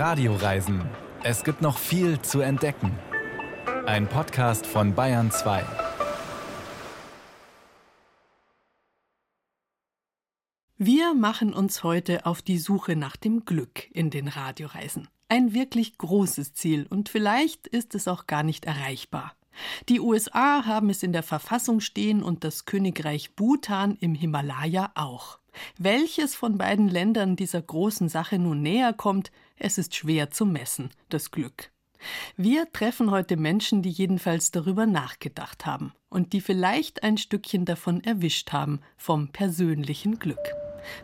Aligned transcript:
Radioreisen. 0.00 0.80
Es 1.22 1.44
gibt 1.44 1.60
noch 1.60 1.76
viel 1.76 2.22
zu 2.22 2.40
entdecken. 2.40 2.98
Ein 3.84 4.08
Podcast 4.08 4.66
von 4.66 4.94
Bayern 4.94 5.30
2. 5.30 5.62
Wir 10.78 11.12
machen 11.12 11.52
uns 11.52 11.84
heute 11.84 12.24
auf 12.24 12.40
die 12.40 12.56
Suche 12.56 12.96
nach 12.96 13.16
dem 13.16 13.44
Glück 13.44 13.90
in 13.94 14.08
den 14.08 14.28
Radioreisen. 14.28 15.08
Ein 15.28 15.52
wirklich 15.52 15.98
großes 15.98 16.54
Ziel 16.54 16.86
und 16.88 17.10
vielleicht 17.10 17.66
ist 17.66 17.94
es 17.94 18.08
auch 18.08 18.26
gar 18.26 18.42
nicht 18.42 18.64
erreichbar. 18.64 19.34
Die 19.90 20.00
USA 20.00 20.64
haben 20.64 20.88
es 20.88 21.02
in 21.02 21.12
der 21.12 21.22
Verfassung 21.22 21.80
stehen 21.80 22.22
und 22.22 22.42
das 22.42 22.64
Königreich 22.64 23.36
Bhutan 23.36 23.98
im 24.00 24.14
Himalaya 24.14 24.92
auch. 24.94 25.39
Welches 25.78 26.34
von 26.34 26.58
beiden 26.58 26.88
Ländern 26.88 27.36
dieser 27.36 27.62
großen 27.62 28.08
Sache 28.08 28.38
nun 28.38 28.62
näher 28.62 28.92
kommt, 28.92 29.30
es 29.56 29.78
ist 29.78 29.94
schwer 29.94 30.30
zu 30.30 30.46
messen, 30.46 30.90
das 31.08 31.30
Glück. 31.30 31.70
Wir 32.36 32.70
treffen 32.72 33.10
heute 33.10 33.36
Menschen, 33.36 33.82
die 33.82 33.90
jedenfalls 33.90 34.50
darüber 34.50 34.86
nachgedacht 34.86 35.66
haben 35.66 35.92
und 36.08 36.32
die 36.32 36.40
vielleicht 36.40 37.02
ein 37.02 37.18
Stückchen 37.18 37.64
davon 37.64 38.02
erwischt 38.02 38.52
haben, 38.52 38.80
vom 38.96 39.28
persönlichen 39.28 40.18
Glück. 40.18 40.38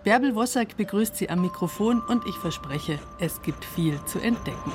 Bärbel 0.05 0.35
Wossack 0.35 0.77
begrüßt 0.77 1.17
Sie 1.17 1.29
am 1.29 1.43
Mikrofon 1.43 2.01
und 2.01 2.27
ich 2.27 2.37
verspreche, 2.37 2.99
es 3.21 3.43
gibt 3.43 3.65
viel 3.65 4.03
zu 4.07 4.19
entdecken. 4.19 4.73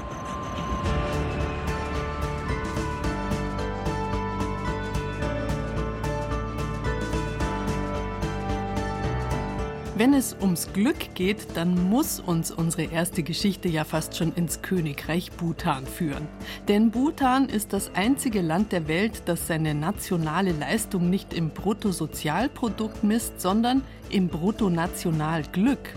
Wenn 10.01 10.15
es 10.15 10.35
ums 10.41 10.73
Glück 10.73 11.13
geht, 11.13 11.45
dann 11.53 11.87
muss 11.91 12.19
uns 12.19 12.49
unsere 12.49 12.91
erste 12.91 13.21
Geschichte 13.21 13.69
ja 13.69 13.83
fast 13.83 14.17
schon 14.17 14.33
ins 14.33 14.63
Königreich 14.63 15.31
Bhutan 15.33 15.85
führen. 15.85 16.27
Denn 16.67 16.89
Bhutan 16.89 17.47
ist 17.47 17.71
das 17.71 17.93
einzige 17.93 18.41
Land 18.41 18.71
der 18.71 18.87
Welt, 18.87 19.21
das 19.25 19.45
seine 19.45 19.75
nationale 19.75 20.53
Leistung 20.53 21.11
nicht 21.11 21.35
im 21.35 21.51
Bruttosozialprodukt 21.51 23.03
misst, 23.03 23.39
sondern 23.39 23.83
im 24.09 24.27
Bruttonationalglück. 24.27 25.93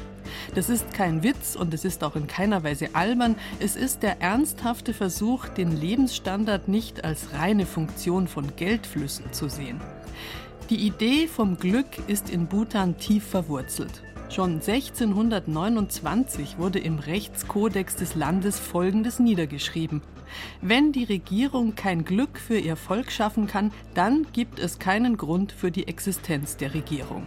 Das 0.55 0.69
ist 0.69 0.93
kein 0.93 1.23
Witz 1.23 1.57
und 1.57 1.73
es 1.73 1.87
ist 1.87 2.05
auch 2.05 2.15
in 2.15 2.27
keiner 2.27 2.63
Weise 2.63 2.91
albern. 2.93 3.37
Es 3.59 3.75
ist 3.75 4.03
der 4.03 4.21
ernsthafte 4.21 4.93
Versuch, 4.93 5.49
den 5.49 5.75
Lebensstandard 5.75 6.69
nicht 6.69 7.05
als 7.05 7.33
reine 7.33 7.65
Funktion 7.65 8.29
von 8.29 8.55
Geldflüssen 8.55 9.33
zu 9.33 9.49
sehen. 9.49 9.81
Die 10.71 10.87
Idee 10.87 11.27
vom 11.27 11.59
Glück 11.59 11.89
ist 12.07 12.31
in 12.31 12.47
Bhutan 12.47 12.97
tief 12.97 13.27
verwurzelt. 13.27 14.03
Schon 14.31 14.55
1629 14.55 16.57
wurde 16.57 16.79
im 16.79 16.99
Rechtskodex 16.99 17.97
des 17.97 18.15
Landes 18.15 18.61
Folgendes 18.61 19.19
niedergeschrieben. 19.19 20.01
Wenn 20.63 20.93
die 20.93 21.05
Regierung 21.05 21.75
kein 21.75 22.07
Glück 22.07 22.39
für 22.39 22.57
ihr 22.57 22.77
Volk 22.77 23.13
schaffen 23.13 23.47
kann, 23.47 23.73
dann 23.93 24.27
gibt 24.33 24.59
es 24.59 24.79
keinen 24.79 25.19
Grund 25.19 25.53
für 25.53 25.71
die 25.71 25.87
Existenz 25.87 26.57
der 26.57 26.73
Regierung. 26.73 27.27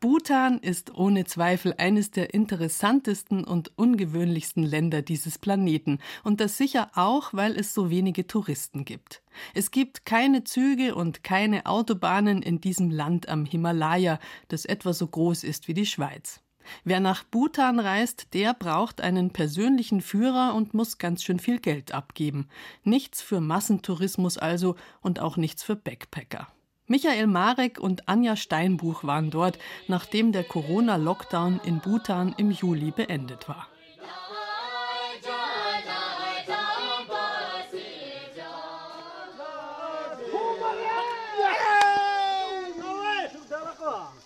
Bhutan 0.00 0.58
ist 0.58 0.94
ohne 0.94 1.24
Zweifel 1.24 1.74
eines 1.76 2.12
der 2.12 2.32
interessantesten 2.32 3.42
und 3.42 3.76
ungewöhnlichsten 3.76 4.62
Länder 4.62 5.02
dieses 5.02 5.38
Planeten 5.38 5.98
und 6.22 6.40
das 6.40 6.56
sicher 6.56 6.92
auch, 6.94 7.34
weil 7.34 7.56
es 7.56 7.74
so 7.74 7.90
wenige 7.90 8.28
Touristen 8.28 8.84
gibt. 8.84 9.22
Es 9.54 9.72
gibt 9.72 10.06
keine 10.06 10.44
Züge 10.44 10.94
und 10.94 11.24
keine 11.24 11.66
Autobahnen 11.66 12.42
in 12.42 12.60
diesem 12.60 12.92
Land 12.92 13.28
am 13.28 13.44
Himalaya, 13.44 14.20
das 14.46 14.66
etwa 14.66 14.92
so 14.92 15.08
groß 15.08 15.42
ist 15.42 15.66
wie 15.66 15.74
die 15.74 15.86
Schweiz. 15.86 16.42
Wer 16.84 17.00
nach 17.00 17.24
Bhutan 17.24 17.80
reist, 17.80 18.34
der 18.34 18.54
braucht 18.54 19.00
einen 19.00 19.32
persönlichen 19.32 20.00
Führer 20.00 20.54
und 20.54 20.74
muss 20.74 20.98
ganz 20.98 21.24
schön 21.24 21.40
viel 21.40 21.58
Geld 21.58 21.92
abgeben. 21.92 22.46
Nichts 22.84 23.20
für 23.20 23.40
Massentourismus 23.40 24.38
also 24.38 24.76
und 25.00 25.18
auch 25.18 25.36
nichts 25.36 25.64
für 25.64 25.74
Backpacker. 25.74 26.46
Michael 26.90 27.26
Marek 27.26 27.78
und 27.78 28.08
Anja 28.08 28.34
Steinbuch 28.34 29.04
waren 29.04 29.30
dort, 29.30 29.58
nachdem 29.88 30.32
der 30.32 30.42
Corona-Lockdown 30.42 31.60
in 31.62 31.80
Bhutan 31.80 32.34
im 32.38 32.50
Juli 32.50 32.90
beendet 32.90 33.46
war. 33.46 33.68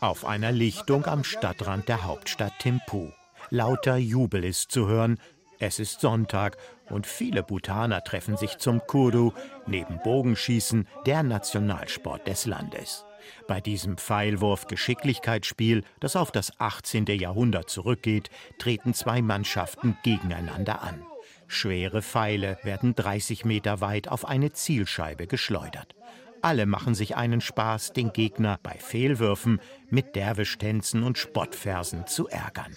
Auf 0.01 0.25
einer 0.25 0.53
Lichtung 0.53 1.05
am 1.07 1.25
Stadtrand 1.25 1.89
der 1.89 2.05
Hauptstadt 2.05 2.61
Thimphu. 2.61 3.11
Lauter 3.51 3.97
Jubel 3.97 4.45
ist 4.45 4.71
zu 4.71 4.87
hören, 4.87 5.19
es 5.59 5.81
ist 5.81 6.01
Sonntag 6.01 6.57
und 6.93 7.07
viele 7.07 7.43
Bhutaner 7.43 8.05
treffen 8.05 8.37
sich 8.37 8.59
zum 8.59 8.81
Kurdu, 8.87 9.33
neben 9.67 9.99
Bogenschießen 10.03 10.87
der 11.07 11.23
Nationalsport 11.23 12.27
des 12.27 12.47
Landes. 12.47 13.05
Bei 13.47 13.61
diesem 13.61 13.97
Pfeilwurf-Geschicklichkeitsspiel, 13.99 15.85
das 16.01 16.17
auf 16.17 16.31
das 16.31 16.59
18. 16.61 17.07
Jahrhundert 17.07 17.71
zurückgeht, 17.71 18.31
treten 18.59 18.95
zwei 18.95 19.23
Mannschaften 19.23 19.97
gegeneinander 20.03 20.83
an. 20.83 21.05
Schwere 21.47 22.03
Pfeile 22.03 22.59
werden 22.63 22.95
30 22.95 23.45
Meter 23.45 23.81
weit 23.81 24.09
auf 24.09 24.25
eine 24.25 24.53
Zielscheibe 24.53 25.27
geschleudert. 25.27 25.95
Alle 26.41 26.67
machen 26.67 26.95
sich 26.95 27.15
einen 27.17 27.41
Spaß, 27.41 27.93
den 27.93 28.13
Gegner 28.13 28.59
bei 28.63 28.73
Fehlwürfen 28.73 29.61
mit 29.91 30.17
Derwischtänzen 30.17 31.05
und 31.05 31.19
Spottversen 31.19 32.07
zu 32.07 32.27
ärgern. 32.29 32.75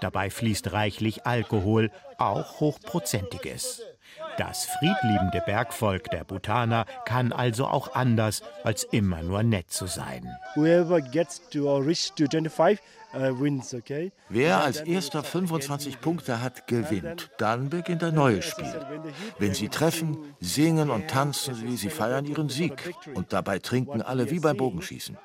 Dabei 0.00 0.30
fließt 0.30 0.72
reichlich 0.72 1.26
Alkohol, 1.26 1.90
auch 2.18 2.60
hochprozentiges. 2.60 3.82
Das 4.38 4.66
friedliebende 4.66 5.42
Bergvolk 5.44 6.10
der 6.10 6.24
Bhutaner 6.24 6.86
kann 7.04 7.32
also 7.32 7.66
auch 7.66 7.94
anders, 7.94 8.42
als 8.64 8.84
immer 8.84 9.22
nur 9.22 9.42
nett 9.42 9.70
zu 9.70 9.86
sein. 9.86 10.26
Uh, 10.56 10.62
Wer 14.28 14.58
als 14.64 14.80
erster 14.80 15.22
25 15.22 16.00
Punkte 16.00 16.40
hat, 16.40 16.66
gewinnt. 16.66 17.30
Dann 17.36 17.68
beginnt 17.68 18.02
ein 18.04 18.14
neues 18.14 18.46
Spiel. 18.46 18.74
Wenn 19.38 19.52
sie 19.54 19.68
treffen, 19.68 20.34
singen 20.40 20.90
und 20.90 21.08
tanzen 21.08 21.54
sie, 21.54 21.76
sie 21.76 21.90
feiern 21.90 22.24
ihren 22.24 22.48
Sieg. 22.48 22.94
Und 23.14 23.34
dabei 23.34 23.58
trinken 23.58 24.00
alle 24.00 24.30
wie 24.30 24.40
beim 24.40 24.56
Bogenschießen. 24.56 25.18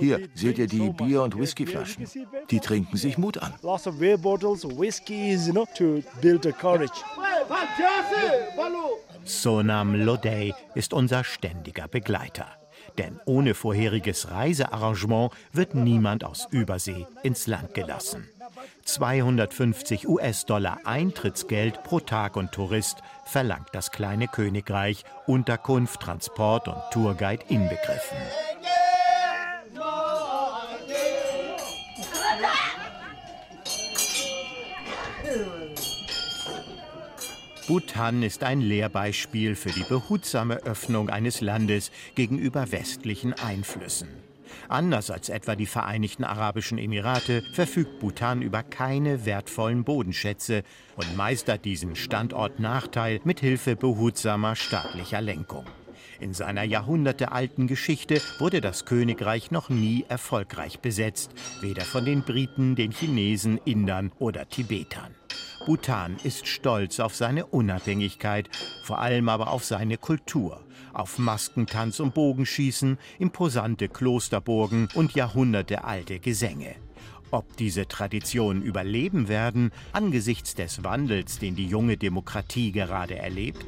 Hier 0.00 0.28
seht 0.34 0.58
ihr 0.58 0.66
die 0.66 0.90
Bier- 0.90 1.22
und 1.22 1.38
Whiskyflaschen. 1.38 2.06
Die 2.50 2.60
trinken 2.60 2.96
sich 2.96 3.18
Mut 3.18 3.38
an. 3.38 3.54
Sonam 9.24 9.94
Lodey 9.94 10.54
ist 10.74 10.92
unser 10.92 11.24
ständiger 11.24 11.88
Begleiter. 11.88 12.46
Denn 12.96 13.20
ohne 13.26 13.54
vorheriges 13.54 14.30
Reisearrangement 14.30 15.32
wird 15.52 15.74
niemand 15.74 16.24
aus 16.24 16.48
Übersee 16.50 17.06
ins 17.22 17.46
Land 17.46 17.74
gelassen. 17.74 18.28
250 18.84 20.08
US-Dollar 20.08 20.80
Eintrittsgeld 20.84 21.82
pro 21.84 22.00
Tag 22.00 22.36
und 22.36 22.52
Tourist 22.52 22.98
verlangt 23.24 23.68
das 23.72 23.90
kleine 23.90 24.26
Königreich, 24.26 25.04
Unterkunft, 25.26 26.00
Transport 26.00 26.66
und 26.68 26.80
Tourguide 26.90 27.44
inbegriffen. 27.48 28.16
Bhutan 37.68 38.22
ist 38.22 38.44
ein 38.44 38.62
Lehrbeispiel 38.62 39.54
für 39.54 39.68
die 39.68 39.82
behutsame 39.82 40.54
Öffnung 40.64 41.10
eines 41.10 41.42
Landes 41.42 41.90
gegenüber 42.14 42.72
westlichen 42.72 43.34
Einflüssen. 43.34 44.08
Anders 44.70 45.10
als 45.10 45.28
etwa 45.28 45.54
die 45.54 45.66
Vereinigten 45.66 46.24
Arabischen 46.24 46.78
Emirate 46.78 47.42
verfügt 47.52 48.00
Bhutan 48.00 48.40
über 48.40 48.62
keine 48.62 49.26
wertvollen 49.26 49.84
Bodenschätze 49.84 50.62
und 50.96 51.14
meistert 51.14 51.66
diesen 51.66 51.94
Standortnachteil 51.94 53.20
mit 53.24 53.40
Hilfe 53.40 53.76
behutsamer 53.76 54.56
staatlicher 54.56 55.20
Lenkung. 55.20 55.66
In 56.20 56.32
seiner 56.32 56.62
jahrhundertealten 56.62 57.66
Geschichte 57.66 58.22
wurde 58.38 58.62
das 58.62 58.86
Königreich 58.86 59.50
noch 59.50 59.68
nie 59.68 60.06
erfolgreich 60.08 60.80
besetzt, 60.80 61.32
weder 61.60 61.82
von 61.82 62.06
den 62.06 62.22
Briten, 62.22 62.76
den 62.76 62.92
Chinesen, 62.92 63.60
Indern 63.66 64.10
oder 64.18 64.48
Tibetern. 64.48 65.17
Bhutan 65.68 66.16
ist 66.24 66.46
stolz 66.46 66.98
auf 66.98 67.14
seine 67.14 67.44
Unabhängigkeit, 67.44 68.48
vor 68.84 69.00
allem 69.00 69.28
aber 69.28 69.48
auf 69.48 69.66
seine 69.66 69.98
Kultur, 69.98 70.64
auf 70.94 71.18
Maskentanz 71.18 72.00
und 72.00 72.14
Bogenschießen, 72.14 72.96
imposante 73.18 73.90
Klosterburgen 73.90 74.88
und 74.94 75.12
jahrhundertealte 75.12 76.20
Gesänge. 76.20 76.74
Ob 77.30 77.54
diese 77.58 77.86
Traditionen 77.86 78.62
überleben 78.62 79.28
werden, 79.28 79.70
angesichts 79.92 80.54
des 80.54 80.84
Wandels, 80.84 81.38
den 81.38 81.54
die 81.54 81.66
junge 81.66 81.98
Demokratie 81.98 82.72
gerade 82.72 83.18
erlebt? 83.18 83.66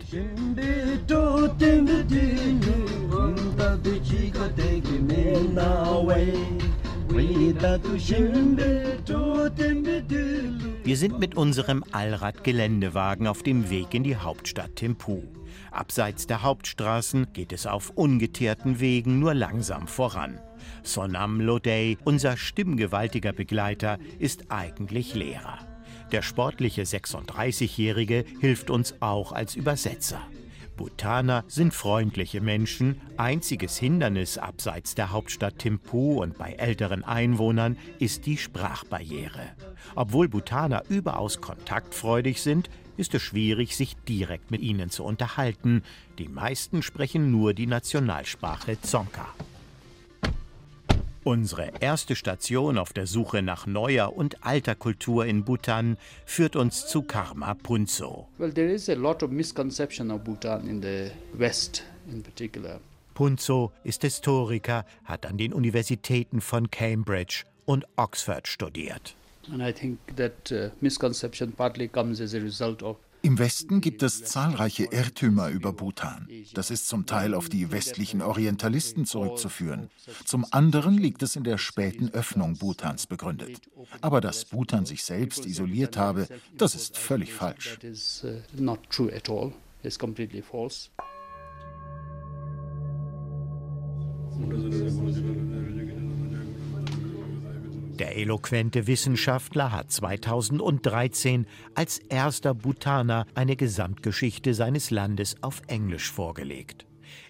Wir 10.90 10.96
sind 10.96 11.20
mit 11.20 11.36
unserem 11.36 11.84
Allrad-Geländewagen 11.92 13.28
auf 13.28 13.44
dem 13.44 13.70
Weg 13.70 13.94
in 13.94 14.02
die 14.02 14.16
Hauptstadt 14.16 14.74
Thimphu. 14.74 15.22
Abseits 15.70 16.26
der 16.26 16.42
Hauptstraßen 16.42 17.32
geht 17.32 17.52
es 17.52 17.68
auf 17.68 17.90
ungeteerten 17.90 18.80
Wegen 18.80 19.20
nur 19.20 19.32
langsam 19.32 19.86
voran. 19.86 20.40
Sonam 20.82 21.40
Lodey, 21.40 21.96
unser 22.02 22.36
stimmgewaltiger 22.36 23.32
Begleiter, 23.32 24.00
ist 24.18 24.50
eigentlich 24.50 25.14
Lehrer. 25.14 25.60
Der 26.10 26.22
sportliche 26.22 26.82
36-Jährige 26.82 28.24
hilft 28.40 28.68
uns 28.68 28.96
auch 28.98 29.30
als 29.30 29.54
Übersetzer. 29.54 30.20
Bhutaner 30.80 31.44
sind 31.46 31.74
freundliche 31.74 32.40
Menschen. 32.40 33.02
Einziges 33.18 33.76
Hindernis 33.76 34.38
abseits 34.38 34.94
der 34.94 35.10
Hauptstadt 35.10 35.58
Thimphu 35.58 36.22
und 36.22 36.38
bei 36.38 36.52
älteren 36.52 37.04
Einwohnern 37.04 37.76
ist 37.98 38.24
die 38.24 38.38
Sprachbarriere. 38.38 39.42
Obwohl 39.94 40.28
Bhutaner 40.28 40.82
überaus 40.88 41.42
kontaktfreudig 41.42 42.40
sind, 42.40 42.70
ist 42.96 43.12
es 43.14 43.20
schwierig, 43.20 43.76
sich 43.76 43.94
direkt 44.08 44.50
mit 44.50 44.62
ihnen 44.62 44.88
zu 44.88 45.04
unterhalten. 45.04 45.82
Die 46.18 46.28
meisten 46.28 46.80
sprechen 46.80 47.30
nur 47.30 47.52
die 47.52 47.66
Nationalsprache 47.66 48.80
Dzongkha. 48.80 49.26
Unsere 51.22 51.70
erste 51.80 52.16
Station 52.16 52.78
auf 52.78 52.94
der 52.94 53.06
Suche 53.06 53.42
nach 53.42 53.66
neuer 53.66 54.16
und 54.16 54.42
alter 54.42 54.74
Kultur 54.74 55.26
in 55.26 55.44
Bhutan 55.44 55.98
führt 56.24 56.56
uns 56.56 56.86
zu 56.86 57.02
Karma 57.02 57.52
Punso. 57.52 58.26
Well, 58.38 58.52
there 58.52 58.72
is 58.72 58.88
a 58.88 58.94
lot 58.94 59.22
of 59.22 59.30
misconception 59.30 60.10
of 60.10 60.24
Bhutan 60.24 60.66
in 60.66 60.80
the 60.80 61.10
West 61.34 61.82
in 62.10 62.22
particular. 62.22 62.80
Punzo 63.12 63.70
ist 63.84 64.00
Historiker, 64.00 64.86
hat 65.04 65.26
an 65.26 65.36
den 65.36 65.52
Universitäten 65.52 66.40
von 66.40 66.70
Cambridge 66.70 67.44
und 67.66 67.84
Oxford 67.96 68.48
studiert. 68.48 69.14
And 69.52 69.60
I 69.60 69.72
think 69.72 69.98
that 70.16 70.50
uh, 70.50 70.70
misconception 70.80 71.52
partly 71.52 71.88
comes 71.88 72.22
as 72.22 72.34
a 72.34 72.38
result 72.38 72.82
of 72.82 72.96
im 73.22 73.38
Westen 73.38 73.80
gibt 73.80 74.02
es 74.02 74.24
zahlreiche 74.24 74.84
Irrtümer 74.84 75.48
über 75.48 75.72
Bhutan. 75.72 76.28
Das 76.54 76.70
ist 76.70 76.88
zum 76.88 77.06
Teil 77.06 77.34
auf 77.34 77.48
die 77.48 77.70
westlichen 77.70 78.22
Orientalisten 78.22 79.04
zurückzuführen. 79.04 79.90
Zum 80.24 80.46
anderen 80.50 80.96
liegt 80.96 81.22
es 81.22 81.36
in 81.36 81.44
der 81.44 81.58
späten 81.58 82.08
Öffnung 82.10 82.56
Bhutans 82.56 83.06
begründet. 83.06 83.60
Aber 84.00 84.20
dass 84.20 84.46
Bhutan 84.46 84.86
sich 84.86 85.04
selbst 85.04 85.44
isoliert 85.44 85.96
habe, 85.96 86.28
das 86.56 86.74
ist 86.74 86.96
völlig 86.96 87.32
falsch. 87.32 87.78
Der 98.00 98.16
eloquente 98.16 98.86
Wissenschaftler 98.86 99.72
hat 99.72 99.92
2013 99.92 101.46
als 101.74 101.98
erster 101.98 102.54
Bhutaner 102.54 103.26
eine 103.34 103.56
Gesamtgeschichte 103.56 104.54
seines 104.54 104.90
Landes 104.90 105.36
auf 105.42 105.60
Englisch 105.66 106.10
vorgelegt. 106.10 106.86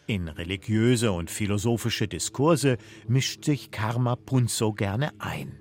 In 0.06 0.28
religiöse 0.28 1.10
und 1.10 1.28
philosophische 1.28 2.06
Diskurse 2.06 2.78
mischt 3.08 3.44
sich 3.44 3.72
Karma 3.72 4.14
Punzo 4.14 4.72
gerne 4.72 5.10
ein. 5.18 5.58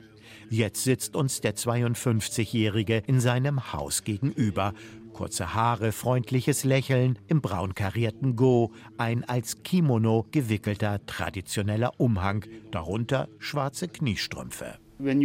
Jetzt 0.52 0.84
sitzt 0.84 1.16
uns 1.16 1.42
der 1.42 1.56
52-Jährige 1.56 3.02
in 3.08 3.20
seinem 3.20 3.74
Haus 3.74 4.04
gegenüber. 4.04 4.76
Kurze 5.14 5.56
Haare, 5.56 5.92
freundliches 5.92 6.64
Lächeln, 6.66 7.18
im 7.26 7.42
braun 7.42 7.74
karierten 7.74 8.36
Go, 8.36 8.74
ein 9.00 9.24
als 9.24 9.64
Kimono 9.64 10.28
gewickelter 10.30 11.04
traditioneller 11.08 12.00
Umhang, 12.00 12.46
darunter 12.70 13.28
schwarze 13.40 13.88
Kniestrümpfe. 13.88 14.78
Wenn 15.02 15.20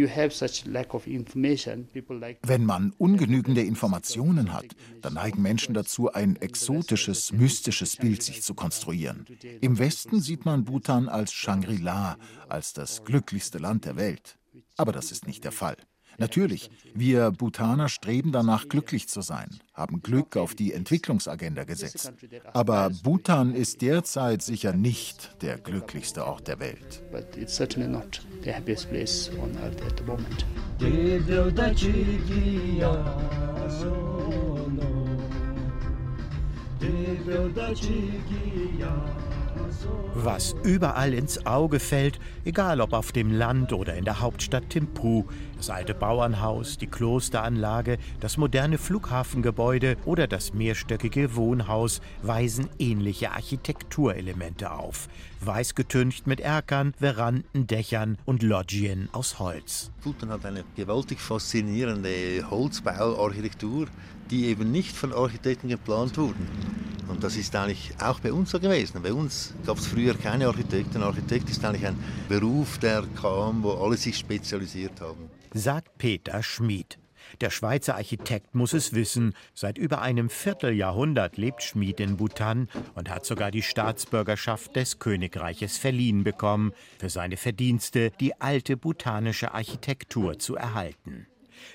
man 2.65 2.93
ungenügende 2.97 3.61
Informationen 3.61 4.53
hat, 4.53 4.67
dann 5.01 5.13
neigen 5.15 5.41
Menschen 5.41 5.73
dazu, 5.73 6.13
ein 6.13 6.37
exotisches, 6.37 7.33
mystisches 7.33 7.97
Bild 7.97 8.23
sich 8.23 8.41
zu 8.41 8.53
konstruieren. 8.53 9.25
Im 9.59 9.77
Westen 9.77 10.21
sieht 10.21 10.45
man 10.45 10.63
Bhutan 10.63 11.09
als 11.09 11.33
Shangri-La, 11.33 12.17
als 12.47 12.71
das 12.71 13.03
glücklichste 13.03 13.57
Land 13.57 13.83
der 13.83 13.97
Welt. 13.97 14.37
Aber 14.77 14.93
das 14.93 15.11
ist 15.11 15.27
nicht 15.27 15.43
der 15.43 15.51
Fall. 15.51 15.75
Natürlich, 16.17 16.69
wir 16.93 17.31
Bhutaner 17.31 17.89
streben 17.89 18.31
danach, 18.31 18.67
glücklich 18.67 19.07
zu 19.07 19.21
sein, 19.21 19.49
haben 19.73 20.01
Glück 20.01 20.37
auf 20.37 20.55
die 20.55 20.73
Entwicklungsagenda 20.73 21.63
gesetzt. 21.63 22.13
Aber 22.53 22.89
Bhutan 23.03 23.53
ist 23.53 23.81
derzeit 23.81 24.41
sicher 24.41 24.73
nicht 24.73 25.41
der 25.41 25.57
glücklichste 25.57 26.25
Ort 26.25 26.47
der 26.47 26.59
Welt. 26.59 27.03
Was 40.13 40.55
überall 40.63 41.13
ins 41.13 41.45
Auge 41.45 41.79
fällt, 41.79 42.19
egal 42.45 42.81
ob 42.81 42.93
auf 42.93 43.11
dem 43.11 43.31
Land 43.31 43.73
oder 43.73 43.95
in 43.95 44.05
der 44.05 44.21
Hauptstadt 44.21 44.69
Thimphu, 44.69 45.25
das 45.57 45.69
alte 45.69 45.93
Bauernhaus, 45.93 46.77
die 46.77 46.87
Klosteranlage, 46.87 47.97
das 48.19 48.37
moderne 48.37 48.77
Flughafengebäude 48.77 49.97
oder 50.05 50.27
das 50.27 50.53
mehrstöckige 50.53 51.35
Wohnhaus 51.35 52.01
weisen 52.21 52.69
ähnliche 52.79 53.31
Architekturelemente 53.31 54.71
auf. 54.71 55.07
Weiß 55.41 55.75
getüncht 55.75 56.27
mit 56.27 56.39
Erkern, 56.39 56.93
Veranden, 56.97 57.67
Dächern 57.67 58.17
und 58.25 58.43
Loggien 58.43 59.09
aus 59.11 59.39
Holz. 59.39 59.91
Bhutan 60.03 60.29
hat 60.29 60.45
eine 60.45 60.63
gewaltig 60.75 61.19
faszinierende 61.19 62.43
Holzbauarchitektur, 62.49 63.87
die 64.31 64.45
eben 64.45 64.71
nicht 64.71 64.95
von 64.95 65.13
Architekten 65.13 65.69
geplant 65.69 66.17
wurden. 66.17 66.47
Und 67.07 67.23
das 67.23 67.35
ist 67.35 67.55
eigentlich 67.55 67.91
auch 68.01 68.19
bei 68.19 68.33
uns 68.33 68.51
so 68.51 68.59
gewesen. 68.59 69.01
Bei 69.03 69.13
uns 69.13 69.53
gab 69.65 69.77
es 69.77 69.87
früher 69.87 70.15
keine 70.15 70.47
Architekten. 70.47 71.03
Architekt 71.03 71.49
ist 71.49 71.63
eigentlich 71.63 71.85
ein 71.85 71.97
Beruf, 72.27 72.79
der 72.79 73.03
kam, 73.21 73.61
wo 73.61 73.73
alle 73.73 73.97
sich 73.97 74.17
spezialisiert 74.17 74.99
haben. 75.01 75.29
Sagt 75.57 75.97
Peter 75.97 76.43
Schmid. 76.43 76.99
Der 77.39 77.49
Schweizer 77.49 77.95
Architekt 77.95 78.55
muss 78.55 78.73
es 78.73 78.91
wissen. 78.91 79.33
Seit 79.53 79.77
über 79.77 80.01
einem 80.01 80.29
Vierteljahrhundert 80.29 81.37
lebt 81.37 81.63
Schmid 81.63 82.01
in 82.01 82.17
Bhutan 82.17 82.67
und 82.93 83.09
hat 83.09 83.25
sogar 83.25 83.51
die 83.51 83.61
Staatsbürgerschaft 83.61 84.75
des 84.75 84.99
Königreiches 84.99 85.77
verliehen 85.77 86.25
bekommen, 86.25 86.73
für 86.99 87.07
seine 87.07 87.37
Verdienste, 87.37 88.11
die 88.19 88.41
alte 88.41 88.75
bhutanische 88.75 89.53
Architektur 89.53 90.39
zu 90.39 90.57
erhalten. 90.57 91.25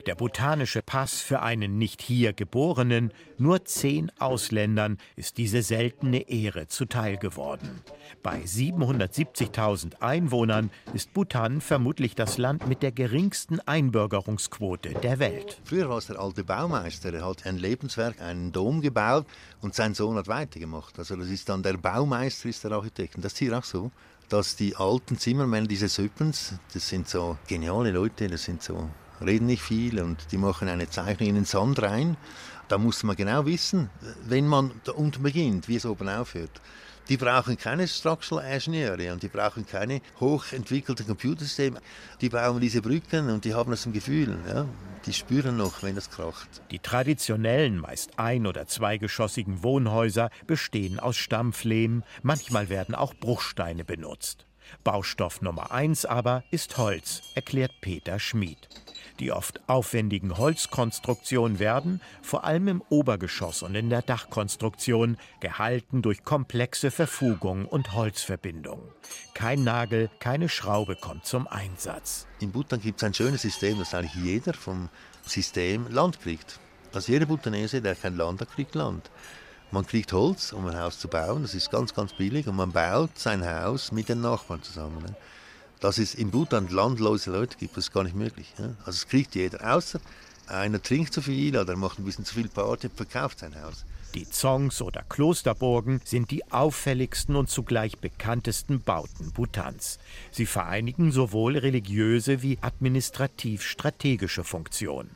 Der 0.07 0.15
botanische 0.15 0.83
Pass 0.83 1.21
für 1.21 1.43
einen 1.43 1.79
nicht 1.79 2.03
hier 2.03 2.33
Geborenen, 2.33 3.13
nur 3.39 3.65
zehn 3.65 4.11
Ausländern 4.19 4.99
ist 5.17 5.39
diese 5.39 5.63
seltene 5.63 6.29
Ehre 6.29 6.69
zuteil 6.69 7.17
geworden. 7.17 7.83
Bei 8.23 8.41
770.000 8.41 10.01
Einwohnern 10.01 10.71
ist 10.95 11.13
Bhutan 11.13 11.61
vermutlich 11.61 12.15
das 12.15 12.39
Land 12.39 12.67
mit 12.67 12.83
der 12.83 12.93
geringsten 12.93 13.61
Einbürgerungsquote 13.61 14.95
der 14.95 15.19
Welt. 15.19 15.61
Früher 15.65 15.89
war 15.89 15.99
es 15.99 16.07
der 16.07 16.19
alte 16.19 16.45
Baumeister, 16.45 17.13
der 17.13 17.25
hat 17.25 17.47
ein 17.47 17.59
Lebenswerk, 17.59 18.21
einen 18.21 18.53
Dom 18.53 18.81
gebaut 18.81 19.27
und 19.61 19.75
sein 19.75 19.95
Sohn 19.95 20.17
hat 20.17 20.29
weitergemacht. 20.29 20.99
Also 20.99 21.17
das 21.17 21.29
ist 21.29 21.49
dann 21.49 21.63
der 21.63 21.77
Baumeister, 21.77 22.49
ist 22.49 22.65
der 22.65 22.73
Architekt. 22.73 23.17
Und 23.17 23.25
das 23.25 23.33
ist 23.33 23.39
hier 23.39 23.57
auch 23.57 23.65
so 23.65 23.91
dass 24.31 24.55
die 24.55 24.77
alten 24.77 25.19
Zimmermänner, 25.19 25.67
diese 25.67 25.89
Söppens, 25.89 26.55
das 26.73 26.89
sind 26.89 27.09
so 27.09 27.37
geniale 27.49 27.91
Leute, 27.91 28.29
das 28.29 28.45
sind 28.45 28.63
so 28.63 28.89
reden 29.25 29.47
nicht 29.47 29.63
viel 29.63 30.01
und 30.01 30.33
die 30.33 30.39
machen 30.39 30.69
eine 30.69 30.89
Zeichnung 30.89 31.29
in 31.29 31.35
den 31.35 31.45
Sand 31.45 31.83
rein. 31.83 32.17
Da 32.69 32.79
muss 32.79 33.03
man 33.03 33.17
genau 33.17 33.47
wissen, 33.47 33.91
wenn 34.27 34.47
man 34.47 34.71
da 34.85 34.93
unten 34.93 35.23
beginnt, 35.23 35.69
wie 35.69 35.77
es 35.77 35.87
oben 35.87 36.09
aufhört. 36.09 36.61
Die 37.09 37.17
brauchen 37.17 37.59
keine 37.59 37.89
Structural 37.89 38.45
Ingenieure 38.45 39.13
und 39.13 39.25
die 39.25 39.29
brauchen 39.29 39.67
keine 39.67 40.01
hochentwickelten 40.21 41.09
Computersysteme. 41.09 41.81
Die 42.21 42.29
bauen 42.29 42.61
diese 42.61 42.83
Brücken 42.83 43.31
und 43.31 43.45
die 43.45 43.53
haben 43.53 43.73
das 43.73 43.85
im 43.85 43.93
Gefühl. 43.93 44.39
Ja? 44.47 44.65
Die 45.07 45.13
spüren 45.13 45.57
noch, 45.57 45.83
wenn 45.83 45.97
es 45.97 46.09
kracht. 46.09 46.49
Die 46.71 46.79
traditionellen, 46.79 47.79
meist 47.79 48.17
ein- 48.21 48.47
oder 48.47 48.69
zweigeschossigen 48.69 49.65
Wohnhäuser 49.65 50.31
bestehen 50.47 51.01
aus 51.01 51.17
Stampflehm. 51.17 52.05
Manchmal 52.23 52.69
werden 52.69 52.95
auch 52.95 53.15
Bruchsteine 53.15 53.85
benutzt. 53.85 54.47
Baustoff 54.85 55.43
Nummer 55.43 55.73
eins 55.73 56.05
aber 56.05 56.45
ist 56.53 56.79
Holz, 56.79 57.23
erklärt 57.35 57.73
Peter 57.81 58.21
Schmid. 58.21 58.69
Die 59.21 59.33
oft 59.33 59.61
aufwendigen 59.69 60.39
Holzkonstruktionen 60.39 61.59
werden, 61.59 62.01
vor 62.23 62.45
allem 62.45 62.69
im 62.69 62.83
Obergeschoss 62.89 63.63
und 63.63 63.75
in 63.75 63.91
der 63.91 64.01
Dachkonstruktion, 64.01 65.19
gehalten 65.41 66.01
durch 66.01 66.25
komplexe 66.25 66.91
Verfugungen 66.91 67.67
und 67.67 67.93
Holzverbindungen. 67.93 68.89
Kein 69.35 69.63
Nagel, 69.63 70.11
keine 70.21 70.49
Schraube 70.49 70.97
kommt 70.97 71.27
zum 71.27 71.47
Einsatz. 71.47 72.27
In 72.41 72.51
Bhutan 72.51 72.81
gibt 72.81 73.03
es 73.03 73.05
ein 73.05 73.13
schönes 73.13 73.43
System, 73.43 73.79
dass 73.79 73.95
eigentlich 73.95 74.15
jeder 74.15 74.55
vom 74.55 74.89
System 75.27 75.87
Land 75.89 76.21
kriegt. 76.21 76.59
Also 76.95 77.13
jeder 77.13 77.27
Bhutanese, 77.27 77.83
der 77.83 77.95
kein 77.97 78.17
Land 78.17 78.41
hat, 78.41 78.51
kriegt 78.51 78.75
Land. 78.75 79.11
Man 79.71 79.87
kriegt 79.87 80.15
Holz, 80.15 80.53
um 80.53 80.67
ein 80.67 80.79
Haus 80.79 80.99
zu 80.99 81.09
bauen, 81.09 81.43
das 81.43 81.55
ist 81.55 81.71
ganz, 81.71 81.95
ganz 81.95 82.15
billig, 82.15 82.49
und 82.49 82.57
man 82.57 82.73
baut 82.73 83.17
sein 83.19 83.47
Haus 83.47 83.93
mit 83.93 84.09
den 84.09 84.23
Nachbarn 84.23 84.63
zusammen 84.63 85.15
dass 85.81 85.99
es 85.99 86.15
in 86.15 86.31
Bhutan 86.31 86.69
landlose 86.69 87.31
Leute 87.31 87.57
gibt, 87.59 87.77
das 87.77 87.85
ist 87.85 87.93
gar 87.93 88.05
nicht 88.05 88.17
möglich. 88.17 88.53
Ja? 88.59 88.75
Also 88.85 88.91
es 88.91 89.09
kriegt 89.09 89.35
jeder, 89.35 89.75
außer 89.75 90.01
einer 90.47 90.83
trinkt 90.83 91.13
zu 91.13 91.23
viel 91.23 91.57
oder 91.57 91.77
macht 91.77 91.99
ein 91.99 92.05
bisschen 92.05 92.25
zu 92.25 92.35
viel 92.35 92.49
Party, 92.49 92.89
verkauft 92.95 93.41
sein 93.41 93.55
Haus. 93.63 93.85
Die 94.15 94.29
Zongs 94.29 94.83
oder 94.83 95.05
Klosterburgen 95.09 96.01
sind 96.05 96.33
die 96.33 96.51
auffälligsten 96.51 97.37
und 97.37 97.49
zugleich 97.49 97.99
bekanntesten 97.99 98.81
Bauten 98.81 99.31
Bhutans. 99.31 100.01
Sie 100.33 100.47
vereinigen 100.47 101.13
sowohl 101.13 101.57
religiöse 101.57 102.43
wie 102.43 102.59
administrativ-strategische 102.61 104.43
Funktionen. 104.43 105.11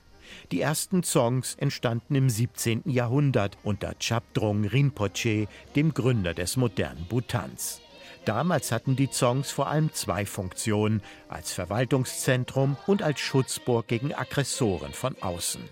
Die 0.53 0.61
ersten 0.61 1.03
Zongs 1.03 1.57
entstanden 1.57 2.15
im 2.15 2.31
17. 2.31 2.83
Jahrhundert 2.87 3.59
unter 3.65 3.95
Chabdrung 3.99 4.65
Rinpoche, 4.65 5.49
dem 5.75 5.93
Gründer 5.93 6.35
des 6.35 6.57
modernen 6.57 7.07
Bhutans. 7.07 7.81
Damals 8.25 8.73
hatten 8.73 8.97
die 8.97 9.11
Zongs 9.11 9.51
vor 9.51 9.69
allem 9.69 9.93
zwei 9.93 10.25
Funktionen, 10.25 11.03
als 11.29 11.53
Verwaltungszentrum 11.53 12.77
und 12.87 13.03
als 13.03 13.21
Schutzburg 13.21 13.87
gegen 13.87 14.15
Aggressoren 14.15 14.93
von 14.93 15.17
außen. 15.21 15.63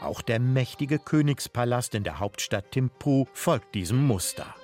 Auch 0.00 0.20
der 0.20 0.40
mächtige 0.40 0.98
Königspalast 0.98 1.94
in 1.94 2.04
der 2.04 2.18
Hauptstadt 2.18 2.72
Thimphu 2.72 3.26
folgt 3.32 3.74
diesem 3.74 4.04
Muster. 4.06 4.54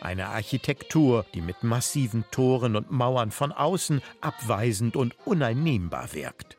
Eine 0.00 0.28
Architektur, 0.28 1.26
die 1.34 1.40
mit 1.40 1.62
massiven 1.62 2.24
Toren 2.30 2.76
und 2.76 2.90
Mauern 2.90 3.30
von 3.30 3.52
außen 3.52 4.00
abweisend 4.20 4.96
und 4.96 5.14
uneinnehmbar 5.26 6.14
wirkt. 6.14 6.57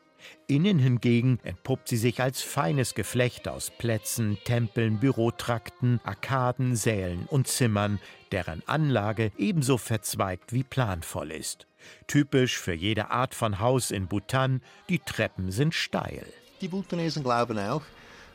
Innen 0.50 0.80
hingegen 0.80 1.38
entpuppt 1.44 1.86
sie 1.86 1.96
sich 1.96 2.20
als 2.20 2.42
feines 2.42 2.96
Geflecht 2.96 3.46
aus 3.46 3.70
Plätzen, 3.70 4.36
Tempeln, 4.44 4.98
Bürotrakten, 4.98 6.00
Arkaden, 6.02 6.74
Sälen 6.74 7.26
und 7.26 7.46
Zimmern, 7.46 8.00
deren 8.32 8.60
Anlage 8.66 9.30
ebenso 9.38 9.78
verzweigt 9.78 10.52
wie 10.52 10.64
planvoll 10.64 11.30
ist. 11.30 11.68
Typisch 12.08 12.58
für 12.58 12.72
jede 12.72 13.12
Art 13.12 13.36
von 13.36 13.60
Haus 13.60 13.92
in 13.92 14.08
Bhutan, 14.08 14.60
die 14.88 14.98
Treppen 14.98 15.52
sind 15.52 15.72
steil. 15.72 16.26
Die 16.60 16.66
Bhutanesen 16.66 17.22
glauben 17.22 17.56
auch, 17.60 17.82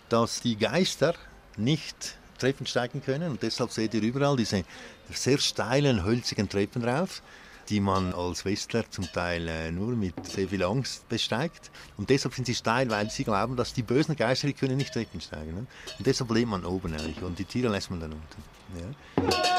dass 0.08 0.40
die 0.40 0.56
Geister 0.56 1.16
nicht 1.58 2.16
Treppen 2.38 2.66
steigen 2.66 3.04
können. 3.04 3.32
Und 3.32 3.44
deshalb 3.44 3.72
seht 3.72 3.94
ihr 3.94 4.02
überall 4.02 4.38
diese 4.38 4.64
sehr 5.10 5.38
steilen, 5.40 6.06
hölzigen 6.06 6.48
Treppen 6.48 6.82
drauf, 6.82 7.22
die 7.70 7.80
man 7.80 8.14
als 8.14 8.46
Westler 8.46 8.90
zum 8.90 9.06
Teil 9.12 9.48
äh, 9.48 9.72
nur 9.72 9.96
mit 9.96 10.26
sehr 10.26 10.48
viel 10.48 10.64
Angst 10.64 11.08
besteigt. 11.10 11.72
Und 11.98 12.10
deshalb 12.10 12.34
sind 12.34 12.46
sie 12.46 12.56
steil, 12.56 12.90
weil 12.90 13.10
sie 13.10 13.24
glauben, 13.24 13.56
dass 13.56 13.74
die 13.74 13.84
bösen 13.84 14.16
Geister 14.16 14.48
die 14.48 14.54
können 14.54 14.78
nicht 14.78 14.94
Treppen 14.94 15.22
steigen. 15.22 15.54
Ne? 15.54 15.68
Und 15.98 16.08
deshalb 16.08 16.32
lebt 16.32 16.50
man 16.50 16.66
oben 16.66 16.94
eigentlich 16.94 17.22
und 17.22 17.40
die 17.40 17.46
Tiere 17.46 17.70
lässt 17.70 17.90
man 17.90 18.00
dann 18.00 18.14
unten. 18.14 18.44
Ja. 18.80 19.56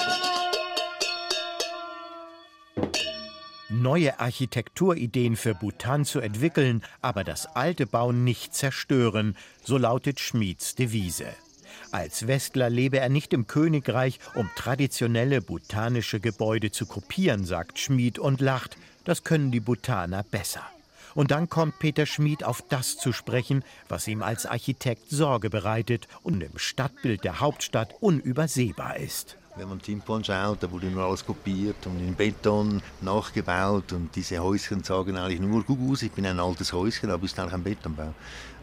neue 3.69 4.19
Architekturideen 4.21 5.37
für 5.37 5.55
Bhutan 5.55 6.05
zu 6.05 6.21
entwickeln, 6.21 6.83
aber 7.03 7.25
das 7.25 7.47
alte 7.47 7.87
Bauen 7.87 8.25
nicht 8.25 8.55
zerstören, 8.55 9.37
so 9.63 9.79
lautet 9.79 10.21
Schmieds 10.21 10.75
Devise. 10.75 11.27
Als 11.93 12.27
Westler 12.27 12.71
lebe 12.71 12.99
er 12.99 13.09
nicht 13.09 13.33
im 13.33 13.47
Königreich, 13.47 14.19
um 14.35 14.51
traditionelle 14.57 15.41
bhutanische 15.41 16.21
Gebäude 16.21 16.71
zu 16.71 16.87
kopieren, 16.87 17.45
sagt 17.45 17.79
Schmid 17.79 18.19
und 18.19 18.41
lacht. 18.41 18.77
Das 19.05 19.25
können 19.25 19.53
die 19.53 19.61
Bhutaner 19.61 20.23
besser. 20.23 20.63
Und 21.15 21.31
dann 21.31 21.49
kommt 21.49 21.79
Peter 21.79 22.05
Schmid 22.05 22.45
auf 22.45 22.63
das 22.69 22.99
zu 22.99 23.13
sprechen, 23.13 23.65
was 23.89 24.07
ihm 24.07 24.23
als 24.23 24.45
Architekt 24.45 25.09
Sorge 25.09 25.49
bereitet 25.49 26.09
und 26.23 26.43
im 26.43 26.59
Stadtbild 26.59 27.25
der 27.25 27.41
Hauptstadt 27.41 27.95
unübersehbar 28.01 28.99
ist. 28.99 29.39
Wenn 29.57 29.71
man 29.71 29.81
Timpo 29.81 30.17
anschaut, 30.17 30.63
da 30.63 30.71
wurde 30.71 30.89
nur 30.89 31.05
alles 31.05 31.25
kopiert 31.25 31.87
und 31.87 31.99
in 31.99 32.15
Beton 32.15 32.83
nachgebaut 33.01 33.95
und 33.95 34.15
diese 34.15 34.39
Häuschen 34.39 34.85
sagen 34.85 35.17
eigentlich 35.17 35.41
nur, 35.41 35.65
guck 35.65 35.79
aus, 35.91 36.03
ich 36.03 36.13
bin 36.13 36.27
ein 36.27 36.39
altes 36.39 36.75
Häuschen, 36.75 37.11
aber 37.11 37.25
ist 37.25 37.39
eigentlich 37.39 37.55
ein 37.55 37.63
Betonbau. 37.63 38.13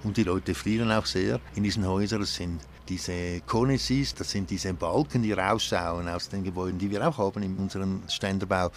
Und 0.04 0.18
die 0.18 0.24
Leute 0.24 0.54
frieren 0.54 0.92
auch 0.92 1.06
sehr 1.06 1.40
in 1.56 1.64
diesen 1.64 1.88
Häusern. 1.88 2.22
Das 2.22 2.36
sind 2.36 2.62
diese 2.90 3.42
Cornices, 3.42 4.14
das 4.14 4.32
sind 4.32 4.50
diese 4.50 4.74
Balken, 4.74 5.24
die 5.24 5.32
rausschauen 5.32 6.08
aus 6.10 6.30
den 6.30 6.44
Gebäuden, 6.44 6.78
die 6.78 6.92
wir 6.92 7.08
auch 7.08 7.18
haben 7.18 7.44
in 7.44 7.56
unserem 7.58 8.02
Ständerbau 8.10 8.70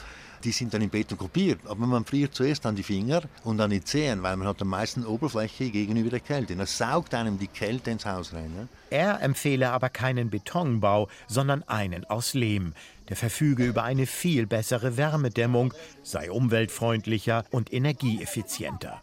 die 0.46 0.52
sind 0.52 0.72
dann 0.72 0.82
in 0.82 0.90
Beton 0.90 1.18
kopiert. 1.18 1.60
Aber 1.66 1.86
man 1.86 2.04
friert 2.04 2.34
zuerst 2.34 2.64
an 2.66 2.76
die 2.76 2.82
Finger 2.82 3.22
und 3.44 3.60
an 3.60 3.70
die 3.70 3.82
Zehen, 3.82 4.22
weil 4.22 4.36
man 4.36 4.48
hat 4.48 4.62
am 4.62 4.68
meisten 4.68 5.04
Oberfläche 5.04 5.70
gegenüber 5.70 6.10
der 6.10 6.20
Kälte. 6.20 6.56
Das 6.56 6.78
saugt 6.78 7.14
einem 7.14 7.38
die 7.38 7.48
Kälte 7.48 7.90
ins 7.90 8.06
Haus 8.06 8.32
rein. 8.32 8.52
Ne? 8.54 8.68
Er 8.90 9.20
empfehle 9.22 9.70
aber 9.70 9.88
keinen 9.88 10.30
Betonbau, 10.30 11.08
sondern 11.26 11.62
einen 11.64 12.04
aus 12.04 12.34
Lehm. 12.34 12.74
Der 13.08 13.16
verfüge 13.16 13.64
über 13.64 13.84
eine 13.84 14.06
viel 14.06 14.46
bessere 14.46 14.96
Wärmedämmung, 14.96 15.74
sei 16.02 16.30
umweltfreundlicher 16.30 17.44
und 17.50 17.72
energieeffizienter. 17.72 19.02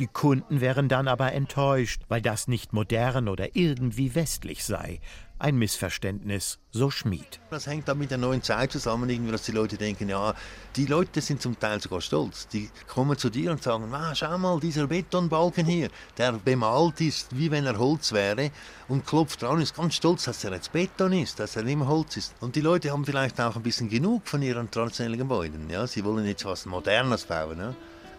Die 0.00 0.08
Kunden 0.08 0.60
wären 0.60 0.88
dann 0.88 1.06
aber 1.06 1.32
enttäuscht, 1.32 2.02
weil 2.08 2.20
das 2.20 2.48
nicht 2.48 2.72
modern 2.72 3.28
oder 3.28 3.54
irgendwie 3.54 4.16
westlich 4.16 4.64
sei. 4.64 5.00
Ein 5.38 5.56
Missverständnis, 5.56 6.58
so 6.72 6.90
Schmied. 6.90 7.38
Das 7.50 7.68
hängt 7.68 7.86
dann 7.86 7.98
mit 7.98 8.10
der 8.10 8.18
neuen 8.18 8.42
Zeit 8.42 8.72
zusammen, 8.72 9.08
irgendwie, 9.08 9.30
dass 9.30 9.42
die 9.42 9.52
Leute 9.52 9.76
denken, 9.76 10.08
ja, 10.08 10.34
die 10.74 10.86
Leute 10.86 11.20
sind 11.20 11.40
zum 11.40 11.58
Teil 11.60 11.80
sogar 11.80 12.00
stolz. 12.00 12.48
Die 12.48 12.70
kommen 12.88 13.16
zu 13.16 13.30
dir 13.30 13.52
und 13.52 13.62
sagen, 13.62 13.92
ah, 13.94 14.12
schau 14.16 14.36
mal, 14.36 14.58
dieser 14.58 14.88
Betonbalken 14.88 15.66
hier, 15.66 15.90
der 16.18 16.32
bemalt 16.32 17.00
ist, 17.00 17.36
wie 17.36 17.52
wenn 17.52 17.66
er 17.66 17.78
Holz 17.78 18.12
wäre 18.12 18.50
und 18.88 19.06
klopft 19.06 19.42
dran, 19.42 19.60
ist 19.60 19.76
ganz 19.76 19.94
stolz, 19.94 20.24
dass 20.24 20.42
er 20.42 20.54
jetzt 20.54 20.72
Beton 20.72 21.12
ist, 21.12 21.38
dass 21.38 21.54
er 21.54 21.66
immer 21.66 21.86
Holz 21.86 22.16
ist. 22.16 22.34
Und 22.40 22.56
die 22.56 22.62
Leute 22.62 22.90
haben 22.90 23.04
vielleicht 23.04 23.40
auch 23.40 23.54
ein 23.54 23.62
bisschen 23.62 23.88
genug 23.88 24.26
von 24.26 24.42
ihren 24.42 24.68
traditionellen 24.72 25.18
Gebäuden. 25.18 25.70
Ja? 25.70 25.86
Sie 25.86 26.04
wollen 26.04 26.26
jetzt 26.26 26.44
was 26.44 26.66
Modernes 26.66 27.26
bauen. 27.26 27.58
Ja? 27.58 27.74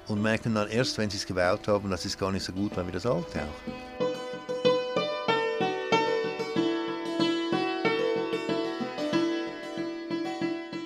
Und 0.08 0.22
merken 0.22 0.54
dann 0.54 0.70
erst, 0.70 0.98
wenn 0.98 1.10
sie 1.10 1.18
es 1.18 1.26
gebaut 1.26 1.68
haben, 1.68 1.90
dass 1.90 2.06
es 2.06 2.18
gar 2.18 2.32
nicht 2.32 2.44
so 2.44 2.52
gut 2.52 2.76
war 2.78 2.88
wie 2.88 2.92
das 2.92 3.06
alte 3.06 3.42
auch. 3.42 4.06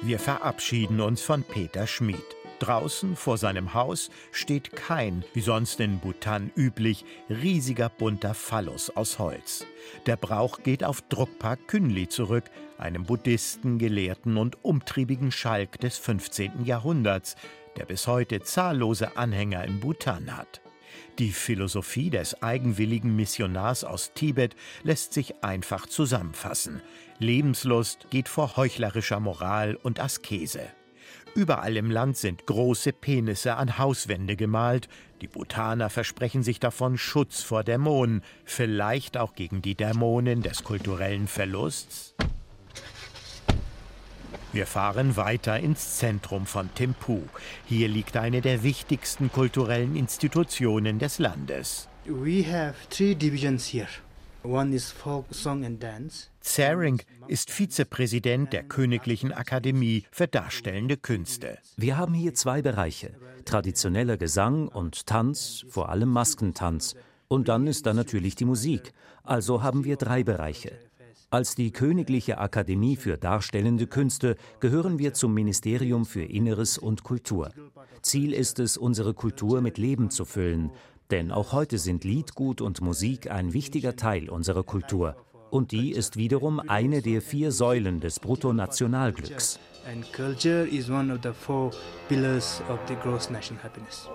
Wir 0.02 0.18
verabschieden 0.18 1.02
uns 1.02 1.22
von 1.22 1.44
Peter 1.44 1.86
Schmid. 1.86 2.24
Draußen 2.60 3.16
vor 3.16 3.38
seinem 3.38 3.74
Haus 3.74 4.10
steht 4.32 4.76
kein, 4.76 5.24
wie 5.34 5.42
sonst 5.42 5.80
in 5.80 6.00
Bhutan 6.00 6.52
üblich, 6.58 7.06
riesiger 7.30 7.90
bunter 7.90 8.34
Phallus 8.34 8.90
aus 8.90 9.20
Holz. 9.20 9.66
Der 10.08 10.18
Brauch 10.18 10.64
geht 10.64 10.84
auf 10.84 11.02
Drukpa 11.04 11.56
Künli 11.56 12.10
zurück, 12.10 12.46
einem 12.78 13.06
Buddhisten, 13.06 13.78
Gelehrten 13.78 14.36
und 14.38 14.64
umtriebigen 14.64 15.32
Schalk 15.32 15.80
des 15.80 15.98
15. 15.98 16.66
Jahrhunderts, 16.66 17.36
der 17.78 17.86
bis 17.86 18.08
heute 18.08 18.42
zahllose 18.42 19.18
Anhänger 19.18 19.64
in 19.66 19.80
Bhutan 19.80 20.36
hat. 20.36 20.62
Die 21.18 21.32
Philosophie 21.32 22.10
des 22.10 22.42
eigenwilligen 22.42 23.16
Missionars 23.16 23.84
aus 23.84 24.14
Tibet 24.14 24.56
lässt 24.84 25.14
sich 25.14 25.44
einfach 25.44 25.86
zusammenfassen. 25.86 26.82
Lebenslust 27.20 28.08
geht 28.10 28.30
vor 28.30 28.56
heuchlerischer 28.56 29.20
Moral 29.20 29.76
und 29.76 30.00
Askese. 30.00 30.62
Überall 31.36 31.78
im 31.78 31.92
Land 31.92 32.18
sind 32.18 32.46
große 32.46 32.94
Penisse 32.94 33.56
an 33.56 33.78
Hauswände 33.78 34.36
gemalt. 34.36 34.88
Die 35.22 35.28
Bhutaner 35.28 35.90
versprechen 35.90 36.44
sich 36.44 36.60
davon 36.60 36.98
Schutz 36.98 37.44
vor 37.44 37.64
Dämonen, 37.64 38.24
vielleicht 38.46 39.18
auch 39.18 39.36
gegen 39.36 39.62
die 39.62 39.76
Dämonen 39.76 40.42
des 40.42 40.64
kulturellen 40.64 41.28
Verlusts. 41.28 42.16
Wir 44.52 44.66
fahren 44.66 45.16
weiter 45.16 45.60
ins 45.60 45.98
Zentrum 45.98 46.46
von 46.46 46.74
Thimphu. 46.74 47.22
Hier 47.66 47.88
liegt 47.88 48.18
eine 48.18 48.42
der 48.42 48.64
wichtigsten 48.64 49.32
kulturellen 49.32 49.96
Institutionen 49.96 51.00
des 51.00 51.20
Landes. 51.20 51.88
We 52.06 52.44
have 52.44 52.74
three 52.90 53.14
divisions 53.14 53.72
here. 53.72 53.88
One 54.44 54.74
is 54.74 54.90
folk, 54.90 55.26
song 55.32 55.66
and 55.66 55.84
dance. 55.84 56.28
Zaring 56.40 57.02
ist 57.28 57.52
Vizepräsident 57.52 58.54
der 58.54 58.64
Königlichen 58.64 59.34
Akademie 59.34 60.06
für 60.12 60.28
Darstellende 60.28 60.96
Künste. 60.96 61.58
Wir 61.76 61.98
haben 61.98 62.14
hier 62.14 62.34
zwei 62.34 62.62
Bereiche: 62.62 63.12
traditioneller 63.44 64.16
Gesang 64.18 64.70
und 64.70 65.06
Tanz, 65.06 65.66
vor 65.70 65.90
allem 65.90 66.10
Maskentanz. 66.10 66.96
Und 67.28 67.50
dann 67.50 67.68
ist 67.68 67.86
da 67.86 67.94
natürlich 67.94 68.36
die 68.36 68.46
Musik. 68.46 68.94
Also 69.24 69.62
haben 69.62 69.84
wir 69.84 69.98
drei 69.98 70.24
Bereiche. 70.24 70.72
Als 71.32 71.54
die 71.54 71.70
Königliche 71.72 72.40
Akademie 72.40 72.96
für 72.96 73.16
Darstellende 73.16 73.86
Künste 73.86 74.36
gehören 74.60 74.98
wir 74.98 75.14
zum 75.14 75.32
Ministerium 75.36 76.08
für 76.08 76.24
Inneres 76.24 76.80
und 76.80 77.04
Kultur. 77.04 77.52
Ziel 78.02 78.34
ist 78.34 78.58
es, 78.58 78.78
unsere 78.78 79.14
Kultur 79.14 79.62
mit 79.62 79.78
Leben 79.78 80.10
zu 80.10 80.26
füllen, 80.26 80.72
denn 81.12 81.32
auch 81.32 81.54
heute 81.54 81.78
sind 81.78 82.04
Liedgut 82.04 82.62
und 82.62 82.82
Musik 82.82 83.30
ein 83.30 83.54
wichtiger 83.54 83.96
Teil 83.96 84.28
unserer 84.28 84.64
Kultur. 84.64 85.18
Und 85.52 85.72
die 85.72 85.92
ist 85.92 86.18
wiederum 86.18 86.60
eine 86.60 87.04
der 87.04 87.22
vier 87.22 87.52
Säulen 87.52 88.00
des 88.00 88.20
Bruttonationalglücks. 88.20 89.60
Culture 90.12 90.68
is 90.68 90.90
one 90.90 91.14
of 91.14 91.20
the 91.22 91.32
four 91.32 91.70
pillars 92.08 92.62
of 92.70 92.80
the 92.88 92.96
gross 92.96 93.30
national 93.30 93.64
happiness. 93.64 94.10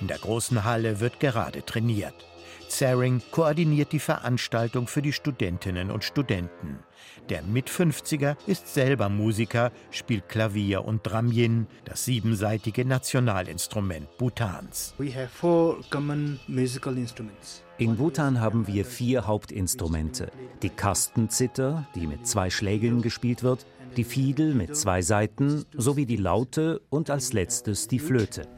In 0.00 0.06
der 0.06 0.18
großen 0.18 0.64
Halle 0.64 1.00
wird 1.00 1.20
gerade 1.20 1.64
trainiert. 1.64 2.14
Zaring 2.68 3.20
koordiniert 3.32 3.92
die 3.92 3.98
Veranstaltung 3.98 4.86
für 4.86 5.02
die 5.02 5.12
Studentinnen 5.12 5.90
und 5.90 6.04
Studenten. 6.04 6.78
Der 7.28 7.42
Mit-50er 7.42 8.36
ist 8.46 8.72
selber 8.72 9.08
Musiker, 9.08 9.72
spielt 9.90 10.28
Klavier 10.28 10.84
und 10.84 11.02
Dramyin, 11.04 11.66
das 11.84 12.04
siebenseitige 12.04 12.84
Nationalinstrument 12.84 14.16
Bhutans. 14.18 14.94
In 17.78 17.96
Bhutan 17.96 18.40
haben 18.40 18.66
wir 18.66 18.84
vier 18.84 19.26
Hauptinstrumente. 19.26 20.30
Die 20.62 20.70
Kastenzither, 20.70 21.86
die 21.94 22.06
mit 22.06 22.26
zwei 22.26 22.50
Schlägeln 22.50 23.02
gespielt 23.02 23.42
wird, 23.42 23.66
die 23.96 24.04
Fiedel 24.04 24.54
mit 24.54 24.76
zwei 24.76 25.02
Saiten 25.02 25.64
sowie 25.76 26.06
die 26.06 26.16
Laute 26.16 26.80
und 26.90 27.10
als 27.10 27.32
letztes 27.32 27.88
die 27.88 27.98
Flöte. 27.98 28.48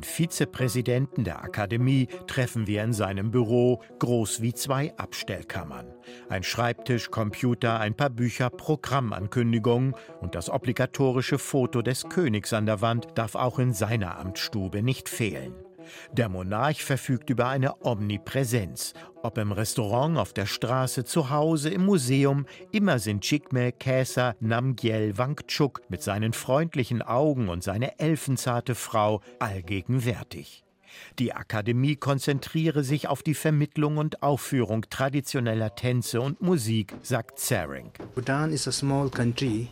Den 0.00 0.04
Vizepräsidenten 0.04 1.24
der 1.24 1.44
Akademie 1.44 2.08
treffen 2.26 2.66
wir 2.66 2.82
in 2.82 2.94
seinem 2.94 3.30
Büro, 3.30 3.82
groß 3.98 4.40
wie 4.40 4.54
zwei 4.54 4.96
Abstellkammern. 4.96 5.92
Ein 6.30 6.42
Schreibtisch, 6.42 7.10
Computer, 7.10 7.78
ein 7.80 7.94
paar 7.94 8.08
Bücher, 8.08 8.48
Programmankündigungen 8.48 9.94
und 10.22 10.34
das 10.34 10.48
obligatorische 10.48 11.38
Foto 11.38 11.82
des 11.82 12.08
Königs 12.08 12.54
an 12.54 12.64
der 12.64 12.80
Wand 12.80 13.08
darf 13.16 13.34
auch 13.34 13.58
in 13.58 13.74
seiner 13.74 14.18
Amtsstube 14.18 14.82
nicht 14.82 15.10
fehlen. 15.10 15.52
Der 16.12 16.28
Monarch 16.28 16.82
verfügt 16.82 17.30
über 17.30 17.48
eine 17.48 17.84
Omnipräsenz. 17.84 18.94
Ob 19.22 19.38
im 19.38 19.52
Restaurant, 19.52 20.18
auf 20.18 20.32
der 20.32 20.46
Straße, 20.46 21.04
zu 21.04 21.30
Hause, 21.30 21.70
im 21.70 21.84
Museum, 21.84 22.46
immer 22.72 22.98
sind 22.98 23.22
Chikme 23.22 23.72
Käser 23.72 24.34
Namgyel 24.40 25.18
Wangchuk 25.18 25.82
mit 25.88 26.02
seinen 26.02 26.32
freundlichen 26.32 27.02
Augen 27.02 27.48
und 27.48 27.62
seine 27.62 27.98
elfenzarte 27.98 28.74
Frau 28.74 29.20
allgegenwärtig. 29.38 30.64
Die 31.18 31.32
Akademie 31.32 31.96
konzentriere 31.96 32.82
sich 32.82 33.08
auf 33.08 33.22
die 33.22 33.34
Vermittlung 33.34 33.98
und 33.98 34.22
Aufführung 34.22 34.86
traditioneller 34.90 35.74
Tänze 35.74 36.20
und 36.20 36.40
Musik, 36.40 36.94
sagt 37.02 37.38
Tsering. 37.38 37.92
Bhutan 38.14 38.52
is 38.52 38.66
a 38.66 38.72
small 38.72 39.08
country 39.08 39.68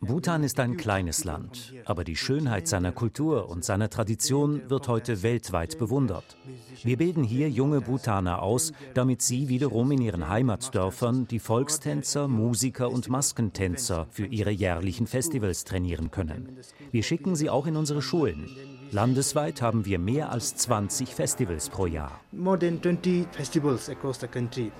Bhutan 0.00 0.44
ist 0.44 0.60
ein 0.60 0.76
kleines 0.76 1.24
Land, 1.24 1.74
aber 1.86 2.04
die 2.04 2.16
Schönheit 2.16 2.68
seiner 2.68 2.92
Kultur 2.92 3.48
und 3.48 3.64
seiner 3.64 3.88
Tradition 3.88 4.68
wird 4.68 4.88
heute 4.88 5.22
weltweit 5.22 5.78
bewundert. 5.78 6.36
Wir 6.82 6.96
bilden 6.98 7.24
hier 7.24 7.48
junge 7.48 7.80
Bhutaner 7.80 8.42
aus, 8.42 8.72
damit 8.94 9.22
sie 9.22 9.48
wiederum 9.48 9.90
in 9.90 10.02
ihren 10.02 10.28
Heimatdörfern 10.28 11.26
die 11.26 11.38
Volkstänzer, 11.38 12.28
Musiker 12.28 12.90
und 12.90 13.08
Maskentänzer 13.08 14.06
für 14.10 14.26
ihre 14.26 14.50
jährlichen 14.50 15.06
Festivals 15.06 15.64
trainieren 15.64 16.10
können. 16.10 16.58
Wir 16.92 17.02
schicken 17.02 17.34
sie 17.34 17.50
auch 17.50 17.66
in 17.66 17.76
unsere 17.76 18.02
Schulen. 18.02 18.48
Landesweit 18.90 19.60
haben 19.62 19.84
wir 19.84 19.98
mehr 19.98 20.30
als 20.30 20.54
20 20.56 21.08
Festivals 21.14 21.68
pro 21.68 21.86
Jahr. 21.86 22.20
More 22.32 22.58
than 22.58 22.80
20 22.80 23.26
festivals 23.32 23.88
across 23.88 24.20
the 24.20 24.28
country. 24.28 24.70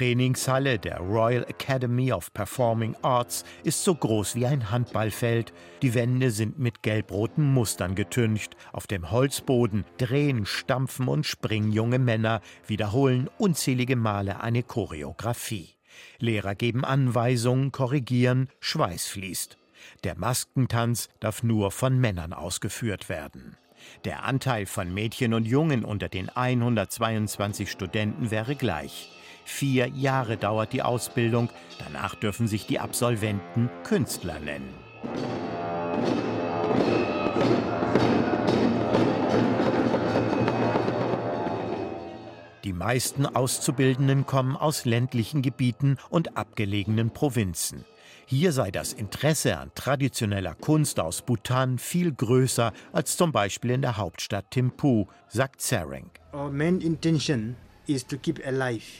Trainingshalle 0.00 0.78
der 0.78 0.98
Royal 0.98 1.44
Academy 1.46 2.10
of 2.10 2.32
Performing 2.32 2.96
Arts 3.02 3.44
ist 3.64 3.84
so 3.84 3.94
groß 3.94 4.34
wie 4.34 4.46
ein 4.46 4.70
Handballfeld. 4.70 5.52
Die 5.82 5.92
Wände 5.92 6.30
sind 6.30 6.58
mit 6.58 6.82
gelbroten 6.82 7.52
Mustern 7.52 7.94
getüncht. 7.94 8.56
Auf 8.72 8.86
dem 8.86 9.10
Holzboden 9.10 9.84
drehen, 9.98 10.46
stampfen 10.46 11.06
und 11.06 11.26
springen 11.26 11.70
junge 11.70 11.98
Männer, 11.98 12.40
wiederholen 12.66 13.28
unzählige 13.36 13.94
Male 13.94 14.40
eine 14.40 14.62
Choreografie. 14.62 15.74
Lehrer 16.18 16.54
geben 16.54 16.86
Anweisungen, 16.86 17.70
korrigieren, 17.70 18.48
Schweiß 18.60 19.06
fließt. 19.06 19.58
Der 20.04 20.16
Maskentanz 20.16 21.10
darf 21.20 21.42
nur 21.42 21.70
von 21.70 21.98
Männern 21.98 22.32
ausgeführt 22.32 23.10
werden. 23.10 23.58
Der 24.06 24.24
Anteil 24.24 24.64
von 24.64 24.94
Mädchen 24.94 25.34
und 25.34 25.46
Jungen 25.46 25.84
unter 25.84 26.08
den 26.08 26.30
122 26.30 27.70
Studenten 27.70 28.30
wäre 28.30 28.56
gleich. 28.56 29.10
Vier 29.44 29.88
Jahre 29.88 30.36
dauert 30.36 30.72
die 30.72 30.82
Ausbildung, 30.82 31.48
danach 31.78 32.14
dürfen 32.14 32.48
sich 32.48 32.66
die 32.66 32.78
Absolventen 32.78 33.70
Künstler 33.82 34.38
nennen. 34.40 34.74
Die 42.64 42.72
meisten 42.74 43.26
Auszubildenden 43.26 44.26
kommen 44.26 44.56
aus 44.56 44.84
ländlichen 44.84 45.42
Gebieten 45.42 45.96
und 46.10 46.36
abgelegenen 46.36 47.10
Provinzen. 47.10 47.84
Hier 48.26 48.52
sei 48.52 48.70
das 48.70 48.92
Interesse 48.92 49.58
an 49.58 49.72
traditioneller 49.74 50.54
Kunst 50.54 51.00
aus 51.00 51.22
Bhutan 51.22 51.78
viel 51.78 52.12
größer 52.12 52.72
als 52.92 53.16
zum 53.16 53.32
Beispiel 53.32 53.72
in 53.72 53.82
der 53.82 53.96
Hauptstadt 53.96 54.52
Thimphu, 54.52 55.06
sagt 55.26 55.62
Tsering. 55.62 56.10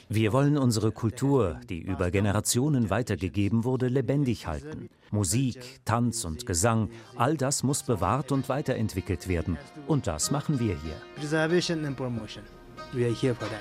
Wir 0.09 0.33
wollen 0.33 0.59
unsere 0.59 0.93
Kultur, 0.93 1.61
die 1.69 1.81
über 1.81 2.11
Generationen 2.11 2.91
weitergegeben 2.91 3.65
wurde, 3.65 3.89
lebendig 3.89 4.47
halten. 4.47 4.89
Musik, 5.11 5.81
Tanz 5.85 6.25
und 6.25 6.47
Gesang, 6.47 6.91
all 7.17 7.37
das 7.37 7.63
muss 7.63 7.83
bewahrt 7.83 8.33
und 8.33 8.49
weiterentwickelt 8.49 9.29
werden. 9.29 9.59
Und 9.87 10.07
das 10.07 10.31
machen 10.31 10.61
wir 10.61 10.77
hier. 10.83 10.97
Preservation 11.17 11.85
and 11.85 11.97
promotion. 11.97 12.45
We 12.93 13.07
are 13.07 13.15
here 13.15 13.35
for 13.35 13.49
that. 13.49 13.61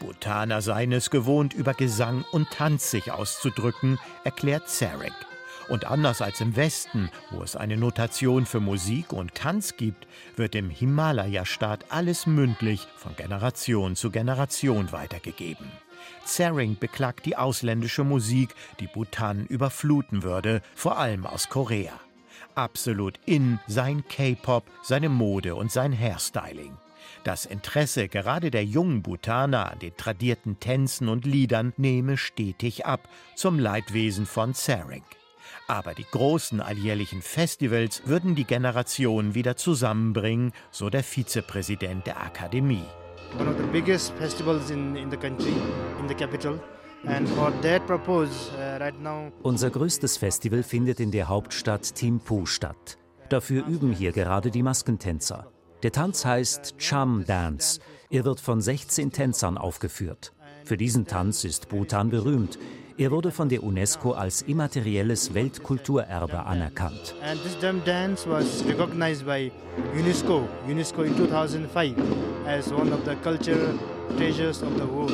Bhutaner 0.00 0.62
seien 0.62 0.92
es 0.92 1.10
gewohnt, 1.10 1.54
über 1.54 1.74
Gesang 1.74 2.24
und 2.32 2.50
Tanz 2.50 2.90
sich 2.90 3.12
auszudrücken, 3.12 3.98
erklärt 4.24 4.68
Zarek. 4.68 5.12
Und 5.68 5.84
anders 5.84 6.22
als 6.22 6.40
im 6.40 6.56
Westen, 6.56 7.10
wo 7.30 7.42
es 7.42 7.54
eine 7.54 7.76
Notation 7.76 8.46
für 8.46 8.60
Musik 8.60 9.12
und 9.12 9.34
Tanz 9.34 9.76
gibt, 9.76 10.06
wird 10.36 10.54
im 10.54 10.70
Himalaya-Staat 10.70 11.86
alles 11.90 12.26
mündlich 12.26 12.88
von 12.96 13.14
Generation 13.16 13.94
zu 13.94 14.10
Generation 14.10 14.92
weitergegeben. 14.92 15.70
Tsering 16.24 16.78
beklagt 16.78 17.26
die 17.26 17.36
ausländische 17.36 18.04
Musik, 18.04 18.54
die 18.80 18.86
Bhutan 18.86 19.44
überfluten 19.46 20.22
würde, 20.22 20.62
vor 20.74 20.98
allem 20.98 21.26
aus 21.26 21.48
Korea. 21.48 21.92
Absolut 22.54 23.20
in 23.26 23.58
sein 23.66 24.04
K-Pop, 24.08 24.64
seine 24.82 25.08
Mode 25.08 25.54
und 25.54 25.70
sein 25.70 25.92
Hairstyling. 25.92 26.76
Das 27.24 27.46
Interesse 27.46 28.08
gerade 28.08 28.50
der 28.50 28.64
jungen 28.64 29.02
Bhutaner 29.02 29.70
an 29.72 29.78
den 29.80 29.96
tradierten 29.96 30.60
Tänzen 30.60 31.08
und 31.08 31.26
Liedern 31.26 31.72
nehme 31.76 32.16
stetig 32.16 32.86
ab, 32.86 33.08
zum 33.34 33.58
Leidwesen 33.58 34.24
von 34.24 34.54
Tsering. 34.54 35.04
Aber 35.68 35.92
die 35.92 36.06
großen 36.10 36.62
alljährlichen 36.62 37.20
Festivals 37.20 38.02
würden 38.06 38.34
die 38.34 38.44
Generationen 38.44 39.34
wieder 39.34 39.54
zusammenbringen, 39.56 40.52
so 40.70 40.88
der 40.88 41.02
Vizepräsident 41.02 42.06
der 42.06 42.22
Akademie. 42.22 42.86
One 43.38 43.50
of 43.50 43.56
the 43.58 43.66
biggest 43.70 44.14
festivals 44.14 44.70
in, 44.70 44.96
in 44.96 45.10
the 45.10 45.16
country, 45.18 45.52
in 46.00 46.08
the 46.08 46.14
capital. 46.14 46.58
Uh, 47.04 47.20
Unser 49.42 49.70
größtes 49.70 50.16
Festival 50.16 50.62
findet 50.62 50.98
in 50.98 51.12
der 51.12 51.28
Hauptstadt 51.28 51.94
Thimphu 51.94 52.46
statt. 52.46 52.98
Dafür 53.28 53.66
üben 53.66 53.92
hier 53.92 54.12
gerade 54.12 54.50
die 54.50 54.62
Maskentänzer. 54.62 55.52
Der 55.82 55.92
Tanz 55.92 56.24
heißt 56.24 56.76
Cham 56.78 57.24
Dance. 57.24 57.80
Er 58.10 58.24
wird 58.24 58.40
von 58.40 58.60
16 58.60 59.12
Tänzern 59.12 59.58
aufgeführt. 59.58 60.32
Für 60.64 60.76
diesen 60.76 61.06
Tanz 61.06 61.44
ist 61.44 61.68
Bhutan 61.68 62.10
berühmt. 62.10 62.58
Er 63.00 63.12
wurde 63.12 63.30
von 63.30 63.48
der 63.48 63.62
UNESCO 63.62 64.10
als 64.10 64.42
immaterielles 64.42 65.32
Weltkulturerbe 65.32 66.44
anerkannt. 66.44 67.14
And 67.22 67.40
this 67.44 67.56
drum 67.60 67.80
dance 67.84 68.28
was 68.28 68.64
recognized 68.66 69.24
by 69.24 69.52
UNESCO, 69.96 70.48
UNESCO 70.66 71.04
in 71.04 71.14
2005 71.14 71.94
as 72.44 72.72
one 72.72 72.92
of 72.92 73.04
the 73.04 73.14
cultural 73.22 73.78
treasures 74.16 74.64
of 74.64 74.74
the 74.74 74.84
world. 74.84 75.12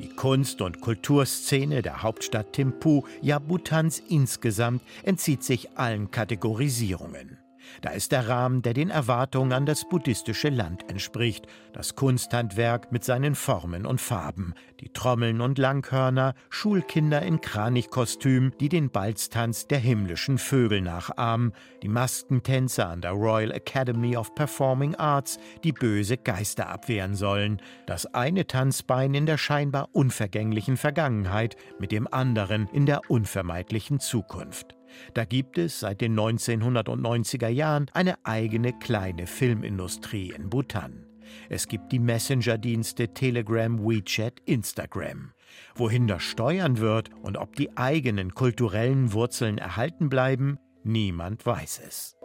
Die 0.00 0.08
Kunst- 0.16 0.62
und 0.62 0.80
Kulturszene 0.80 1.82
der 1.82 2.02
Hauptstadt 2.02 2.54
Thimphu, 2.54 3.02
ja 3.20 3.38
Bhutans 3.38 4.02
insgesamt, 4.08 4.80
entzieht 5.02 5.44
sich 5.44 5.76
allen 5.76 6.10
Kategorisierungen. 6.10 7.36
Da 7.82 7.90
ist 7.90 8.12
der 8.12 8.28
Rahmen, 8.28 8.62
der 8.62 8.74
den 8.74 8.90
Erwartungen 8.90 9.52
an 9.52 9.66
das 9.66 9.88
buddhistische 9.88 10.48
Land 10.48 10.88
entspricht. 10.88 11.46
Das 11.72 11.94
Kunsthandwerk 11.94 12.90
mit 12.92 13.04
seinen 13.04 13.34
Formen 13.34 13.86
und 13.86 14.00
Farben. 14.00 14.54
Die 14.80 14.88
Trommeln 14.88 15.40
und 15.40 15.58
Langhörner, 15.58 16.34
Schulkinder 16.50 17.22
in 17.22 17.40
Kranichkostüm, 17.40 18.52
die 18.60 18.68
den 18.68 18.90
Balztanz 18.90 19.66
der 19.66 19.78
himmlischen 19.78 20.38
Vögel 20.38 20.80
nachahmen. 20.80 21.52
Die 21.82 21.88
Maskentänzer 21.88 22.88
an 22.88 23.00
der 23.00 23.12
Royal 23.12 23.52
Academy 23.52 24.16
of 24.16 24.34
Performing 24.34 24.94
Arts, 24.94 25.38
die 25.64 25.72
böse 25.72 26.16
Geister 26.16 26.68
abwehren 26.68 27.14
sollen. 27.14 27.60
Das 27.86 28.06
eine 28.14 28.46
Tanzbein 28.46 29.14
in 29.14 29.26
der 29.26 29.38
scheinbar 29.38 29.88
unvergänglichen 29.92 30.76
Vergangenheit, 30.76 31.56
mit 31.78 31.92
dem 31.92 32.12
anderen 32.12 32.68
in 32.72 32.86
der 32.86 33.10
unvermeidlichen 33.10 34.00
Zukunft. 34.00 34.77
Da 35.14 35.24
gibt 35.24 35.58
es 35.58 35.80
seit 35.80 36.00
den 36.00 36.18
1990er 36.18 37.48
Jahren 37.48 37.86
eine 37.92 38.16
eigene 38.24 38.78
kleine 38.78 39.26
Filmindustrie 39.26 40.32
in 40.36 40.50
Bhutan. 40.50 41.06
Es 41.48 41.68
gibt 41.68 41.92
die 41.92 41.98
Messenger-Dienste 41.98 43.12
Telegram, 43.14 43.78
WeChat, 43.78 44.40
Instagram. 44.46 45.32
Wohin 45.74 46.06
das 46.06 46.22
steuern 46.22 46.78
wird 46.78 47.10
und 47.22 47.36
ob 47.36 47.56
die 47.56 47.76
eigenen 47.76 48.34
kulturellen 48.34 49.12
Wurzeln 49.12 49.58
erhalten 49.58 50.08
bleiben, 50.08 50.58
niemand 50.84 51.44
weiß 51.44 51.80
es. 51.86 52.17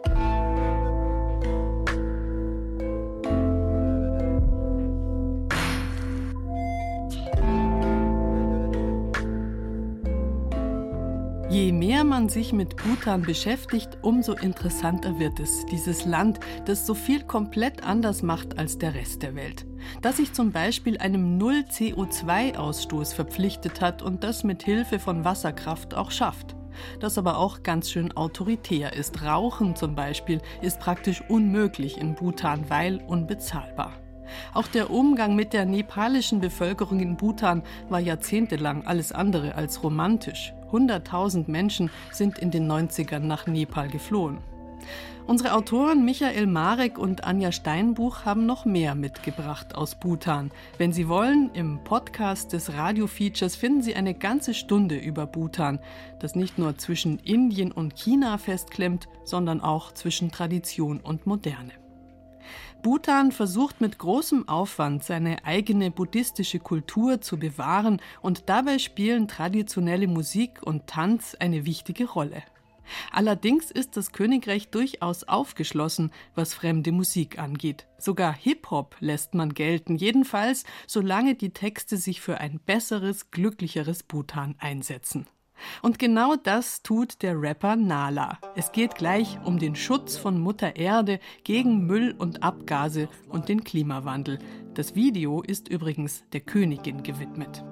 Je 11.54 11.70
mehr 11.70 12.02
man 12.02 12.28
sich 12.28 12.52
mit 12.52 12.74
Bhutan 12.74 13.22
beschäftigt, 13.22 13.98
umso 14.02 14.32
interessanter 14.32 15.20
wird 15.20 15.38
es. 15.38 15.64
Dieses 15.66 16.04
Land, 16.04 16.40
das 16.64 16.84
so 16.84 16.94
viel 16.94 17.22
komplett 17.22 17.84
anders 17.84 18.24
macht 18.24 18.58
als 18.58 18.76
der 18.78 18.96
Rest 18.96 19.22
der 19.22 19.36
Welt. 19.36 19.64
Das 20.02 20.16
sich 20.16 20.32
zum 20.32 20.50
Beispiel 20.50 20.98
einem 20.98 21.38
Null-CO2-Ausstoß 21.38 23.14
verpflichtet 23.14 23.80
hat 23.80 24.02
und 24.02 24.24
das 24.24 24.42
mit 24.42 24.64
Hilfe 24.64 24.98
von 24.98 25.24
Wasserkraft 25.24 25.94
auch 25.94 26.10
schafft. 26.10 26.56
Das 26.98 27.18
aber 27.18 27.38
auch 27.38 27.62
ganz 27.62 27.88
schön 27.88 28.10
autoritär 28.16 28.94
ist. 28.94 29.22
Rauchen 29.22 29.76
zum 29.76 29.94
Beispiel 29.94 30.40
ist 30.60 30.80
praktisch 30.80 31.22
unmöglich 31.28 31.98
in 31.98 32.16
Bhutan, 32.16 32.68
weil 32.68 32.96
unbezahlbar. 33.06 33.92
Auch 34.54 34.66
der 34.66 34.90
Umgang 34.90 35.36
mit 35.36 35.52
der 35.52 35.66
nepalischen 35.66 36.40
Bevölkerung 36.40 36.98
in 36.98 37.16
Bhutan 37.16 37.62
war 37.88 38.00
jahrzehntelang 38.00 38.84
alles 38.88 39.12
andere 39.12 39.54
als 39.54 39.84
romantisch. 39.84 40.52
100.000 40.74 41.50
Menschen 41.50 41.90
sind 42.10 42.38
in 42.38 42.50
den 42.50 42.70
90ern 42.70 43.20
nach 43.20 43.46
Nepal 43.46 43.88
geflohen. 43.88 44.38
Unsere 45.26 45.54
Autoren 45.54 46.04
Michael 46.04 46.46
Marek 46.46 46.98
und 46.98 47.24
Anja 47.24 47.50
Steinbuch 47.50 48.26
haben 48.26 48.44
noch 48.44 48.66
mehr 48.66 48.94
mitgebracht 48.94 49.74
aus 49.74 49.94
Bhutan. 49.94 50.50
Wenn 50.76 50.92
Sie 50.92 51.08
wollen, 51.08 51.50
im 51.54 51.82
Podcast 51.82 52.52
des 52.52 52.74
Radio-Features 52.74 53.56
finden 53.56 53.80
Sie 53.80 53.94
eine 53.94 54.12
ganze 54.12 54.52
Stunde 54.52 54.96
über 54.96 55.26
Bhutan, 55.26 55.78
das 56.20 56.34
nicht 56.34 56.58
nur 56.58 56.76
zwischen 56.76 57.18
Indien 57.20 57.72
und 57.72 57.96
China 57.96 58.36
festklemmt, 58.36 59.08
sondern 59.24 59.62
auch 59.62 59.92
zwischen 59.92 60.30
Tradition 60.30 61.00
und 61.00 61.26
Moderne. 61.26 61.83
Bhutan 62.84 63.32
versucht 63.32 63.80
mit 63.80 63.98
großem 63.98 64.46
Aufwand 64.46 65.04
seine 65.04 65.46
eigene 65.46 65.90
buddhistische 65.90 66.58
Kultur 66.58 67.22
zu 67.22 67.38
bewahren 67.38 67.98
und 68.20 68.50
dabei 68.50 68.78
spielen 68.78 69.26
traditionelle 69.26 70.06
Musik 70.06 70.62
und 70.62 70.86
Tanz 70.86 71.34
eine 71.40 71.64
wichtige 71.64 72.06
Rolle. 72.06 72.42
Allerdings 73.10 73.70
ist 73.70 73.96
das 73.96 74.12
Königreich 74.12 74.68
durchaus 74.68 75.24
aufgeschlossen, 75.24 76.10
was 76.34 76.52
fremde 76.52 76.92
Musik 76.92 77.38
angeht. 77.38 77.86
Sogar 77.96 78.34
Hip-Hop 78.34 78.96
lässt 79.00 79.32
man 79.32 79.54
gelten, 79.54 79.96
jedenfalls 79.96 80.64
solange 80.86 81.36
die 81.36 81.54
Texte 81.54 81.96
sich 81.96 82.20
für 82.20 82.36
ein 82.36 82.60
besseres, 82.66 83.30
glücklicheres 83.30 84.02
Bhutan 84.02 84.56
einsetzen. 84.58 85.26
Und 85.82 85.98
genau 85.98 86.36
das 86.36 86.82
tut 86.82 87.22
der 87.22 87.40
Rapper 87.40 87.76
Nala. 87.76 88.38
Es 88.54 88.72
geht 88.72 88.94
gleich 88.94 89.38
um 89.44 89.58
den 89.58 89.76
Schutz 89.76 90.16
von 90.16 90.40
Mutter 90.40 90.76
Erde 90.76 91.20
gegen 91.44 91.86
Müll 91.86 92.14
und 92.16 92.42
Abgase 92.42 93.08
und 93.28 93.48
den 93.48 93.64
Klimawandel. 93.64 94.38
Das 94.74 94.94
Video 94.94 95.42
ist 95.42 95.68
übrigens 95.68 96.24
der 96.32 96.40
Königin 96.40 97.02
gewidmet. 97.02 97.64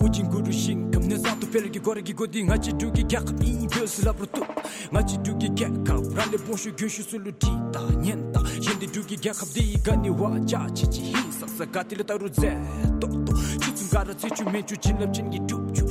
ujin 0.00 0.28
guru 0.30 0.52
shin 0.52 0.90
kam 0.90 1.02
ne 1.08 1.16
za 1.16 1.30
tu 1.40 1.46
felgi 1.46 1.80
gore 1.80 2.02
gi 2.02 2.12
godi 2.12 2.42
nga 2.44 2.56
chi 2.58 2.72
du 2.72 2.90
gi 2.92 3.04
kya 3.04 3.20
khap 3.20 3.40
i 3.42 3.66
de 3.66 3.86
sla 3.86 4.12
bru 4.12 4.26
tu 4.26 4.42
nga 4.92 5.02
chi 5.02 5.16
du 5.24 5.36
gi 5.40 5.48
kya 5.58 5.68
ka 5.86 5.94
ra 6.16 6.24
le 6.32 6.38
bon 6.46 6.56
shu 6.56 6.70
gyu 6.78 6.88
shu 6.88 7.02
su 7.02 7.18
lu 7.18 7.32
ti 7.32 7.50
ta 7.72 7.80
nyen 8.04 8.32
ta 8.32 8.40
yin 8.60 8.78
de 8.78 8.86
du 8.86 9.02
gi 9.08 9.16
kya 9.16 9.32
khap 9.32 9.48
di 9.54 9.78
ga 9.84 9.96
ni 9.96 10.10
wa 10.10 10.30
cha 10.46 10.60
chi 10.74 10.86
chi 10.88 11.02
hi 11.02 11.32
sa 11.38 11.46
sa 11.46 11.64
ka 11.66 11.82
ti 11.84 11.94
le 11.96 12.04
ta 12.04 12.14
ru 12.16 12.28
ze 12.40 12.52
to 13.00 13.06
to 13.26 13.32
chi 13.62 13.70
tsum 13.72 13.88
ga 13.92 14.02
ra 14.02 14.14
chi 14.14 14.28
chu 14.36 14.44
me 14.50 14.62
chu 14.62 14.76
chin 14.76 14.96
lam 15.00 15.12
chin 15.12 15.30
gi 15.30 15.40
tu 15.48 15.56
chu 15.72 15.84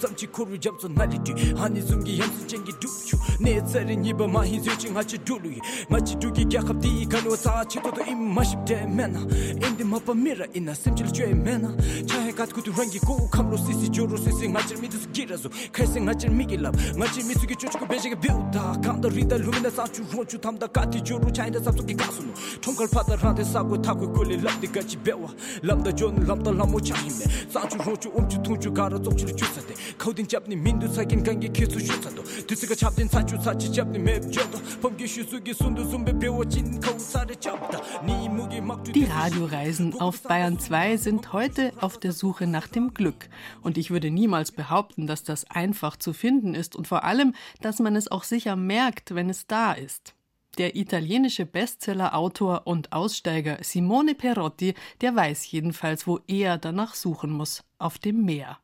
tsamchi 0.00 0.26
kurwi 0.26 0.58
jamso 0.58 0.88
nali 0.88 1.18
tu. 1.18 1.32
Hani 1.56 1.80
zungi 1.80 2.18
yamsi 2.18 2.44
jengi 2.46 2.72
dukchu 2.72 3.16
Ne 3.40 3.60
tsari 3.60 3.96
nyiba 3.96 4.28
mahi 4.28 4.60
zyuching 4.60 4.94
hachi 4.94 5.18
dului 5.18 5.60
Machi 5.90 6.14
dugi 6.14 6.44
gyakab 6.44 6.80
dii 6.80 7.06
kanwa 7.06 7.36
saa 7.36 7.64
chi 7.64 7.78
toto 7.80 8.02
im 8.04 8.34
mashib 8.34 8.64
de 8.64 8.86
mena. 8.86 9.20
Endi 9.66 9.84
mapa 9.84 10.14
mira 10.14 10.46
ina 10.54 10.74
semchil 10.74 11.10
chwe 11.12 11.34
mena. 11.34 11.68
Chahe 12.06 12.32
kat 12.32 12.52
kutu 12.52 12.72
rangi 12.72 12.98
go 13.06 13.28
kamro 13.30 13.58
sisi 13.58 13.88
joro 13.90 14.16
sisi 14.16 14.48
ngachir 14.48 14.78
mi 14.80 14.88
dusu 14.88 15.08
girazo 15.12 15.50
Kaisi 15.72 16.00
ngachir 16.00 16.30
migi 16.30 16.56
lab. 16.56 16.76
Ngachir 16.76 17.24
mi 17.24 17.34
sugi 17.34 17.56
chochiko 17.56 17.86
bejige 17.86 18.16
biuda 18.16 18.80
Kanda 18.82 19.08
rida 19.08 19.38
lumina 19.38 19.70
sanchu 19.70 20.02
ronchu 20.12 20.38
tamda 20.38 20.68
kati 20.68 21.00
joro 21.00 21.30
chayna 21.30 21.60
samsu 21.60 21.84
ki 21.84 21.94
kasuno 21.94 22.32
Tomkal 22.60 22.88
pata 22.88 23.16
rante 23.16 23.44
sakwe 23.44 23.78
takwe 23.78 24.06
gole 24.06 24.36
labdi 24.36 24.68
gachi 24.68 24.96
bewa 24.96 25.30
Lamda 25.62 25.92
jon 25.92 26.14
lamda 26.26 26.50
lamo 26.52 26.80
chahime 26.80 27.26
Sanchu 27.52 27.78
ronchu 27.78 28.10
omchu 28.16 28.36
um 28.36 28.42
tunchu 28.42 28.70
gara 28.70 28.98
zokchili 28.98 29.34
chusate 29.34 29.74
코딩 29.99 30.27
잡니 30.27 30.55
민두 30.55 30.87
사긴 30.87 31.23
관계 31.23 31.47
기수 31.47 31.79
슈사도 31.79 32.23
드스가 32.47 32.75
잡된 32.75 33.07
사주 33.07 33.41
사치 33.41 33.71
잡니 33.71 33.99
맵줘도 33.99 34.59
범기 34.81 35.07
슈수기 35.07 35.53
순두 35.53 35.89
순배 35.89 36.19
배워진 36.19 36.79
거우사를 36.79 37.35
잡다 37.37 37.79
니 38.05 38.29
무기 38.29 38.61
막 38.61 38.83
Die 38.83 39.05
Radioreisen 39.05 39.99
auf 39.99 40.21
Bayern 40.21 40.59
2 40.59 40.97
sind 40.97 41.33
heute 41.33 41.71
auf 41.81 41.97
der 41.97 42.11
Suche 42.11 42.47
nach 42.47 42.67
dem 42.67 42.93
Glück. 42.93 43.29
Und 43.61 43.77
ich 43.77 43.91
würde 43.91 44.11
niemals 44.11 44.51
behaupten, 44.51 45.07
dass 45.07 45.23
das 45.23 45.49
einfach 45.49 45.97
zu 45.97 46.13
finden 46.13 46.55
ist 46.55 46.75
und 46.75 46.87
vor 46.87 47.03
allem, 47.03 47.33
dass 47.61 47.79
man 47.79 47.95
es 47.95 48.11
auch 48.11 48.23
sicher 48.23 48.55
merkt, 48.55 49.15
wenn 49.15 49.29
es 49.29 49.47
da 49.47 49.73
ist. 49.73 50.13
Der 50.57 50.75
italienische 50.75 51.45
Bestseller-Autor 51.45 52.61
und 52.65 52.93
Aussteiger 52.93 53.57
Simone 53.61 54.15
Perotti, 54.15 54.73
der 55.01 55.15
weiß 55.15 55.51
jedenfalls, 55.51 56.07
wo 56.07 56.19
er 56.27 56.57
danach 56.57 56.95
suchen 56.95 57.31
muss, 57.31 57.63
auf 57.77 57.97
dem 57.97 58.23
Meer. 58.23 58.59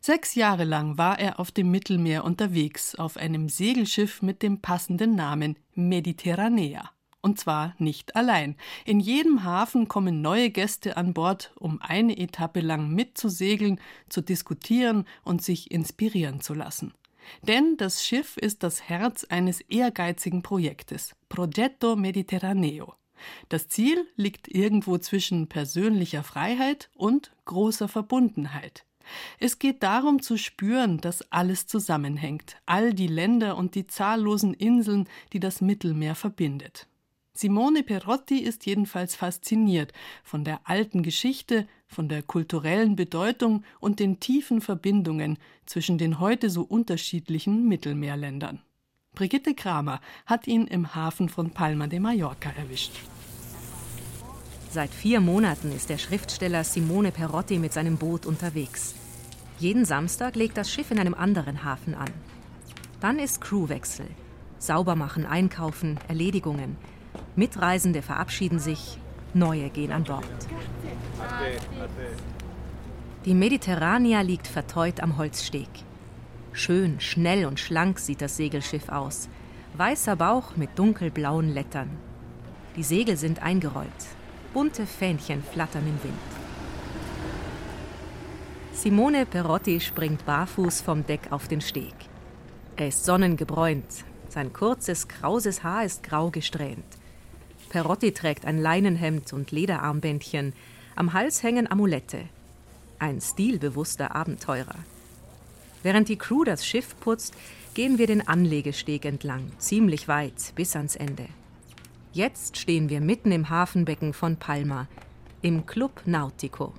Sechs 0.00 0.34
Jahre 0.34 0.64
lang 0.64 0.98
war 0.98 1.18
er 1.18 1.38
auf 1.38 1.50
dem 1.50 1.70
Mittelmeer 1.70 2.24
unterwegs, 2.24 2.94
auf 2.94 3.16
einem 3.16 3.48
Segelschiff 3.48 4.22
mit 4.22 4.42
dem 4.42 4.60
passenden 4.60 5.14
Namen 5.14 5.56
Mediterranea. 5.74 6.90
Und 7.22 7.38
zwar 7.38 7.74
nicht 7.78 8.16
allein. 8.16 8.56
In 8.86 8.98
jedem 8.98 9.44
Hafen 9.44 9.88
kommen 9.88 10.22
neue 10.22 10.50
Gäste 10.50 10.96
an 10.96 11.12
Bord, 11.12 11.52
um 11.56 11.80
eine 11.82 12.16
Etappe 12.16 12.60
lang 12.60 12.88
mitzusegeln, 12.94 13.78
zu 14.08 14.22
diskutieren 14.22 15.04
und 15.22 15.42
sich 15.42 15.70
inspirieren 15.70 16.40
zu 16.40 16.54
lassen. 16.54 16.94
Denn 17.42 17.76
das 17.76 18.04
Schiff 18.04 18.38
ist 18.38 18.62
das 18.62 18.88
Herz 18.88 19.24
eines 19.24 19.60
ehrgeizigen 19.60 20.42
Projektes, 20.42 21.14
Progetto 21.28 21.94
Mediterraneo. 21.94 22.94
Das 23.50 23.68
Ziel 23.68 24.06
liegt 24.16 24.48
irgendwo 24.48 24.96
zwischen 24.96 25.46
persönlicher 25.46 26.22
Freiheit 26.22 26.88
und 26.94 27.32
großer 27.44 27.88
Verbundenheit. 27.88 28.86
Es 29.38 29.58
geht 29.58 29.82
darum 29.82 30.22
zu 30.22 30.36
spüren, 30.36 30.98
dass 30.98 31.30
alles 31.32 31.66
zusammenhängt, 31.66 32.56
all 32.66 32.92
die 32.94 33.06
Länder 33.06 33.56
und 33.56 33.74
die 33.74 33.86
zahllosen 33.86 34.54
Inseln, 34.54 35.08
die 35.32 35.40
das 35.40 35.60
Mittelmeer 35.60 36.14
verbindet. 36.14 36.86
Simone 37.32 37.82
Perotti 37.82 38.38
ist 38.38 38.66
jedenfalls 38.66 39.14
fasziniert 39.14 39.92
von 40.24 40.44
der 40.44 40.60
alten 40.64 41.02
Geschichte, 41.02 41.66
von 41.86 42.08
der 42.08 42.22
kulturellen 42.22 42.96
Bedeutung 42.96 43.64
und 43.78 43.98
den 43.98 44.20
tiefen 44.20 44.60
Verbindungen 44.60 45.38
zwischen 45.64 45.96
den 45.96 46.20
heute 46.20 46.50
so 46.50 46.62
unterschiedlichen 46.62 47.66
Mittelmeerländern. 47.66 48.60
Brigitte 49.14 49.54
Kramer 49.54 50.00
hat 50.26 50.46
ihn 50.46 50.66
im 50.66 50.94
Hafen 50.94 51.28
von 51.28 51.50
Palma 51.50 51.86
de 51.86 51.98
Mallorca 51.98 52.50
erwischt. 52.50 52.92
Seit 54.70 54.90
vier 54.90 55.20
Monaten 55.20 55.72
ist 55.72 55.88
der 55.88 55.98
Schriftsteller 55.98 56.62
Simone 56.62 57.10
Perotti 57.10 57.58
mit 57.58 57.72
seinem 57.72 57.96
Boot 57.96 58.24
unterwegs. 58.24 58.94
Jeden 59.60 59.84
Samstag 59.84 60.36
legt 60.36 60.56
das 60.56 60.72
Schiff 60.72 60.90
in 60.90 60.98
einem 60.98 61.12
anderen 61.12 61.64
Hafen 61.64 61.94
an. 61.94 62.08
Dann 62.98 63.18
ist 63.18 63.42
Crewwechsel. 63.42 64.06
Saubermachen, 64.58 65.26
einkaufen, 65.26 65.98
Erledigungen. 66.08 66.78
Mitreisende 67.36 68.00
verabschieden 68.00 68.58
sich, 68.58 68.96
neue 69.34 69.68
gehen 69.68 69.92
an 69.92 70.04
Bord. 70.04 70.24
Die 73.26 73.34
Mediterranea 73.34 74.22
liegt 74.22 74.46
verteut 74.46 75.00
am 75.00 75.18
Holzsteg. 75.18 75.68
Schön, 76.52 76.98
schnell 76.98 77.44
und 77.44 77.60
schlank 77.60 77.98
sieht 77.98 78.22
das 78.22 78.38
Segelschiff 78.38 78.88
aus. 78.88 79.28
Weißer 79.76 80.16
Bauch 80.16 80.56
mit 80.56 80.78
dunkelblauen 80.78 81.52
Lettern. 81.52 81.90
Die 82.76 82.82
Segel 82.82 83.18
sind 83.18 83.42
eingerollt. 83.42 83.88
Bunte 84.54 84.86
Fähnchen 84.86 85.42
flattern 85.42 85.86
im 85.86 86.02
Wind. 86.02 86.39
Simone 88.72 89.26
Perotti 89.26 89.80
springt 89.80 90.24
barfuß 90.24 90.80
vom 90.80 91.04
Deck 91.04 91.32
auf 91.32 91.48
den 91.48 91.60
Steg. 91.60 91.94
Er 92.76 92.88
ist 92.88 93.04
sonnengebräunt. 93.04 94.04
Sein 94.28 94.52
kurzes, 94.52 95.08
krauses 95.08 95.62
Haar 95.62 95.84
ist 95.84 96.02
grau 96.02 96.30
gesträhnt. 96.30 96.84
Perotti 97.68 98.12
trägt 98.12 98.46
ein 98.46 98.58
Leinenhemd 98.58 99.32
und 99.32 99.50
Lederarmbändchen. 99.50 100.54
Am 100.96 101.12
Hals 101.12 101.42
hängen 101.42 101.70
Amulette. 101.70 102.24
Ein 102.98 103.20
stilbewusster 103.20 104.14
Abenteurer. 104.14 104.76
Während 105.82 106.08
die 106.08 106.16
Crew 106.16 106.44
das 106.44 106.64
Schiff 106.64 106.98
putzt, 107.00 107.34
gehen 107.74 107.98
wir 107.98 108.06
den 108.06 108.26
Anlegesteg 108.26 109.04
entlang, 109.04 109.50
ziemlich 109.58 110.08
weit, 110.08 110.52
bis 110.54 110.76
ans 110.76 110.96
Ende. 110.96 111.26
Jetzt 112.12 112.56
stehen 112.56 112.88
wir 112.88 113.00
mitten 113.00 113.32
im 113.32 113.50
Hafenbecken 113.50 114.12
von 114.12 114.36
Palma, 114.36 114.88
im 115.42 115.66
Club 115.66 116.02
Nautico. 116.06 116.72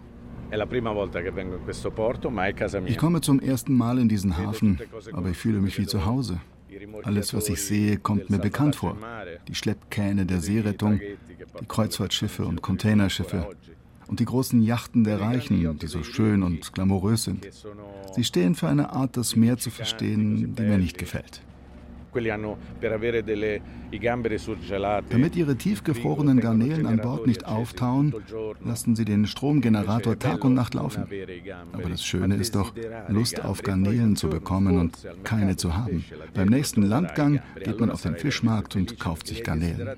Ich 2.85 2.97
komme 2.97 3.21
zum 3.21 3.39
ersten 3.39 3.73
Mal 3.73 3.97
in 3.99 4.09
diesen 4.09 4.37
Hafen, 4.37 4.79
aber 5.13 5.29
ich 5.29 5.37
fühle 5.37 5.59
mich 5.59 5.77
wie 5.77 5.85
zu 5.85 6.05
Hause. 6.05 6.39
Alles, 7.03 7.33
was 7.33 7.49
ich 7.49 7.61
sehe, 7.61 7.97
kommt 7.97 8.29
mir 8.29 8.39
bekannt 8.39 8.75
vor. 8.75 8.97
Die 9.47 9.55
Schleppkähne 9.55 10.25
der 10.25 10.39
Seerettung, 10.41 10.99
die 10.99 11.65
Kreuzfahrtschiffe 11.65 12.45
und 12.45 12.61
Containerschiffe 12.61 13.47
und 14.07 14.19
die 14.19 14.25
großen 14.25 14.61
Yachten 14.61 15.03
der 15.03 15.21
Reichen, 15.21 15.79
die 15.79 15.87
so 15.87 16.03
schön 16.03 16.43
und 16.43 16.73
glamourös 16.73 17.23
sind. 17.23 17.47
Sie 18.13 18.23
stehen 18.23 18.55
für 18.55 18.67
eine 18.67 18.91
Art, 18.91 19.15
das 19.15 19.35
Meer 19.35 19.57
zu 19.57 19.69
verstehen, 19.69 20.55
die 20.55 20.61
mir 20.61 20.77
nicht 20.77 20.97
gefällt. 20.97 21.41
Damit 25.09 25.35
ihre 25.35 25.55
tiefgefrorenen 25.55 26.39
Garnelen 26.39 26.85
an 26.85 26.97
Bord 26.97 27.27
nicht 27.27 27.45
auftauen, 27.45 28.13
lassen 28.63 28.95
sie 28.95 29.05
den 29.05 29.25
Stromgenerator 29.27 30.19
Tag 30.19 30.43
und 30.43 30.53
Nacht 30.53 30.73
laufen. 30.73 31.07
Aber 31.73 31.89
das 31.89 32.03
Schöne 32.03 32.35
ist 32.35 32.55
doch, 32.55 32.73
Lust 33.07 33.43
auf 33.43 33.61
Garnelen 33.61 34.15
zu 34.15 34.29
bekommen 34.29 34.77
und 34.77 34.97
keine 35.23 35.55
zu 35.55 35.75
haben. 35.75 36.03
Beim 36.33 36.49
nächsten 36.49 36.83
Landgang 36.83 37.41
geht 37.55 37.79
man 37.79 37.91
auf 37.91 38.01
den 38.01 38.15
Fischmarkt 38.15 38.75
und 38.75 38.99
kauft 38.99 39.27
sich 39.27 39.43
Garnelen. 39.43 39.89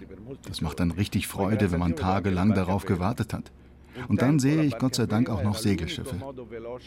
Das 0.47 0.61
macht 0.61 0.79
dann 0.79 0.91
richtig 0.91 1.27
Freude, 1.27 1.71
wenn 1.71 1.79
man 1.79 1.95
tagelang 1.95 2.53
darauf 2.53 2.85
gewartet 2.85 3.33
hat. 3.33 3.51
Und 4.07 4.21
dann 4.21 4.39
sehe 4.39 4.63
ich 4.63 4.77
Gott 4.77 4.95
sei 4.95 5.05
Dank 5.05 5.29
auch 5.29 5.43
noch 5.43 5.57
Segelschiffe. 5.57 6.15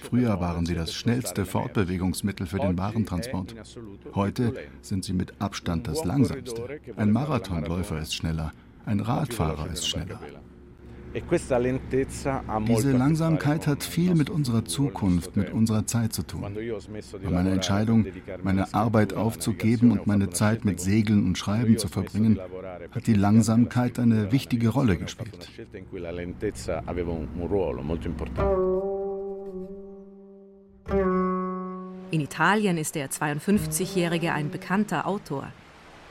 Früher 0.03 0.41
waren 0.41 0.67
sie 0.67 0.75
das 0.75 0.95
schnellste 0.95 1.45
Fortbewegungsmittel 1.45 2.47
für 2.47 2.59
den 2.59 2.77
Warentransport. 2.79 3.55
Heute 4.15 4.55
sind 4.83 5.05
sie 5.05 5.13
mit 5.13 5.41
Abstand 5.41 5.87
das 5.89 6.05
langsamste. 6.05 6.81
Ein 6.97 7.13
Marathonläufer 7.13 8.01
ist 8.01 8.15
schneller, 8.15 8.53
ein 8.85 9.01
Radfahrer 9.01 9.71
ist 9.71 9.89
schneller. 9.89 10.21
E 11.17 11.23
Diese 12.69 12.93
Langsamkeit 12.93 13.67
hat 13.67 13.83
viel 13.83 14.15
mit 14.15 14.29
unserer 14.29 14.67
Zukunft, 14.67 15.35
mit 15.35 15.51
unserer 15.51 15.87
Zeit 15.87 16.13
zu 16.13 16.23
tun. 16.23 16.43
Bei 16.43 17.31
meiner 17.31 17.53
Entscheidung, 17.53 18.05
meine 18.43 18.75
Arbeit 18.75 19.15
aufzugeben 19.15 19.93
und 19.93 20.07
meine 20.07 20.29
Zeit 20.29 20.67
mit 20.67 20.79
Segeln 20.79 21.25
und 21.25 21.39
Schreiben 21.39 21.79
zu 21.79 21.89
verbringen, 21.89 22.39
hat 22.91 23.07
die 23.07 23.15
Langsamkeit 23.15 23.99
eine 23.99 24.31
wichtige 24.31 24.69
Rolle 24.69 24.99
gespielt. 24.99 25.49
In 32.11 32.21
Italien 32.21 32.77
ist 32.77 32.95
der 32.95 33.11
52-Jährige 33.11 34.35
ein 34.35 34.51
bekannter 34.51 35.07
Autor. 35.07 35.49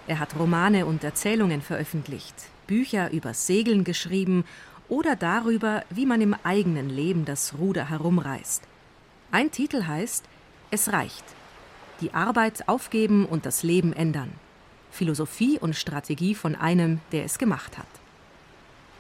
Er 0.08 0.20
hat 0.20 0.38
Romane 0.40 0.88
und 0.88 1.04
Erzählungen 1.04 1.62
veröffentlicht, 1.62 2.36
Bücher 2.66 3.12
über 3.12 3.36
Segeln 3.36 3.84
geschrieben 3.84 4.46
oder 4.90 5.16
darüber, 5.16 5.84
wie 5.90 6.06
man 6.06 6.22
im 6.22 6.36
eigenen 6.44 6.90
Leben 6.90 7.26
das 7.26 7.56
Ruder 7.58 7.90
herumreißt. 7.90 8.64
Ein 9.32 9.52
Titel 9.52 9.86
heißt 9.86 10.26
Es 10.72 10.92
reicht. 10.92 11.24
Die 12.02 12.14
Arbeit 12.14 12.68
aufgeben 12.68 13.26
und 13.26 13.46
das 13.46 13.64
Leben 13.64 13.94
ändern. 13.94 14.32
Philosophie 14.92 15.60
und 15.60 15.76
Strategie 15.76 16.36
von 16.36 16.56
einem, 16.56 17.00
der 17.12 17.26
es 17.26 17.38
gemacht 17.38 17.78
hat. 17.78 17.88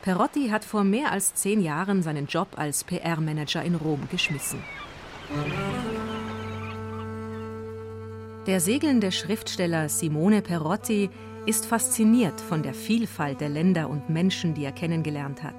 Perotti 0.02 0.50
hat 0.50 0.64
vor 0.64 0.84
mehr 0.84 1.12
als 1.12 1.34
zehn 1.34 1.62
Jahren 1.62 2.04
seinen 2.04 2.28
Job 2.28 2.50
als 2.58 2.84
PR-Manager 2.84 3.64
in 3.64 3.76
Rom 3.76 4.08
geschmissen. 4.12 4.60
Der 8.46 8.60
segelnde 8.60 9.12
Schriftsteller 9.12 9.90
Simone 9.90 10.44
Perotti 10.44 11.10
ist 11.48 11.66
fasziniert 11.66 12.40
von 12.40 12.62
der 12.62 12.74
Vielfalt 12.74 13.42
der 13.42 13.50
Länder 13.50 13.90
und 13.90 14.10
Menschen, 14.10 14.54
die 14.54 14.64
er 14.64 14.72
kennengelernt 14.72 15.42
hat. 15.42 15.56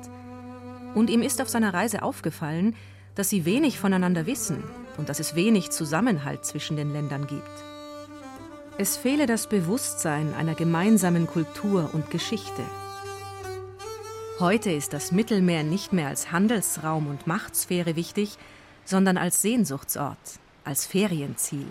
Und 0.97 1.11
ihm 1.11 1.21
ist 1.21 1.43
auf 1.43 1.49
seiner 1.51 1.75
Reise 1.75 2.03
aufgefallen, 2.03 2.75
dass 3.17 3.29
sie 3.29 3.45
wenig 3.45 3.79
voneinander 3.79 4.25
wissen 4.25 4.65
und 4.97 5.11
dass 5.11 5.21
es 5.21 5.35
wenig 5.35 5.71
Zusammenhalt 5.71 6.47
zwischen 6.47 6.79
den 6.79 6.91
Ländern 6.91 7.27
gibt. 7.27 7.43
Es 8.79 8.97
fehle 8.97 9.27
das 9.27 9.47
Bewusstsein 9.47 10.33
einer 10.33 10.55
gemeinsamen 10.55 11.27
Kultur 11.27 11.91
und 11.93 12.11
Geschichte. 12.11 12.63
Heute 14.41 14.71
ist 14.73 14.95
das 14.95 15.13
Mittelmeer 15.13 15.65
nicht 15.65 15.93
mehr 15.93 16.09
als 16.09 16.33
Handelsraum 16.33 17.09
und 17.09 17.27
Machtsphäre 17.27 17.95
wichtig, 17.95 18.39
sondern 18.87 19.19
als 19.19 19.43
Sehnsuchtsort, 19.43 20.17
als 20.65 20.87
Ferienziel. 20.87 21.67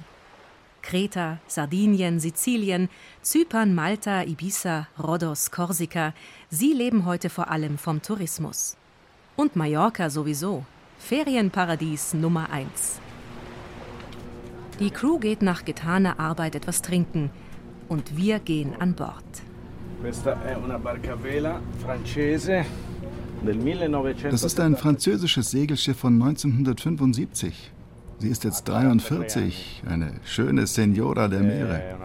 Kreta, 0.83 1.39
Sardinien, 1.47 2.19
Sizilien, 2.19 2.89
Zypern, 3.23 3.73
Malta, 3.73 4.21
Ibiza, 4.21 4.87
Rhodos, 5.01 5.49
Korsika, 5.49 6.13
sie 6.51 6.73
leben 6.73 7.05
heute 7.05 7.31
vor 7.31 7.49
allem 7.49 7.79
vom 7.79 8.03
Tourismus. 8.03 8.77
Und 9.35 9.55
Mallorca 9.55 10.09
sowieso. 10.09 10.65
Ferienparadies 10.97 12.13
Nummer 12.13 12.49
1. 12.51 12.99
Die 14.79 14.89
Crew 14.89 15.19
geht 15.19 15.41
nach 15.41 15.65
getaner 15.65 16.19
Arbeit 16.19 16.55
etwas 16.55 16.81
trinken 16.81 17.29
und 17.89 18.15
wir 18.17 18.39
gehen 18.39 18.73
an 18.79 18.93
Bord. 18.93 19.23
Das 24.31 24.43
ist 24.43 24.59
ein 24.59 24.75
französisches 24.77 25.51
Segelschiff 25.51 25.97
von 25.97 26.13
1975. 26.13 27.71
Sie 28.19 28.29
ist 28.29 28.43
jetzt 28.45 28.67
43, 28.67 29.83
eine 29.85 30.13
schöne 30.23 30.65
Signora 30.67 31.27
der 31.27 31.41
Meere. 31.41 31.97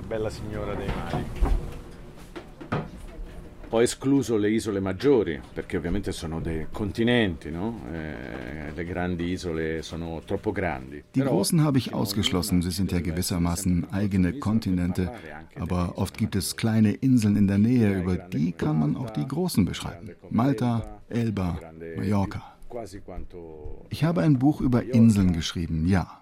Ho 3.73 3.81
escluso 3.81 4.37
le 4.37 4.51
isole 4.51 4.81
maggiori 4.81 5.41
perché 5.55 5.77
ovviamente 5.77 6.11
sono 6.11 6.41
dei 6.41 6.67
continenti, 6.73 7.53
no? 7.53 7.83
eh, 7.93 8.73
le 8.75 8.85
grandi 8.85 9.31
isole 9.31 9.83
sono 9.83 10.23
troppo 10.25 10.51
grandi. 10.51 11.05
Die 11.15 11.23
großen 11.23 11.63
habe 11.63 11.79
ich 11.79 11.95
ausgeschlossen, 11.95 12.63
sie 12.63 12.73
sind 12.73 12.91
ja 12.91 12.99
gewissermaßen 12.99 13.87
eigene 13.93 14.41
Kontinente, 14.41 15.13
aber 15.55 15.97
oft 15.99 16.19
gibt 16.19 16.35
es 16.35 16.57
kleine 16.57 16.91
Inseln 16.91 17.37
in 17.37 17.47
der 17.47 17.59
Nähe, 17.59 18.01
über 18.01 18.17
die 18.17 18.51
kann 18.51 18.77
man 18.81 18.97
auch 18.97 19.11
die 19.11 19.27
großen 19.27 19.65
beschreiben. 19.65 20.11
Malta, 20.31 21.01
Elba, 21.09 21.61
Mallorca. 21.97 22.43
Ich 23.89 24.03
habe 24.03 24.23
ein 24.23 24.39
Buch 24.41 24.61
über 24.61 24.83
Inseln 24.83 25.33
geschrieben, 25.33 25.87
ja, 25.87 26.21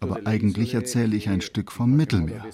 aber 0.00 0.26
eigentlich 0.26 0.74
erzähle 0.74 1.14
ich 1.14 1.28
ein 1.28 1.42
Stück 1.42 1.70
vom 1.70 1.96
Mittelmeer. 1.96 2.44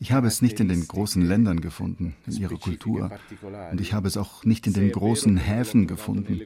Ich 0.00 0.12
habe 0.12 0.28
es 0.28 0.42
nicht 0.42 0.60
in 0.60 0.68
den 0.68 0.86
großen 0.86 1.22
Ländern 1.22 1.60
gefunden, 1.60 2.14
in 2.26 2.34
ihrer 2.34 2.56
Kultur. 2.58 3.10
Und 3.70 3.80
ich 3.80 3.92
habe 3.92 4.06
es 4.06 4.16
auch 4.16 4.44
nicht 4.44 4.66
in 4.66 4.72
den 4.72 4.92
großen 4.92 5.36
Häfen 5.36 5.86
gefunden. 5.86 6.42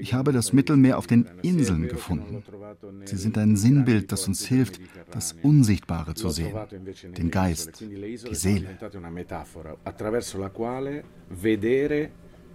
Ich 0.00 0.14
habe 0.14 0.32
das 0.32 0.52
Mittelmeer 0.52 0.98
auf 0.98 1.06
den 1.06 1.26
Inseln 1.42 1.88
gefunden. 1.88 2.42
Sie 3.04 3.16
sind 3.16 3.38
ein 3.38 3.56
Sinnbild, 3.56 4.10
das 4.10 4.26
uns 4.26 4.44
hilft, 4.44 4.80
das 5.10 5.34
Unsichtbare 5.42 6.14
zu 6.14 6.30
sehen, 6.30 6.56
den 7.16 7.30
Geist, 7.30 7.80
die 7.80 8.34
Seele 8.34 8.78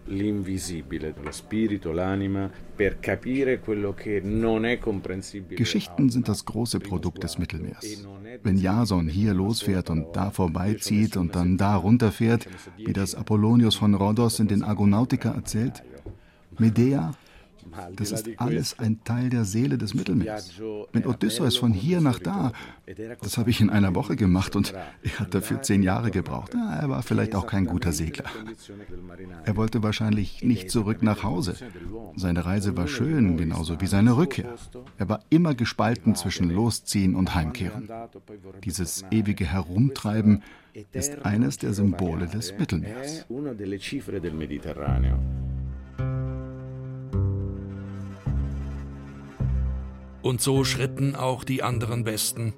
l'invisibile, 0.07 1.13
lo 1.21 1.31
spirito, 1.31 1.91
l'anima, 1.91 2.49
per 2.75 2.99
capire 2.99 3.59
quello 3.59 3.93
che 3.93 4.21
non 4.21 4.65
è 4.65 4.77
comprensibile. 4.77 5.55
Geschichten 5.55 6.09
sind 6.09 6.27
das 6.27 6.43
große 6.43 6.79
Produkt 6.79 7.23
des 7.23 7.37
Mittelmeers. 7.37 8.05
Wenn 8.43 8.57
Jason 8.57 9.07
hier 9.07 9.33
losfährt 9.33 9.89
und 9.89 10.15
da 10.15 10.29
vorbeizieht 10.29 11.17
und 11.17 11.35
dann 11.35 11.57
da 11.57 11.75
runterfährt, 11.75 12.47
wie 12.77 12.93
das 12.93 13.15
Apollonius 13.15 13.75
von 13.75 13.95
Rhodos 13.95 14.39
in 14.39 14.47
den 14.47 14.61
Argonautica 14.61 15.31
erzählt, 15.31 15.83
Medea, 16.57 17.13
Das 17.95 18.11
ist 18.11 18.29
alles 18.37 18.79
ein 18.79 19.03
Teil 19.03 19.29
der 19.29 19.45
Seele 19.45 19.77
des 19.77 19.93
Mittelmeers. 19.93 20.53
Mit 20.93 21.05
Odysseus 21.05 21.57
von 21.57 21.73
hier 21.73 22.01
nach 22.01 22.19
da, 22.19 22.51
das 23.21 23.37
habe 23.37 23.49
ich 23.49 23.61
in 23.61 23.69
einer 23.69 23.95
Woche 23.95 24.15
gemacht 24.15 24.55
und 24.55 24.73
er 25.03 25.19
hat 25.19 25.33
dafür 25.33 25.61
zehn 25.61 25.83
Jahre 25.83 26.11
gebraucht. 26.11 26.53
Ja, 26.53 26.75
er 26.75 26.89
war 26.89 27.03
vielleicht 27.03 27.35
auch 27.35 27.47
kein 27.47 27.65
guter 27.65 27.91
Segler. 27.91 28.25
Er 29.45 29.55
wollte 29.55 29.83
wahrscheinlich 29.83 30.43
nicht 30.43 30.69
zurück 30.71 31.01
nach 31.01 31.23
Hause. 31.23 31.55
Seine 32.15 32.45
Reise 32.45 32.77
war 32.77 32.87
schön, 32.87 33.37
genauso 33.37 33.81
wie 33.81 33.87
seine 33.87 34.17
Rückkehr. 34.17 34.55
Er 34.97 35.09
war 35.09 35.21
immer 35.29 35.55
gespalten 35.55 36.15
zwischen 36.15 36.49
Losziehen 36.49 37.15
und 37.15 37.35
Heimkehren. 37.35 37.89
Dieses 38.63 39.05
ewige 39.11 39.45
Herumtreiben 39.45 40.43
ist 40.91 41.25
eines 41.25 41.57
der 41.57 41.73
Symbole 41.73 42.27
des 42.27 42.53
Mittelmeers. 42.57 43.25
Und 50.25 50.41
so 50.41 50.63
schritten 50.63 51.15
auch 51.15 51.43
die 51.43 51.61
anderen 51.61 52.03
Besten. 52.03 52.55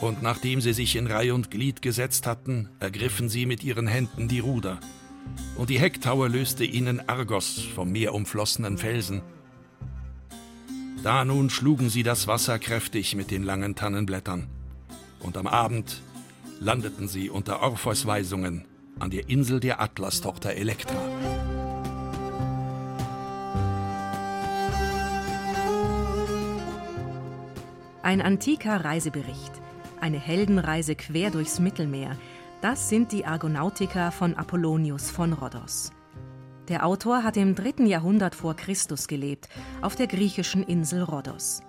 Und 0.00 0.22
nachdem 0.22 0.62
sie 0.62 0.72
sich 0.72 0.96
in 0.96 1.06
Reih 1.06 1.34
und 1.34 1.50
Glied 1.50 1.82
gesetzt 1.82 2.26
hatten, 2.26 2.70
ergriffen 2.80 3.28
sie 3.28 3.44
mit 3.44 3.62
ihren 3.62 3.86
Händen 3.86 4.28
die 4.28 4.38
Ruder. 4.38 4.80
Und 5.56 5.68
die 5.68 5.78
Hecktaue 5.78 6.28
löste 6.28 6.64
ihnen 6.64 7.06
Argos 7.06 7.58
vom 7.74 7.92
meerumflossenen 7.92 8.78
Felsen. 8.78 9.20
Da 11.02 11.26
nun 11.26 11.50
schlugen 11.50 11.90
sie 11.90 12.02
das 12.02 12.28
Wasser 12.28 12.58
kräftig 12.58 13.14
mit 13.14 13.30
den 13.30 13.42
langen 13.42 13.74
Tannenblättern. 13.74 14.46
Und 15.20 15.36
am 15.36 15.46
Abend 15.46 16.00
landeten 16.60 17.08
sie 17.08 17.28
unter 17.28 17.60
Orpheus 17.60 18.06
Weisungen 18.06 18.64
an 18.98 19.10
der 19.10 19.28
Insel 19.28 19.60
der 19.60 19.82
Atlas-Tochter 19.82 20.52
Elektra. 20.52 20.96
Ein 28.06 28.22
antiker 28.22 28.84
Reisebericht, 28.84 29.50
eine 30.00 30.20
Heldenreise 30.20 30.94
quer 30.94 31.32
durchs 31.32 31.58
Mittelmeer, 31.58 32.16
das 32.62 32.88
sind 32.88 33.10
die 33.10 33.26
Argonautika 33.26 34.12
von 34.12 34.34
Apollonius 34.34 35.10
von 35.10 35.32
Rhodos. 35.32 35.90
Der 36.68 36.86
Autor 36.86 37.24
hat 37.24 37.36
im 37.36 37.56
dritten 37.56 37.84
Jahrhundert 37.84 38.36
vor 38.36 38.54
Christus 38.54 39.08
gelebt, 39.08 39.48
auf 39.82 39.96
der 39.96 40.06
griechischen 40.06 40.62
Insel 40.62 41.02
Rhodos. 41.02 41.62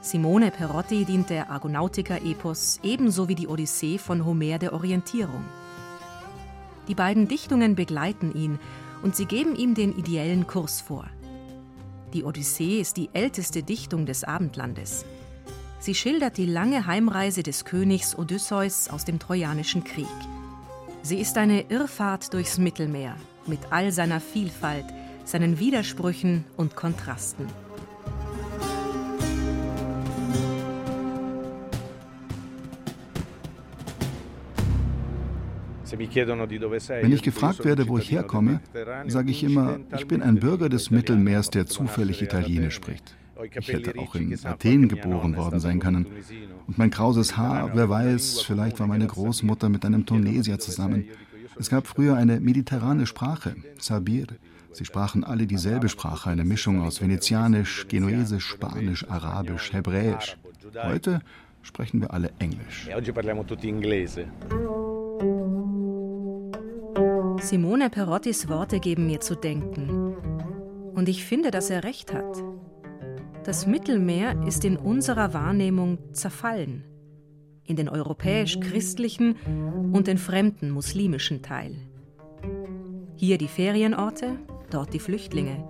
Simone 0.00 0.50
Perotti 0.50 1.04
dient 1.04 1.30
der 1.30 1.50
Argonautika-Epos 1.50 2.80
ebenso 2.82 3.28
wie 3.28 3.36
die 3.36 3.46
Odyssee 3.46 3.98
von 3.98 4.24
Homer 4.24 4.58
der 4.58 4.72
Orientierung. 4.72 5.44
Die 6.88 6.96
beiden 6.96 7.28
Dichtungen 7.28 7.76
begleiten 7.76 8.34
ihn 8.34 8.58
und 9.04 9.14
sie 9.14 9.26
geben 9.26 9.54
ihm 9.54 9.76
den 9.76 9.96
ideellen 9.96 10.48
Kurs 10.48 10.80
vor. 10.80 11.06
Die 12.12 12.24
Odyssee 12.24 12.80
ist 12.80 12.96
die 12.96 13.10
älteste 13.12 13.62
Dichtung 13.62 14.04
des 14.04 14.24
Abendlandes. 14.24 15.04
Sie 15.80 15.94
schildert 15.94 16.36
die 16.36 16.44
lange 16.44 16.86
Heimreise 16.86 17.42
des 17.42 17.64
Königs 17.64 18.14
Odysseus 18.14 18.88
aus 18.88 19.06
dem 19.06 19.18
Trojanischen 19.18 19.82
Krieg. 19.82 20.06
Sie 21.02 21.18
ist 21.18 21.38
eine 21.38 21.62
Irrfahrt 21.70 22.34
durchs 22.34 22.58
Mittelmeer 22.58 23.16
mit 23.46 23.60
all 23.70 23.90
seiner 23.90 24.20
Vielfalt, 24.20 24.84
seinen 25.24 25.58
Widersprüchen 25.58 26.44
und 26.58 26.76
Kontrasten. 26.76 27.46
Wenn 35.90 37.12
ich 37.12 37.22
gefragt 37.22 37.64
werde, 37.64 37.88
wo 37.88 37.96
ich 37.96 38.10
herkomme, 38.10 38.60
sage 39.06 39.30
ich 39.30 39.42
immer, 39.42 39.80
ich 39.96 40.06
bin 40.06 40.22
ein 40.22 40.36
Bürger 40.36 40.68
des 40.68 40.90
Mittelmeers, 40.90 41.48
der 41.48 41.66
zufällig 41.66 42.20
Italienisch 42.20 42.74
spricht. 42.74 43.16
Ich 43.44 43.68
hätte 43.68 43.98
auch 43.98 44.14
in 44.14 44.36
Athen 44.44 44.88
geboren 44.88 45.36
worden 45.36 45.60
sein 45.60 45.78
können. 45.80 46.06
Und 46.66 46.78
mein 46.78 46.90
krauses 46.90 47.36
Haar, 47.36 47.70
wer 47.74 47.88
weiß, 47.88 48.42
vielleicht 48.42 48.80
war 48.80 48.86
meine 48.86 49.06
Großmutter 49.06 49.68
mit 49.68 49.84
einem 49.84 50.06
Tunesier 50.06 50.58
zusammen. 50.58 51.04
Es 51.58 51.68
gab 51.68 51.86
früher 51.86 52.16
eine 52.16 52.40
mediterrane 52.40 53.06
Sprache, 53.06 53.56
Sabir. 53.78 54.26
Sie 54.72 54.84
sprachen 54.84 55.24
alle 55.24 55.46
dieselbe 55.46 55.88
Sprache, 55.88 56.30
eine 56.30 56.44
Mischung 56.44 56.80
aus 56.80 57.00
Venezianisch, 57.00 57.86
Genuesisch, 57.88 58.46
Spanisch, 58.46 59.08
Arabisch, 59.08 59.72
Hebräisch. 59.72 60.36
Heute 60.82 61.20
sprechen 61.62 62.00
wir 62.00 62.12
alle 62.12 62.30
Englisch. 62.38 62.88
Simone 67.40 67.90
Perottis 67.90 68.48
Worte 68.48 68.80
geben 68.80 69.06
mir 69.06 69.20
zu 69.20 69.34
denken. 69.34 70.14
Und 70.94 71.08
ich 71.08 71.24
finde, 71.24 71.50
dass 71.50 71.70
er 71.70 71.84
recht 71.84 72.12
hat. 72.12 72.42
Das 73.44 73.66
Mittelmeer 73.66 74.46
ist 74.46 74.66
in 74.66 74.76
unserer 74.76 75.32
Wahrnehmung 75.32 75.98
zerfallen. 76.12 76.84
In 77.64 77.76
den 77.76 77.88
europäisch-christlichen 77.88 79.36
und 79.92 80.08
den 80.08 80.18
fremden 80.18 80.70
muslimischen 80.70 81.40
Teil. 81.40 81.76
Hier 83.16 83.38
die 83.38 83.48
Ferienorte, 83.48 84.36
dort 84.70 84.92
die 84.92 84.98
Flüchtlinge. 84.98 85.66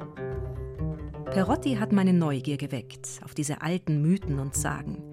Perotti 1.27 1.77
hat 1.77 1.93
meine 1.93 2.13
Neugier 2.13 2.57
geweckt 2.57 3.21
auf 3.25 3.35
diese 3.35 3.63
alten 3.63 4.03
Mythen 4.03 4.41
und 4.41 4.57
Sagen. 4.57 5.05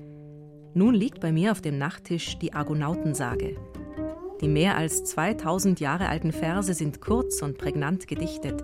Nun 0.73 0.95
liegt 0.95 1.19
bei 1.19 1.31
mir 1.31 1.51
auf 1.51 1.61
dem 1.61 1.77
Nachttisch 1.77 2.39
die 2.39 2.53
Argonautensage, 2.53 3.55
die 4.41 4.47
mehr 4.47 4.77
als 4.77 5.03
2000 5.03 5.79
Jahre 5.79 6.09
alten 6.09 6.31
Verse 6.31 6.73
sind 6.73 7.01
kurz 7.01 7.43
und 7.43 7.59
prägnant 7.59 8.07
gedichtet. 8.07 8.63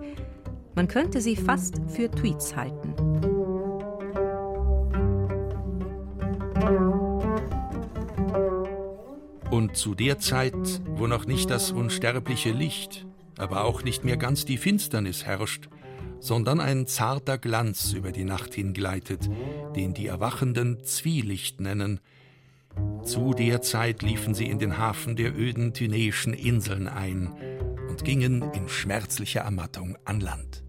Man 0.74 0.88
könnte 0.88 1.20
sie 1.20 1.36
fast 1.36 1.80
für 1.88 2.10
Tweets 2.10 2.56
halten. 2.56 3.23
Und 9.50 9.76
zu 9.76 9.94
der 9.94 10.18
Zeit, 10.18 10.54
wo 10.86 11.06
noch 11.06 11.26
nicht 11.26 11.50
das 11.50 11.70
unsterbliche 11.70 12.50
Licht, 12.50 13.06
aber 13.38 13.64
auch 13.64 13.82
nicht 13.82 14.04
mehr 14.04 14.16
ganz 14.16 14.44
die 14.44 14.56
Finsternis 14.56 15.24
herrscht, 15.24 15.68
sondern 16.20 16.60
ein 16.60 16.86
zarter 16.86 17.38
Glanz 17.38 17.92
über 17.92 18.10
die 18.10 18.24
Nacht 18.24 18.54
hingleitet, 18.54 19.28
den 19.76 19.94
die 19.94 20.06
Erwachenden 20.06 20.82
Zwielicht 20.84 21.60
nennen, 21.60 22.00
zu 23.04 23.34
der 23.34 23.60
Zeit 23.60 24.02
liefen 24.02 24.34
sie 24.34 24.46
in 24.46 24.58
den 24.58 24.78
Hafen 24.78 25.14
der 25.14 25.36
öden 25.36 25.74
Tynäischen 25.74 26.32
Inseln 26.32 26.88
ein 26.88 27.32
und 27.88 28.04
gingen 28.04 28.42
in 28.52 28.68
schmerzlicher 28.68 29.42
Ermattung 29.42 29.96
an 30.04 30.20
Land. 30.20 30.64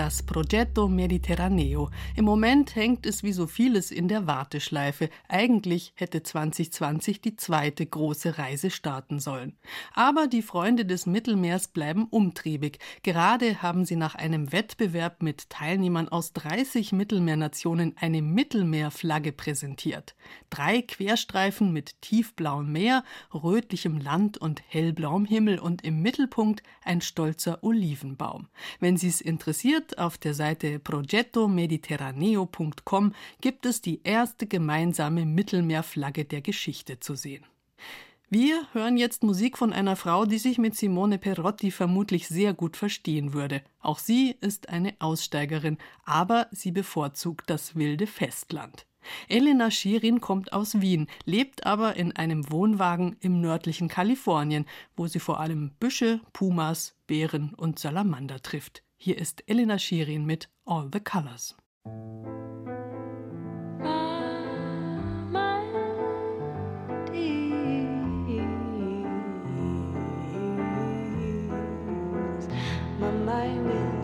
Das 0.00 0.22
Progetto 0.22 0.88
Mediterraneo. 0.88 1.90
Im 2.16 2.24
Moment 2.24 2.74
hängt 2.74 3.04
es 3.04 3.22
wie 3.22 3.34
so 3.34 3.46
vieles 3.46 3.90
in 3.90 4.08
der 4.08 4.26
Warteschleife. 4.26 5.10
Eigentlich 5.28 5.92
hätte 5.94 6.22
2020 6.22 7.20
die 7.20 7.36
zweite 7.36 7.84
große 7.84 8.38
Reise 8.38 8.70
starten 8.70 9.20
sollen. 9.20 9.58
Aber 9.92 10.26
die 10.26 10.40
Freunde 10.40 10.86
des 10.86 11.04
Mittelmeers 11.04 11.68
bleiben 11.68 12.06
umtriebig. 12.08 12.78
Gerade 13.02 13.60
haben 13.60 13.84
sie 13.84 13.96
nach 13.96 14.14
einem 14.14 14.52
Wettbewerb 14.52 15.22
mit 15.22 15.50
Teilnehmern 15.50 16.08
aus 16.08 16.32
30 16.32 16.92
Mittelmeernationen 16.92 17.94
eine 18.00 18.22
Mittelmeerflagge 18.22 19.32
präsentiert. 19.32 20.14
Drei 20.48 20.80
Querstreifen 20.80 21.74
mit 21.74 22.00
tiefblauem 22.00 22.72
Meer, 22.72 23.04
rötlichem 23.34 23.98
Land 23.98 24.38
und 24.38 24.62
hellblauem 24.66 25.26
Himmel 25.26 25.58
und 25.58 25.84
im 25.84 26.00
Mittelpunkt 26.00 26.62
ein 26.82 27.02
stolzer 27.02 27.62
Olivenbaum. 27.62 28.48
Wenn 28.78 28.96
Sie 28.96 29.08
es 29.08 29.20
interessiert, 29.20 29.89
auf 29.98 30.18
der 30.18 30.34
Seite 30.34 30.78
progettomediterraneo.com 30.78 33.14
gibt 33.40 33.66
es 33.66 33.80
die 33.80 34.00
erste 34.04 34.46
gemeinsame 34.46 35.26
Mittelmeerflagge 35.26 36.24
der 36.24 36.40
Geschichte 36.40 37.00
zu 37.00 37.14
sehen. 37.14 37.44
Wir 38.32 38.68
hören 38.72 38.96
jetzt 38.96 39.24
Musik 39.24 39.58
von 39.58 39.72
einer 39.72 39.96
Frau, 39.96 40.24
die 40.24 40.38
sich 40.38 40.56
mit 40.56 40.76
Simone 40.76 41.18
Perotti 41.18 41.72
vermutlich 41.72 42.28
sehr 42.28 42.54
gut 42.54 42.76
verstehen 42.76 43.32
würde. 43.32 43.60
Auch 43.80 43.98
sie 43.98 44.36
ist 44.40 44.68
eine 44.68 44.94
Aussteigerin, 45.00 45.78
aber 46.04 46.46
sie 46.52 46.70
bevorzugt 46.70 47.50
das 47.50 47.74
wilde 47.74 48.06
Festland. 48.06 48.86
Elena 49.28 49.70
Schirin 49.70 50.20
kommt 50.20 50.52
aus 50.52 50.80
Wien, 50.80 51.08
lebt 51.24 51.66
aber 51.66 51.96
in 51.96 52.14
einem 52.14 52.52
Wohnwagen 52.52 53.16
im 53.20 53.40
nördlichen 53.40 53.88
Kalifornien, 53.88 54.64
wo 54.96 55.08
sie 55.08 55.20
vor 55.20 55.40
allem 55.40 55.72
Büsche, 55.80 56.20
Pumas, 56.32 56.94
Bären 57.08 57.52
und 57.54 57.80
Salamander 57.80 58.40
trifft. 58.40 58.84
Hier 59.02 59.16
ist 59.16 59.42
Elena 59.46 59.78
Schirin 59.78 60.26
mit 60.26 60.50
All 60.66 60.90
the 60.92 61.00
Colors. 61.00 61.56
My 72.98 73.10
mind 73.24 73.96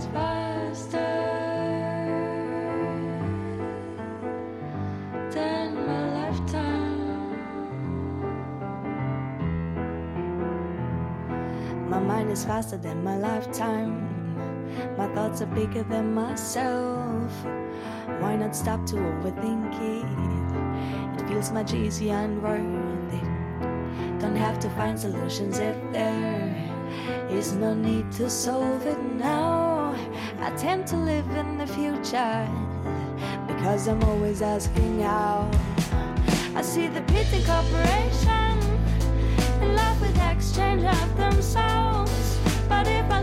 is 12.32 12.46
faster. 12.46 12.78
than 12.78 13.04
my 13.04 13.18
lifetime. 13.18 14.15
My 14.96 15.08
thoughts 15.14 15.42
are 15.42 15.46
bigger 15.46 15.82
than 15.82 16.14
myself. 16.14 17.32
Why 18.20 18.36
not 18.36 18.54
stop 18.54 18.86
to 18.86 18.96
overthink 18.96 19.72
it? 19.80 21.20
It 21.20 21.28
feels 21.28 21.50
much 21.50 21.74
easier 21.74 22.14
and 22.14 22.42
worth 22.42 23.14
it. 23.14 24.20
Don't 24.20 24.36
have 24.36 24.58
to 24.60 24.70
find 24.70 24.98
solutions 24.98 25.58
if 25.58 25.76
there 25.92 26.54
is 27.30 27.52
no 27.52 27.74
need 27.74 28.10
to 28.12 28.30
solve 28.30 28.86
it 28.86 29.02
now. 29.14 29.94
I 30.40 30.50
tend 30.56 30.86
to 30.88 30.96
live 30.96 31.28
in 31.30 31.58
the 31.58 31.66
future 31.66 32.48
because 33.46 33.88
I'm 33.88 34.02
always 34.04 34.42
asking 34.42 35.00
how. 35.00 35.50
I 36.54 36.62
see 36.62 36.86
the 36.86 37.02
pity 37.02 37.44
corporation 37.44 38.58
in 39.60 39.74
love 39.76 40.00
with 40.00 40.16
exchange 40.32 40.84
of 40.84 41.16
themselves. 41.16 42.38
But 42.68 42.86
if 42.88 43.10
I 43.10 43.20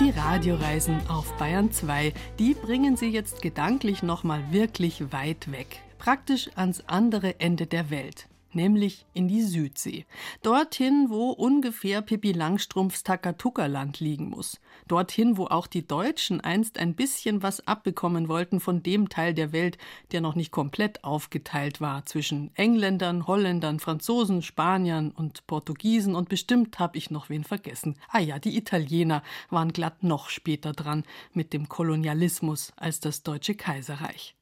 Die 0.00 0.10
Radioreisen 0.10 1.00
auf 1.08 1.32
Bayern 1.36 1.70
2, 1.70 2.12
die 2.38 2.54
bringen 2.54 2.96
Sie 2.96 3.08
jetzt 3.08 3.40
gedanklich 3.40 4.02
nochmal 4.02 4.42
wirklich 4.50 5.12
weit 5.12 5.52
weg. 5.52 5.80
Praktisch 5.98 6.50
ans 6.56 6.82
andere 6.88 7.38
Ende 7.38 7.66
der 7.66 7.90
Welt 7.90 8.26
nämlich 8.54 9.06
in 9.14 9.28
die 9.28 9.42
Südsee. 9.42 10.04
Dorthin, 10.42 11.06
wo 11.08 11.30
ungefähr 11.30 12.02
Pippi 12.02 12.32
Langstrumpfs 12.32 13.02
Takatuka-Land 13.02 14.00
liegen 14.00 14.28
muss. 14.28 14.60
Dorthin, 14.88 15.36
wo 15.36 15.46
auch 15.46 15.66
die 15.66 15.86
Deutschen 15.86 16.40
einst 16.40 16.78
ein 16.78 16.94
bisschen 16.94 17.42
was 17.42 17.66
abbekommen 17.66 18.28
wollten 18.28 18.60
von 18.60 18.82
dem 18.82 19.08
Teil 19.08 19.34
der 19.34 19.52
Welt, 19.52 19.78
der 20.12 20.20
noch 20.20 20.34
nicht 20.34 20.50
komplett 20.50 21.04
aufgeteilt 21.04 21.80
war 21.80 22.04
zwischen 22.06 22.50
Engländern, 22.56 23.26
Holländern, 23.26 23.80
Franzosen, 23.80 24.42
Spaniern 24.42 25.10
und 25.10 25.46
Portugiesen 25.46 26.14
und 26.14 26.28
bestimmt 26.28 26.78
habe 26.78 26.98
ich 26.98 27.10
noch 27.10 27.28
wen 27.28 27.44
vergessen. 27.44 27.96
Ah 28.08 28.20
ja, 28.20 28.38
die 28.38 28.56
Italiener 28.56 29.22
waren 29.50 29.72
glatt 29.72 30.02
noch 30.02 30.28
später 30.28 30.72
dran 30.72 31.04
mit 31.32 31.52
dem 31.52 31.68
Kolonialismus 31.68 32.72
als 32.76 33.00
das 33.00 33.22
Deutsche 33.22 33.54
Kaiserreich. 33.54 34.34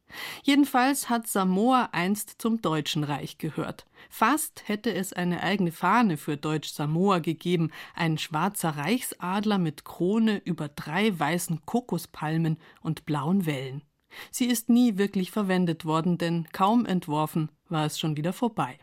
Jedenfalls 0.42 1.08
hat 1.08 1.26
Samoa 1.26 1.90
einst 1.92 2.36
zum 2.38 2.62
Deutschen 2.62 3.04
Reich 3.04 3.38
gehört. 3.38 3.86
Fast 4.08 4.68
hätte 4.68 4.92
es 4.92 5.12
eine 5.12 5.42
eigene 5.42 5.72
Fahne 5.72 6.16
für 6.16 6.36
Deutsch-Samoa 6.36 7.18
gegeben, 7.18 7.70
ein 7.94 8.18
schwarzer 8.18 8.70
Reichsadler 8.70 9.58
mit 9.58 9.84
Krone 9.84 10.38
über 10.44 10.68
drei 10.68 11.18
weißen 11.18 11.64
Kokospalmen 11.64 12.58
und 12.82 13.06
blauen 13.06 13.46
Wellen. 13.46 13.82
Sie 14.30 14.46
ist 14.46 14.68
nie 14.68 14.98
wirklich 14.98 15.30
verwendet 15.30 15.84
worden, 15.84 16.18
denn 16.18 16.48
kaum 16.52 16.86
entworfen 16.86 17.50
war 17.68 17.86
es 17.86 17.98
schon 17.98 18.16
wieder 18.16 18.32
vorbei. 18.32 18.78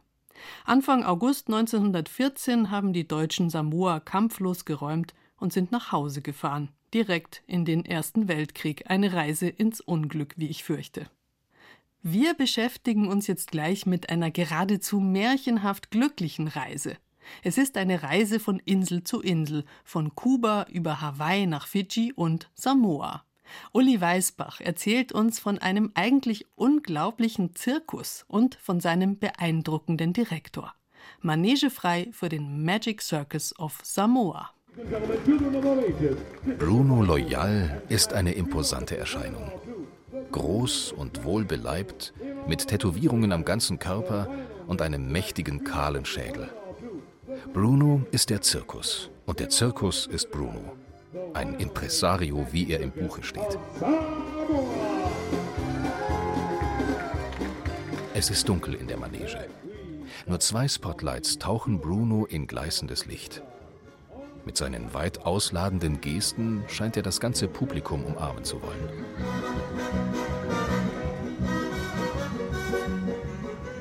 Anfang 0.65 1.03
August 1.03 1.47
1914 1.47 2.69
haben 2.71 2.93
die 2.93 3.07
Deutschen 3.07 3.49
Samoa 3.49 3.99
kampflos 3.99 4.65
geräumt 4.65 5.13
und 5.38 5.53
sind 5.53 5.71
nach 5.71 5.91
Hause 5.91 6.21
gefahren, 6.21 6.69
direkt 6.93 7.43
in 7.47 7.65
den 7.65 7.86
Ersten 7.86 8.28
Weltkrieg, 8.28 8.89
eine 8.89 9.13
Reise 9.13 9.47
ins 9.47 9.82
Unglück, 9.82 10.36
wie 10.38 10.47
ich 10.47 10.63
fürchte. 10.63 11.09
Wir 12.09 12.35
beschäftigen 12.35 13.09
uns 13.09 13.27
jetzt 13.27 13.51
gleich 13.51 13.85
mit 13.85 14.09
einer 14.09 14.31
geradezu 14.31 15.01
märchenhaft 15.01 15.91
glücklichen 15.91 16.47
Reise. 16.47 16.95
Es 17.43 17.57
ist 17.57 17.75
eine 17.75 18.01
Reise 18.01 18.39
von 18.39 18.59
Insel 18.63 19.03
zu 19.03 19.19
Insel, 19.19 19.65
von 19.83 20.15
Kuba 20.15 20.67
über 20.71 21.01
Hawaii 21.01 21.47
nach 21.47 21.67
Fidschi 21.67 22.13
und 22.13 22.49
Samoa. 22.55 23.25
Uli 23.73 23.99
Weisbach 23.99 24.61
erzählt 24.61 25.11
uns 25.11 25.41
von 25.41 25.57
einem 25.57 25.91
eigentlich 25.95 26.45
unglaublichen 26.55 27.55
Zirkus 27.55 28.23
und 28.29 28.55
von 28.55 28.79
seinem 28.79 29.19
beeindruckenden 29.19 30.13
Direktor. 30.13 30.73
Manegefrei 31.19 32.07
für 32.13 32.29
den 32.29 32.63
Magic 32.63 33.01
Circus 33.01 33.53
of 33.59 33.81
Samoa. 33.83 34.51
Bruno 36.57 37.01
Loyal 37.01 37.81
ist 37.89 38.13
eine 38.13 38.31
imposante 38.31 38.95
Erscheinung 38.95 39.51
groß 40.32 40.91
und 40.91 41.23
wohlbeleibt, 41.23 42.13
mit 42.47 42.67
Tätowierungen 42.67 43.32
am 43.32 43.45
ganzen 43.45 43.80
Körper 43.80 44.28
und 44.67 44.82
einem 44.82 45.11
mächtigen 45.11 45.63
kahlen 45.63 46.05
Schädel. 46.05 46.49
Bruno 47.53 48.01
ist 48.11 48.30
der 48.30 48.41
Zirkus 48.41 49.09
und 49.25 49.39
der 49.39 49.49
Zirkus 49.49 50.07
ist 50.07 50.32
Bruno. 50.32 50.73
Ein 51.34 51.55
Impresario, 51.55 52.47
wie 52.51 52.71
er 52.71 52.80
im 52.80 52.91
Buche 52.91 53.23
steht. 53.23 53.57
Es 58.13 58.30
ist 58.30 58.49
dunkel 58.49 58.73
in 58.73 58.88
der 58.88 58.97
Manege. 58.97 59.45
Nur 60.25 60.39
zwei 60.39 60.67
Spotlights 60.67 61.38
tauchen 61.38 61.80
Bruno 61.80 62.25
in 62.25 62.47
gleißendes 62.47 63.05
Licht. 63.05 63.43
Mit 64.47 64.55
seinen 64.55 64.93
weit 64.93 65.25
ausladenden 65.25 65.99
Gesten 65.99 66.63
scheint 66.69 66.95
er 66.95 67.03
das 67.03 67.19
ganze 67.19 67.49
Publikum 67.49 68.05
umarmen 68.05 68.45
zu 68.45 68.61
wollen. 68.61 68.89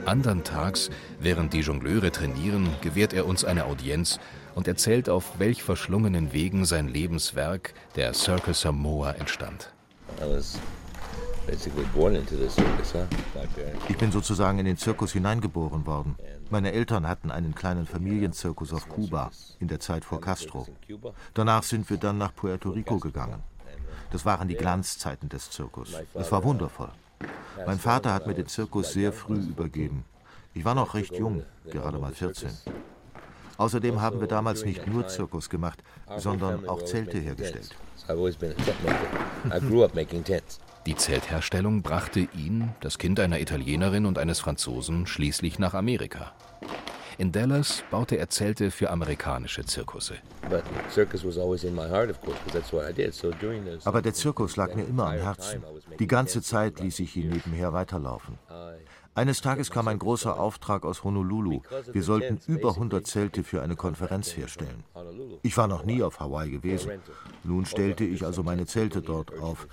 Andern 0.07 0.43
Tags, 0.43 0.91
während 1.21 1.53
die 1.53 1.61
Jongleure 1.61 2.11
trainieren, 2.11 2.69
gewährt 2.81 3.13
er 3.13 3.27
uns 3.27 3.45
eine 3.45 3.67
Audienz 3.67 4.19
und 4.57 4.67
erzählt, 4.67 5.09
auf 5.09 5.39
welch 5.39 5.63
verschlungenen 5.63 6.33
Wegen 6.33 6.65
sein 6.65 6.89
Lebenswerk, 6.89 7.73
der 7.95 8.13
Circus 8.13 8.63
Samoa, 8.63 9.13
entstand. 9.13 9.73
Ich 13.89 13.97
bin 13.97 14.11
sozusagen 14.11 14.59
in 14.59 14.65
den 14.65 14.77
Zirkus 14.77 15.13
hineingeboren 15.13 15.87
worden. 15.87 16.17
Meine 16.49 16.73
Eltern 16.73 17.09
hatten 17.09 17.31
einen 17.31 17.55
kleinen 17.55 17.87
Familienzirkus 17.87 18.73
auf 18.73 18.89
Kuba 18.89 19.31
in 19.59 19.69
der 19.69 19.81
Zeit 19.81 20.05
vor 20.05 20.21
Castro. 20.21 20.67
Danach 21.35 21.63
sind 21.65 21.91
wir 21.91 21.97
dann 21.97 22.19
nach 22.19 22.35
Puerto 22.35 22.71
Rico 22.71 22.99
gegangen. 22.99 23.43
Das 24.13 24.25
waren 24.25 24.47
die 24.49 24.55
Glanzzeiten 24.55 25.29
des 25.29 25.51
Zirkus. 25.51 25.95
Es 26.15 26.31
war 26.31 26.45
wundervoll. 26.45 26.91
Mein 27.67 27.79
Vater 27.79 28.15
hat 28.15 28.27
mir 28.27 28.35
den 28.35 28.47
Zirkus 28.47 28.93
sehr 28.93 29.13
früh 29.13 29.39
übergeben. 29.39 30.05
Ich 30.55 30.65
war 30.65 30.75
noch 30.75 30.95
recht 30.95 31.17
jung, 31.17 31.43
gerade 31.65 31.99
mal 31.99 32.13
14. 32.13 32.51
Außerdem 33.59 34.01
haben 34.01 34.21
wir 34.21 34.29
damals 34.29 34.65
nicht 34.65 34.87
nur 34.87 35.09
Zirkus 35.09 35.51
gemacht, 35.51 35.83
sondern 36.17 36.69
auch 36.69 36.85
Zelte 36.85 37.19
hergestellt. 37.19 37.75
Die 40.87 40.95
Zeltherstellung 40.95 41.83
brachte 41.83 42.21
ihn, 42.21 42.71
das 42.81 42.99
Kind 42.99 43.19
einer 43.19 43.41
Italienerin 43.41 44.07
und 44.07 44.19
eines 44.19 44.39
Franzosen, 44.39 45.09
schließlich 45.09 45.59
nach 45.59 45.75
Amerika. 45.75 46.33
In 47.19 47.33
Dallas 47.33 47.83
baute 47.91 48.17
er 48.17 48.29
Zelte 48.29 48.71
für 48.71 48.91
amerikanische 48.91 49.65
Zirkusse. 49.65 50.15
Aber 53.85 54.03
der 54.03 54.15
Zirkus 54.15 54.57
lag 54.57 54.75
mir 54.75 54.85
immer 54.85 55.07
am 55.07 55.19
Herzen. 55.19 55.65
Die 55.99 56.07
ganze 56.07 56.41
Zeit 56.41 56.79
ließ 56.79 57.01
ich 57.01 57.17
ihn 57.17 57.31
nebenher 57.31 57.73
weiterlaufen. 57.73 58.39
Eines 59.15 59.41
Tages 59.41 59.71
kam 59.71 59.89
ein 59.89 59.99
großer 59.99 60.39
Auftrag 60.39 60.85
aus 60.85 61.03
Honolulu. 61.03 61.63
Wir 61.91 62.03
sollten 62.03 62.39
über 62.47 62.75
100 62.75 63.07
Zelte 63.07 63.45
für 63.45 63.63
eine 63.63 63.75
Konferenz 63.75 64.37
herstellen. 64.37 64.85
Ich 65.43 65.57
war 65.57 65.69
noch 65.69 65.85
nie 65.85 66.03
auf 66.03 66.21
Hawaii 66.21 66.51
gewesen. 66.51 67.01
Nun 67.43 67.65
stellte 67.65 68.05
ich 68.05 68.27
also 68.27 68.43
meine 68.43 68.67
Zelte 68.67 69.01
dort 69.01 69.39
auf 69.39 69.67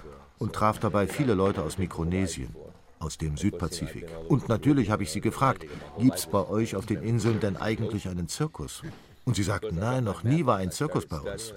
und 0.44 0.54
traf 0.54 0.78
dabei 0.78 1.08
viele 1.08 1.34
Leute 1.34 1.64
aus 1.64 1.78
Mikronesien 1.78 2.54
aus 3.00 3.18
dem 3.18 3.38
Südpazifik. 3.38 4.08
Und 4.30 4.50
natürlich 4.50 4.90
habe 4.90 5.04
ich 5.04 5.12
sie 5.12 5.22
gefragt, 5.22 5.66
gibt 6.00 6.18
es 6.18 6.26
bei 6.26 6.48
euch 6.48 6.76
auf 6.76 6.86
den 6.86 7.02
Inseln 7.02 7.40
denn 7.40 7.58
eigentlich 7.58 8.08
einen 8.08 8.28
Zirkus? 8.28 8.82
Und 9.26 9.36
sie 9.38 9.44
sagten, 9.44 9.78
nein, 9.80 10.04
noch 10.04 10.24
nie 10.24 10.46
war 10.46 10.58
ein 10.58 10.72
Zirkus 10.72 11.06
bei 11.06 11.20
uns. 11.20 11.54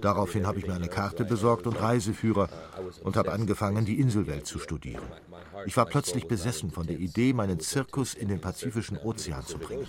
Daraufhin 0.00 0.46
habe 0.46 0.58
ich 0.60 0.66
mir 0.66 0.74
eine 0.74 0.88
Karte 0.88 1.24
besorgt 1.24 1.66
und 1.66 1.80
Reiseführer 1.80 2.48
und 3.02 3.16
habe 3.16 3.32
angefangen, 3.32 3.84
die 3.84 3.98
Inselwelt 3.98 4.46
zu 4.46 4.60
studieren. 4.60 5.02
Ich 5.66 5.76
war 5.76 5.86
plötzlich 5.86 6.28
besessen 6.28 6.70
von 6.70 6.86
der 6.86 6.98
Idee, 6.98 7.32
meinen 7.32 7.58
Zirkus 7.58 8.14
in 8.14 8.28
den 8.28 8.40
Pazifischen 8.40 8.96
Ozean 8.98 9.44
zu 9.44 9.58
bringen. 9.58 9.86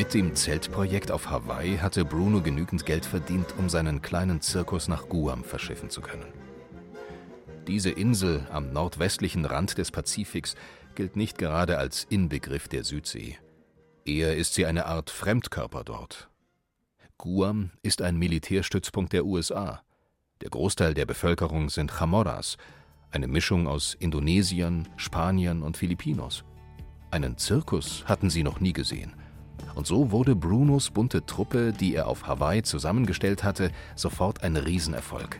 Mit 0.00 0.14
dem 0.14 0.34
Zeltprojekt 0.34 1.10
auf 1.10 1.28
Hawaii 1.28 1.76
hatte 1.76 2.06
Bruno 2.06 2.40
genügend 2.40 2.86
Geld 2.86 3.04
verdient, 3.04 3.54
um 3.58 3.68
seinen 3.68 4.00
kleinen 4.00 4.40
Zirkus 4.40 4.88
nach 4.88 5.10
Guam 5.10 5.44
verschiffen 5.44 5.90
zu 5.90 6.00
können. 6.00 6.32
Diese 7.66 7.90
Insel 7.90 8.46
am 8.50 8.72
nordwestlichen 8.72 9.44
Rand 9.44 9.76
des 9.76 9.90
Pazifiks 9.90 10.54
gilt 10.94 11.16
nicht 11.16 11.36
gerade 11.36 11.76
als 11.76 12.06
Inbegriff 12.08 12.66
der 12.66 12.82
Südsee. 12.82 13.36
Eher 14.06 14.38
ist 14.38 14.54
sie 14.54 14.64
eine 14.64 14.86
Art 14.86 15.10
Fremdkörper 15.10 15.84
dort. 15.84 16.30
Guam 17.18 17.70
ist 17.82 18.00
ein 18.00 18.16
Militärstützpunkt 18.16 19.12
der 19.12 19.26
USA. 19.26 19.82
Der 20.40 20.48
Großteil 20.48 20.94
der 20.94 21.04
Bevölkerung 21.04 21.68
sind 21.68 21.92
Chamorras, 21.92 22.56
eine 23.10 23.28
Mischung 23.28 23.68
aus 23.68 23.92
Indonesiern, 24.00 24.88
Spaniern 24.96 25.62
und 25.62 25.76
Filipinos. 25.76 26.42
Einen 27.10 27.36
Zirkus 27.36 28.06
hatten 28.06 28.30
sie 28.30 28.42
noch 28.42 28.60
nie 28.60 28.72
gesehen. 28.72 29.12
Und 29.74 29.86
so 29.86 30.10
wurde 30.10 30.36
Brunos 30.36 30.90
bunte 30.90 31.24
Truppe, 31.24 31.72
die 31.72 31.94
er 31.94 32.06
auf 32.06 32.26
Hawaii 32.26 32.62
zusammengestellt 32.62 33.44
hatte, 33.44 33.70
sofort 33.96 34.42
ein 34.42 34.56
Riesenerfolg. 34.56 35.38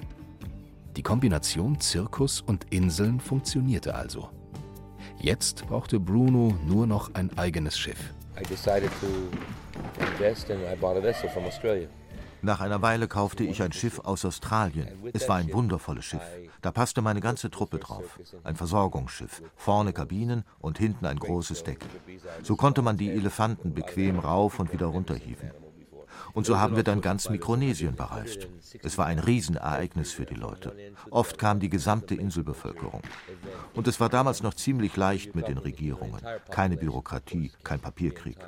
Die 0.97 1.03
Kombination 1.03 1.81
Zirkus 1.81 2.41
und 2.41 2.67
Inseln 2.71 3.21
funktionierte 3.21 3.95
also. 3.95 4.29
Jetzt 5.19 5.67
brauchte 5.69 6.01
Bruno 6.01 6.55
nur 6.67 6.87
noch 6.87 7.15
ein 7.15 7.37
eigenes 7.39 7.79
Schiff. 7.79 8.13
Nach 12.43 12.61
einer 12.61 12.83
Weile 12.83 13.09
kaufte 13.09 13.45
ich 13.45 13.63
ein 13.63 13.73
Schiff 13.73 13.99
aus 13.99 14.25
Australien. 14.25 14.89
Es 15.13 15.29
war 15.29 15.37
ein 15.37 15.53
wundervolles 15.53 16.05
Schiff. 16.05 16.23
Da 16.63 16.73
passte 16.73 17.03
meine 17.03 17.21
ganze 17.21 17.51
Truppe 17.51 17.79
drauf. 17.79 18.19
Ein 18.45 18.57
Versorgungsschiff, 18.57 19.43
vorne 19.57 19.93
Kabinen 19.93 20.45
und 20.59 20.79
hinten 20.79 21.07
ein 21.07 21.19
großes 21.19 21.65
Deck. 21.65 21.85
So 22.43 22.57
konnte 22.57 22.83
man 22.83 22.97
die 22.97 23.11
Elefanten 23.11 23.75
bequem 23.75 24.19
rauf 24.19 24.59
und 24.59 24.73
wieder 24.73 24.87
runterhieven. 24.87 25.51
Und 26.33 26.47
so 26.47 26.59
haben 26.59 26.77
wir 26.77 26.83
dann 26.83 27.01
ganz 27.01 27.29
Mikronesien 27.29 27.97
bereist. 27.97 28.49
Es 28.83 28.99
war 28.99 29.07
ein 29.07 29.19
Riesenereignis 29.19 30.13
für 30.13 30.27
die 30.27 30.35
Leute. 30.35 30.77
Oft 31.11 31.39
kam 31.39 31.61
die 31.61 31.71
gesamte 31.71 32.15
Inselbevölkerung. 32.15 33.03
Und 33.75 33.89
es 33.89 34.01
war 34.01 34.09
damals 34.09 34.43
noch 34.43 34.55
ziemlich 34.55 34.97
leicht 34.97 35.35
mit 35.35 35.49
den 35.49 35.59
Regierungen. 35.59 36.21
Keine 36.51 36.77
Bürokratie, 36.77 37.53
kein 37.65 37.81
Papierkrieg. 37.81 38.39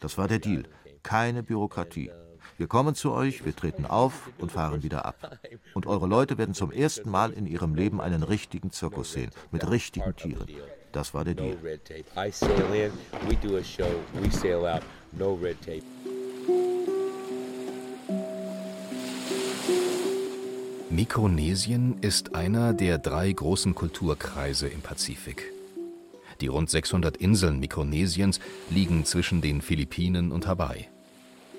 Das 0.00 0.18
war 0.18 0.28
der 0.28 0.38
Deal. 0.38 0.64
Keine 1.02 1.42
Bürokratie. 1.42 2.10
Wir 2.58 2.68
kommen 2.68 2.94
zu 2.94 3.12
euch, 3.12 3.44
wir 3.44 3.54
treten 3.54 3.84
auf 3.84 4.30
und 4.38 4.50
fahren 4.50 4.82
wieder 4.82 5.04
ab. 5.04 5.38
Und 5.74 5.86
eure 5.86 6.06
Leute 6.06 6.38
werden 6.38 6.54
zum 6.54 6.72
ersten 6.72 7.10
Mal 7.10 7.32
in 7.32 7.46
ihrem 7.46 7.74
Leben 7.74 8.00
einen 8.00 8.22
richtigen 8.22 8.70
Zirkus 8.70 9.12
sehen, 9.12 9.30
mit 9.50 9.68
richtigen 9.70 10.16
Tieren. 10.16 10.46
Das 10.92 11.12
war 11.12 11.24
der 11.24 11.34
Deal. 11.34 11.58
Mikronesien 20.88 21.98
ist 22.00 22.34
einer 22.34 22.72
der 22.72 22.96
drei 22.96 23.32
großen 23.32 23.74
Kulturkreise 23.74 24.68
im 24.68 24.80
Pazifik. 24.80 25.52
Die 26.40 26.46
rund 26.46 26.70
600 26.70 27.18
Inseln 27.18 27.60
Mikronesiens 27.60 28.40
liegen 28.70 29.04
zwischen 29.04 29.42
den 29.42 29.60
Philippinen 29.60 30.32
und 30.32 30.46
Hawaii. 30.46 30.88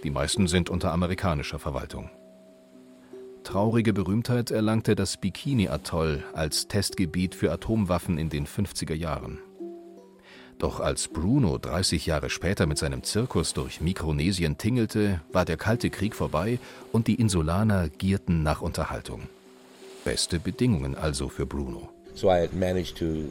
Die 0.03 0.09
meisten 0.09 0.47
sind 0.47 0.69
unter 0.69 0.91
amerikanischer 0.91 1.59
Verwaltung. 1.59 2.09
Traurige 3.43 3.93
Berühmtheit 3.93 4.51
erlangte 4.51 4.95
das 4.95 5.17
Bikini-Atoll 5.17 6.23
als 6.33 6.67
Testgebiet 6.67 7.33
für 7.33 7.51
Atomwaffen 7.51 8.17
in 8.17 8.29
den 8.29 8.45
50er 8.45 8.93
Jahren. 8.93 9.39
Doch 10.57 10.79
als 10.79 11.07
Bruno 11.07 11.57
30 11.57 12.07
Jahre 12.07 12.29
später 12.29 12.65
mit 12.65 12.77
seinem 12.77 13.03
Zirkus 13.03 13.53
durch 13.53 13.79
Mikronesien 13.79 14.57
tingelte, 14.57 15.21
war 15.31 15.45
der 15.45 15.57
Kalte 15.57 15.89
Krieg 15.89 16.15
vorbei 16.15 16.59
und 16.91 17.07
die 17.07 17.15
Insulaner 17.15 17.89
gierten 17.89 18.43
nach 18.43 18.61
Unterhaltung. 18.61 19.29
Beste 20.03 20.39
Bedingungen 20.39 20.95
also 20.95 21.29
für 21.29 21.45
Bruno. 21.45 21.89
So 22.17 22.29
I 22.29 22.39
had 22.39 22.53
managed 22.53 22.97
to 22.97 23.29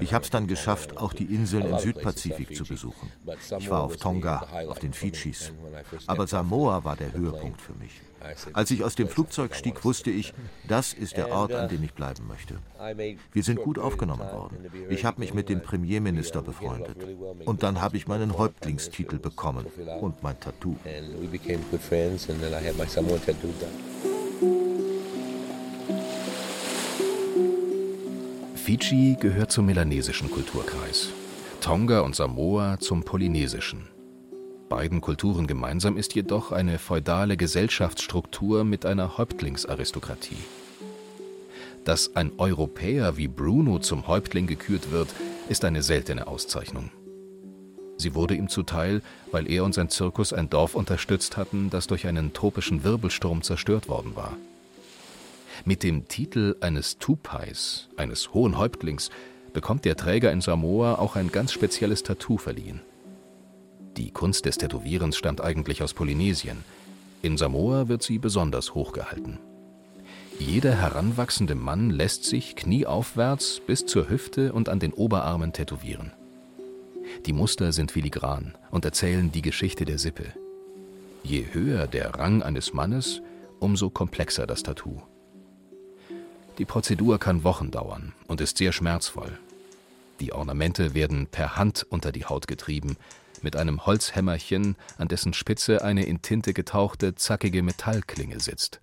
ich 0.00 0.14
habe 0.14 0.24
es 0.24 0.30
dann 0.30 0.46
geschafft, 0.46 0.96
auch 0.96 1.12
die 1.12 1.24
Inseln 1.24 1.66
im 1.66 1.78
Südpazifik 1.78 2.56
zu 2.56 2.64
besuchen. 2.64 3.12
Ich 3.58 3.68
war 3.70 3.82
auf 3.82 3.96
Tonga, 3.96 4.46
auf 4.68 4.78
den 4.78 4.92
Fidschis. 4.92 5.52
Aber 6.06 6.26
Samoa 6.26 6.84
war 6.84 6.96
der 6.96 7.12
Höhepunkt 7.12 7.60
für 7.60 7.74
mich. 7.74 8.00
Als 8.52 8.70
ich 8.70 8.84
aus 8.84 8.94
dem 8.94 9.08
Flugzeug 9.08 9.54
stieg, 9.54 9.84
wusste 9.84 10.10
ich, 10.10 10.32
das 10.68 10.92
ist 10.92 11.16
der 11.16 11.30
Ort, 11.32 11.52
an 11.52 11.68
dem 11.68 11.82
ich 11.82 11.92
bleiben 11.92 12.26
möchte. 12.26 12.58
Wir 13.32 13.42
sind 13.42 13.62
gut 13.62 13.78
aufgenommen 13.78 14.30
worden. 14.32 14.70
Ich 14.88 15.04
habe 15.04 15.20
mich 15.20 15.34
mit 15.34 15.48
dem 15.48 15.62
Premierminister 15.62 16.42
befreundet. 16.42 16.96
Und 17.44 17.62
dann 17.62 17.80
habe 17.80 17.96
ich 17.96 18.06
meinen 18.06 18.36
Häuptlingstitel 18.38 19.18
bekommen 19.18 19.66
und 20.00 20.22
mein 20.22 20.38
Tattoo. 20.40 20.76
Fidschi 28.70 29.16
gehört 29.18 29.50
zum 29.50 29.66
melanesischen 29.66 30.30
Kulturkreis, 30.30 31.08
Tonga 31.60 32.02
und 32.02 32.14
Samoa 32.14 32.78
zum 32.78 33.02
polynesischen. 33.02 33.88
Beiden 34.68 35.00
Kulturen 35.00 35.48
gemeinsam 35.48 35.96
ist 35.96 36.14
jedoch 36.14 36.52
eine 36.52 36.78
feudale 36.78 37.36
Gesellschaftsstruktur 37.36 38.62
mit 38.62 38.86
einer 38.86 39.18
Häuptlingsaristokratie. 39.18 40.36
Dass 41.84 42.14
ein 42.14 42.30
Europäer 42.38 43.16
wie 43.16 43.26
Bruno 43.26 43.80
zum 43.80 44.06
Häuptling 44.06 44.46
gekürt 44.46 44.92
wird, 44.92 45.08
ist 45.48 45.64
eine 45.64 45.82
seltene 45.82 46.28
Auszeichnung. 46.28 46.92
Sie 47.96 48.14
wurde 48.14 48.36
ihm 48.36 48.48
zuteil, 48.48 49.02
weil 49.32 49.50
er 49.50 49.64
und 49.64 49.74
sein 49.74 49.88
Zirkus 49.88 50.32
ein 50.32 50.48
Dorf 50.48 50.76
unterstützt 50.76 51.36
hatten, 51.36 51.70
das 51.70 51.88
durch 51.88 52.06
einen 52.06 52.32
tropischen 52.34 52.84
Wirbelsturm 52.84 53.42
zerstört 53.42 53.88
worden 53.88 54.14
war. 54.14 54.36
Mit 55.64 55.82
dem 55.82 56.08
Titel 56.08 56.56
eines 56.60 56.98
Tupais, 56.98 57.88
eines 57.96 58.32
hohen 58.32 58.56
Häuptlings, 58.56 59.10
bekommt 59.52 59.84
der 59.84 59.96
Träger 59.96 60.32
in 60.32 60.40
Samoa 60.40 60.94
auch 60.94 61.16
ein 61.16 61.30
ganz 61.30 61.52
spezielles 61.52 62.02
Tattoo 62.02 62.38
verliehen. 62.38 62.80
Die 63.96 64.10
Kunst 64.10 64.46
des 64.46 64.58
Tätowierens 64.58 65.16
stammt 65.16 65.40
eigentlich 65.40 65.82
aus 65.82 65.94
Polynesien. 65.94 66.64
In 67.22 67.36
Samoa 67.36 67.88
wird 67.88 68.02
sie 68.02 68.18
besonders 68.18 68.74
hochgehalten. 68.74 69.38
Jeder 70.38 70.74
heranwachsende 70.74 71.54
Mann 71.54 71.90
lässt 71.90 72.24
sich 72.24 72.56
knieaufwärts 72.56 73.60
bis 73.66 73.84
zur 73.84 74.08
Hüfte 74.08 74.54
und 74.54 74.70
an 74.70 74.78
den 74.78 74.94
Oberarmen 74.94 75.52
tätowieren. 75.52 76.12
Die 77.26 77.34
Muster 77.34 77.72
sind 77.72 77.92
filigran 77.92 78.56
und 78.70 78.84
erzählen 78.84 79.30
die 79.32 79.42
Geschichte 79.42 79.84
der 79.84 79.98
Sippe. 79.98 80.32
Je 81.22 81.44
höher 81.52 81.86
der 81.86 82.14
Rang 82.14 82.42
eines 82.42 82.72
Mannes, 82.72 83.20
umso 83.58 83.90
komplexer 83.90 84.46
das 84.46 84.62
Tattoo. 84.62 85.02
Die 86.60 86.66
Prozedur 86.66 87.18
kann 87.18 87.42
Wochen 87.42 87.70
dauern 87.70 88.12
und 88.26 88.42
ist 88.42 88.58
sehr 88.58 88.72
schmerzvoll. 88.72 89.38
Die 90.20 90.34
Ornamente 90.34 90.92
werden 90.92 91.26
per 91.26 91.56
Hand 91.56 91.86
unter 91.88 92.12
die 92.12 92.26
Haut 92.26 92.48
getrieben, 92.48 92.98
mit 93.40 93.56
einem 93.56 93.86
Holzhämmerchen, 93.86 94.76
an 94.98 95.08
dessen 95.08 95.32
Spitze 95.32 95.82
eine 95.82 96.04
in 96.04 96.20
Tinte 96.20 96.52
getauchte, 96.52 97.14
zackige 97.14 97.62
Metallklinge 97.62 98.40
sitzt. 98.40 98.82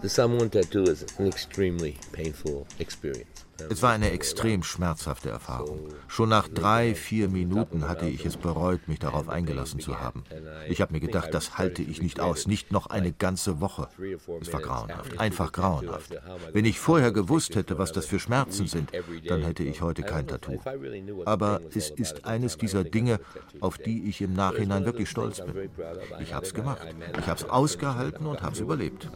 The 0.00 0.08
Samoan 0.08 0.48
tattoo 0.48 0.84
is 0.84 1.04
an 1.18 1.26
extremely 1.26 1.96
painful 2.12 2.64
experience. 2.78 3.37
Es 3.70 3.82
war 3.82 3.92
eine 3.92 4.12
extrem 4.12 4.62
schmerzhafte 4.62 5.30
Erfahrung. 5.30 5.88
Schon 6.06 6.28
nach 6.28 6.48
drei, 6.48 6.94
vier 6.94 7.28
Minuten 7.28 7.88
hatte 7.88 8.06
ich 8.06 8.24
es 8.24 8.36
bereut, 8.36 8.86
mich 8.86 9.00
darauf 9.00 9.28
eingelassen 9.28 9.80
zu 9.80 10.00
haben. 10.00 10.24
Ich 10.68 10.80
habe 10.80 10.92
mir 10.92 11.00
gedacht, 11.00 11.34
das 11.34 11.58
halte 11.58 11.82
ich 11.82 12.00
nicht 12.00 12.20
aus, 12.20 12.46
nicht 12.46 12.72
noch 12.72 12.86
eine 12.86 13.12
ganze 13.12 13.60
Woche. 13.60 13.88
Es 14.40 14.52
war 14.52 14.60
grauenhaft, 14.60 15.18
einfach 15.18 15.52
grauenhaft. 15.52 16.14
Wenn 16.52 16.64
ich 16.64 16.78
vorher 16.78 17.12
gewusst 17.12 17.56
hätte, 17.56 17.78
was 17.78 17.92
das 17.92 18.06
für 18.06 18.20
Schmerzen 18.20 18.66
sind, 18.66 18.92
dann 19.26 19.42
hätte 19.42 19.64
ich 19.64 19.82
heute 19.82 20.02
kein 20.02 20.26
Tattoo. 20.26 20.60
Aber 21.24 21.60
es 21.74 21.90
ist 21.90 22.24
eines 22.24 22.56
dieser 22.58 22.84
Dinge, 22.84 23.20
auf 23.60 23.78
die 23.78 24.08
ich 24.08 24.20
im 24.20 24.34
Nachhinein 24.34 24.84
wirklich 24.84 25.10
stolz 25.10 25.40
bin. 25.44 25.70
Ich 26.20 26.32
habe 26.32 26.46
es 26.46 26.54
gemacht. 26.54 26.86
Ich 27.18 27.26
habe 27.26 27.40
es 27.40 27.48
ausgehalten 27.48 28.26
und 28.26 28.42
habe 28.42 28.54
es 28.54 28.60
überlebt. 28.60 29.08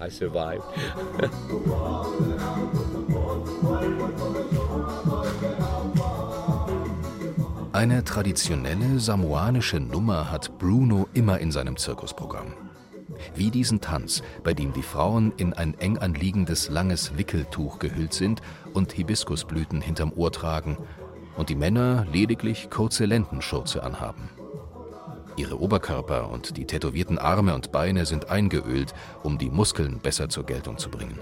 Eine 7.73 8.05
traditionelle 8.05 9.01
samoanische 9.01 9.81
Nummer 9.81 10.31
hat 10.31 10.59
Bruno 10.59 11.09
immer 11.15 11.39
in 11.39 11.51
seinem 11.51 11.77
Zirkusprogramm. 11.77 12.55
Wie 13.35 13.51
diesen 13.51 13.81
Tanz, 13.81 14.23
bei 14.45 14.55
dem 14.55 14.73
die 14.73 14.83
Frauen 14.83 15.33
in 15.37 15.53
ein 15.53 15.79
eng 15.79 15.99
anliegendes 15.99 16.69
langes 16.69 17.17
Wickeltuch 17.17 17.79
gehüllt 17.79 18.13
sind 18.13 18.41
und 18.73 18.93
Hibiskusblüten 18.93 19.81
hinterm 19.81 20.13
Ohr 20.15 20.33
tragen 20.33 20.77
und 21.37 21.49
die 21.49 21.55
Männer 21.55 22.07
lediglich 22.13 22.71
kurze 22.71 23.05
Lendenschurze 23.05 23.83
anhaben. 23.83 24.29
Ihre 25.37 25.59
Oberkörper 25.59 26.31
und 26.31 26.57
die 26.57 26.67
tätowierten 26.67 27.19
Arme 27.19 27.55
und 27.55 27.73
Beine 27.73 28.05
sind 28.05 28.29
eingeölt, 28.29 28.93
um 29.23 29.39
die 29.39 29.51
Muskeln 29.51 29.99
besser 29.99 30.29
zur 30.29 30.45
Geltung 30.45 30.77
zu 30.77 30.91
bringen. 30.91 31.19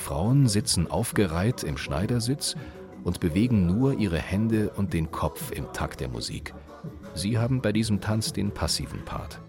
Frauen 0.00 0.48
sitzen 0.48 0.90
aufgereiht 0.90 1.62
im 1.62 1.76
Schneidersitz 1.76 2.56
und 3.04 3.20
bewegen 3.20 3.66
nur 3.66 3.94
ihre 3.94 4.18
Hände 4.18 4.70
und 4.70 4.92
den 4.92 5.10
Kopf 5.10 5.52
im 5.52 5.72
Takt 5.72 6.00
der 6.00 6.08
Musik. 6.08 6.54
Sie 7.14 7.38
haben 7.38 7.60
bei 7.60 7.70
diesem 7.72 8.00
Tanz 8.00 8.32
den 8.32 8.50
passiven 8.50 9.04
Part. 9.04 9.40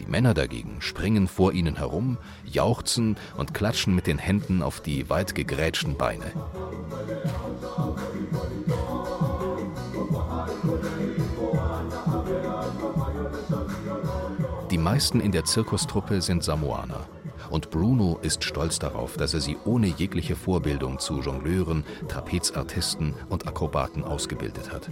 Die 0.00 0.06
Männer 0.06 0.34
dagegen 0.34 0.80
springen 0.80 1.28
vor 1.28 1.52
ihnen 1.52 1.76
herum, 1.76 2.18
jauchzen 2.44 3.16
und 3.36 3.54
klatschen 3.54 3.94
mit 3.94 4.06
den 4.06 4.18
Händen 4.18 4.62
auf 4.62 4.80
die 4.80 5.08
weit 5.08 5.34
gegrätschten 5.34 5.96
Beine. 5.96 6.32
Die 14.70 14.78
meisten 14.78 15.20
in 15.20 15.30
der 15.30 15.44
Zirkustruppe 15.44 16.22
sind 16.22 16.42
Samoaner. 16.42 17.06
Und 17.52 17.68
Bruno 17.68 18.18
ist 18.22 18.44
stolz 18.44 18.78
darauf, 18.78 19.18
dass 19.18 19.34
er 19.34 19.40
sie 19.40 19.58
ohne 19.66 19.88
jegliche 19.88 20.36
Vorbildung 20.36 20.98
zu 20.98 21.20
Jongleuren, 21.20 21.84
Trapezartisten 22.08 23.12
und 23.28 23.46
Akrobaten 23.46 24.04
ausgebildet 24.04 24.72
hat. 24.72 24.88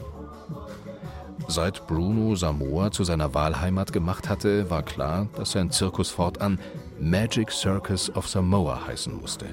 Seit 1.48 1.86
Bruno 1.86 2.36
Samoa 2.36 2.90
zu 2.90 3.02
seiner 3.02 3.32
Wahlheimat 3.32 3.94
gemacht 3.94 4.28
hatte, 4.28 4.68
war 4.68 4.82
klar, 4.82 5.26
dass 5.36 5.52
sein 5.52 5.70
Zirkus 5.70 6.10
fortan 6.10 6.58
Magic 7.00 7.50
Circus 7.50 8.14
of 8.14 8.28
Samoa 8.28 8.86
heißen 8.86 9.18
musste. 9.18 9.46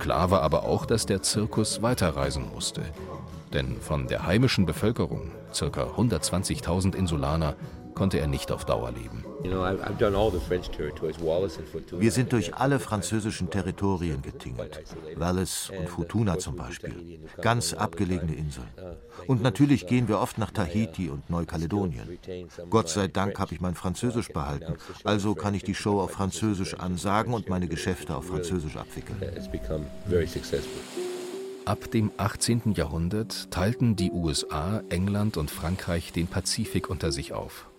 Klar 0.00 0.32
war 0.32 0.42
aber 0.42 0.64
auch, 0.64 0.86
dass 0.86 1.06
der 1.06 1.22
Zirkus 1.22 1.82
weiterreisen 1.82 2.50
musste. 2.52 2.82
Denn 3.52 3.80
von 3.80 4.08
der 4.08 4.26
heimischen 4.26 4.66
Bevölkerung, 4.66 5.30
ca. 5.56 5.66
120.000 5.66 6.96
Insulaner, 6.96 7.54
konnte 7.94 8.18
er 8.18 8.26
nicht 8.26 8.50
auf 8.50 8.64
Dauer 8.64 8.90
leben. 8.90 9.24
Wir 11.98 12.12
sind 12.12 12.32
durch 12.32 12.54
alle 12.54 12.78
französischen 12.78 13.50
Territorien 13.50 14.22
getingelt. 14.22 14.82
Wallis 15.16 15.70
und 15.76 15.88
Futuna 15.88 16.38
zum 16.38 16.56
Beispiel. 16.56 17.20
Ganz 17.40 17.74
abgelegene 17.74 18.34
Inseln. 18.34 18.68
Und 19.26 19.42
natürlich 19.42 19.86
gehen 19.86 20.08
wir 20.08 20.20
oft 20.20 20.38
nach 20.38 20.50
Tahiti 20.50 21.08
und 21.08 21.28
Neukaledonien. 21.30 22.18
Gott 22.70 22.88
sei 22.88 23.08
Dank 23.08 23.38
habe 23.38 23.54
ich 23.54 23.60
mein 23.60 23.74
Französisch 23.74 24.28
behalten. 24.28 24.76
Also 25.04 25.34
kann 25.34 25.54
ich 25.54 25.64
die 25.64 25.74
Show 25.74 26.00
auf 26.00 26.12
Französisch 26.12 26.74
ansagen 26.74 27.34
und 27.34 27.48
meine 27.48 27.68
Geschäfte 27.68 28.16
auf 28.16 28.26
Französisch 28.26 28.76
abwickeln. 28.76 29.20
Ab 31.64 31.90
dem 31.92 32.10
18. 32.16 32.72
Jahrhundert 32.74 33.50
teilten 33.52 33.94
die 33.94 34.10
USA, 34.10 34.82
England 34.88 35.36
und 35.36 35.48
Frankreich 35.48 36.12
den 36.12 36.26
Pazifik 36.26 36.90
unter 36.90 37.12
sich 37.12 37.32
auf. 37.32 37.71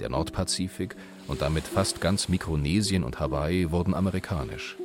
Der 0.00 0.08
Nordpazifik 0.08 0.96
und 1.28 1.42
damit 1.42 1.64
fast 1.64 2.00
ganz 2.00 2.28
Mikronesien 2.28 3.04
und 3.04 3.20
Hawaii 3.20 3.70
wurden 3.70 3.94
amerikanisch. 3.94 4.76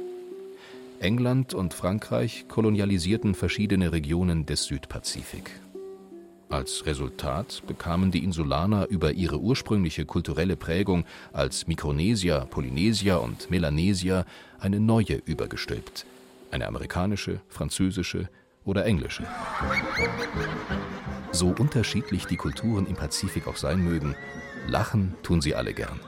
England 1.00 1.54
und 1.54 1.74
Frankreich 1.74 2.46
kolonialisierten 2.48 3.34
verschiedene 3.34 3.92
Regionen 3.92 4.46
des 4.46 4.66
Südpazifik. 4.66 5.52
Als 6.50 6.86
Resultat 6.86 7.64
bekamen 7.66 8.12
die 8.12 8.24
Insulaner 8.24 8.88
über 8.88 9.14
ihre 9.14 9.40
ursprüngliche 9.40 10.06
kulturelle 10.06 10.56
Prägung 10.56 11.06
als 11.34 11.68
Mikronesier, 11.68 12.48
Polynesier 12.50 13.22
und 13.22 13.50
Melanesier 13.50 14.26
eine 14.60 14.80
neue 14.80 15.16
übergestülpt, 15.26 16.06
eine 16.52 16.68
amerikanische, 16.68 17.42
französische 17.50 18.30
oder 18.64 18.86
englische. 18.86 19.24
So 21.32 21.48
unterschiedlich 21.48 22.26
die 22.26 22.38
Kulturen 22.38 22.86
im 22.86 22.96
Pazifik 22.96 23.48
auch 23.48 23.58
sein 23.58 23.84
mögen, 23.84 24.16
Lachen 24.68 25.16
tun 25.24 25.42
sie 25.42 25.56
alle 25.56 25.74
gern. 25.74 26.00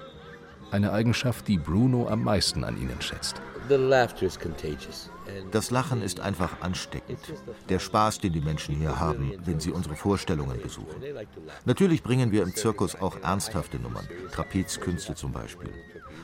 Eine 0.71 0.91
Eigenschaft, 0.91 1.47
die 1.47 1.57
Bruno 1.57 2.07
am 2.09 2.23
meisten 2.23 2.63
an 2.63 2.77
ihnen 2.77 3.01
schätzt. 3.01 3.41
Das 5.51 5.71
Lachen 5.71 6.01
ist 6.01 6.19
einfach 6.19 6.61
ansteckend. 6.61 7.19
Der 7.69 7.79
Spaß, 7.79 8.19
den 8.19 8.33
die 8.33 8.41
Menschen 8.41 8.75
hier 8.75 8.99
haben, 8.99 9.33
wenn 9.45 9.59
sie 9.59 9.71
unsere 9.71 9.95
Vorstellungen 9.95 10.61
besuchen. 10.61 11.01
Natürlich 11.65 12.03
bringen 12.03 12.31
wir 12.31 12.43
im 12.43 12.55
Zirkus 12.55 12.95
auch 12.95 13.17
ernsthafte 13.21 13.77
Nummern, 13.77 14.07
Trapezkünste 14.31 15.15
zum 15.15 15.31
Beispiel. 15.31 15.71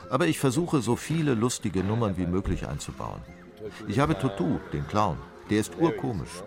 Aber 0.09 0.27
ich 0.27 0.39
versuche, 0.39 0.81
so 0.81 0.95
viele 0.95 1.33
lustige 1.33 1.83
Nummern 1.83 2.17
wie 2.17 2.27
möglich 2.27 2.67
einzubauen. 2.67 3.21
Ich 3.87 3.99
habe 3.99 4.17
Tutu, 4.17 4.59
den 4.71 4.87
Clown. 4.87 5.17
Der 5.49 5.59
ist 5.59 5.73
urkomisch. 5.77 6.43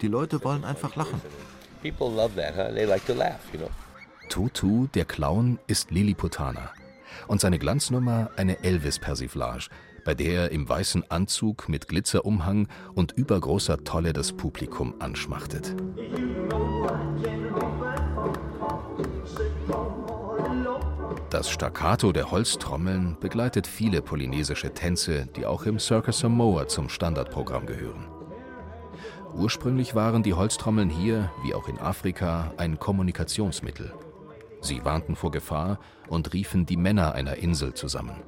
Die 0.00 0.08
Leute 0.08 0.42
wollen 0.44 0.64
einfach 0.64 0.96
lachen. 0.96 1.20
People 1.82 2.10
love 2.10 2.34
that, 2.36 2.56
huh? 2.56 2.74
They 2.74 2.84
like 2.84 3.04
to 3.06 3.14
laugh, 3.14 3.40
you 3.52 3.58
know. 3.58 3.70
Tutu, 4.30 4.86
der 4.94 5.04
Clown, 5.04 5.58
ist 5.66 5.90
Lilliputaner. 5.90 6.70
Und 7.26 7.40
seine 7.40 7.58
Glanznummer 7.58 8.30
eine 8.36 8.62
Elvis-Persiflage, 8.62 9.68
bei 10.04 10.14
der 10.14 10.44
er 10.44 10.52
im 10.52 10.68
weißen 10.68 11.10
Anzug 11.10 11.68
mit 11.68 11.88
Glitzerumhang 11.88 12.68
und 12.94 13.12
übergroßer 13.12 13.82
Tolle 13.82 14.12
das 14.12 14.32
Publikum 14.32 14.94
anschmachtet. 15.00 15.74
Das 21.30 21.50
Staccato 21.50 22.12
der 22.12 22.30
Holztrommeln 22.30 23.16
begleitet 23.18 23.66
viele 23.66 24.00
polynesische 24.00 24.72
Tänze, 24.72 25.26
die 25.34 25.44
auch 25.44 25.64
im 25.64 25.80
Circus 25.80 26.20
Samoa 26.20 26.68
zum 26.68 26.88
Standardprogramm 26.88 27.66
gehören. 27.66 28.06
Ursprünglich 29.34 29.96
waren 29.96 30.22
die 30.22 30.34
Holztrommeln 30.34 30.88
hier, 30.88 31.32
wie 31.42 31.54
auch 31.54 31.68
in 31.68 31.78
Afrika, 31.78 32.52
ein 32.56 32.78
Kommunikationsmittel. 32.78 33.92
Sie 34.60 34.84
warnten 34.84 35.16
vor 35.16 35.30
Gefahr 35.30 35.78
und 36.08 36.32
riefen 36.32 36.66
die 36.66 36.76
Männer 36.76 37.14
einer 37.14 37.36
Insel 37.36 37.74
zusammen. 37.74 38.22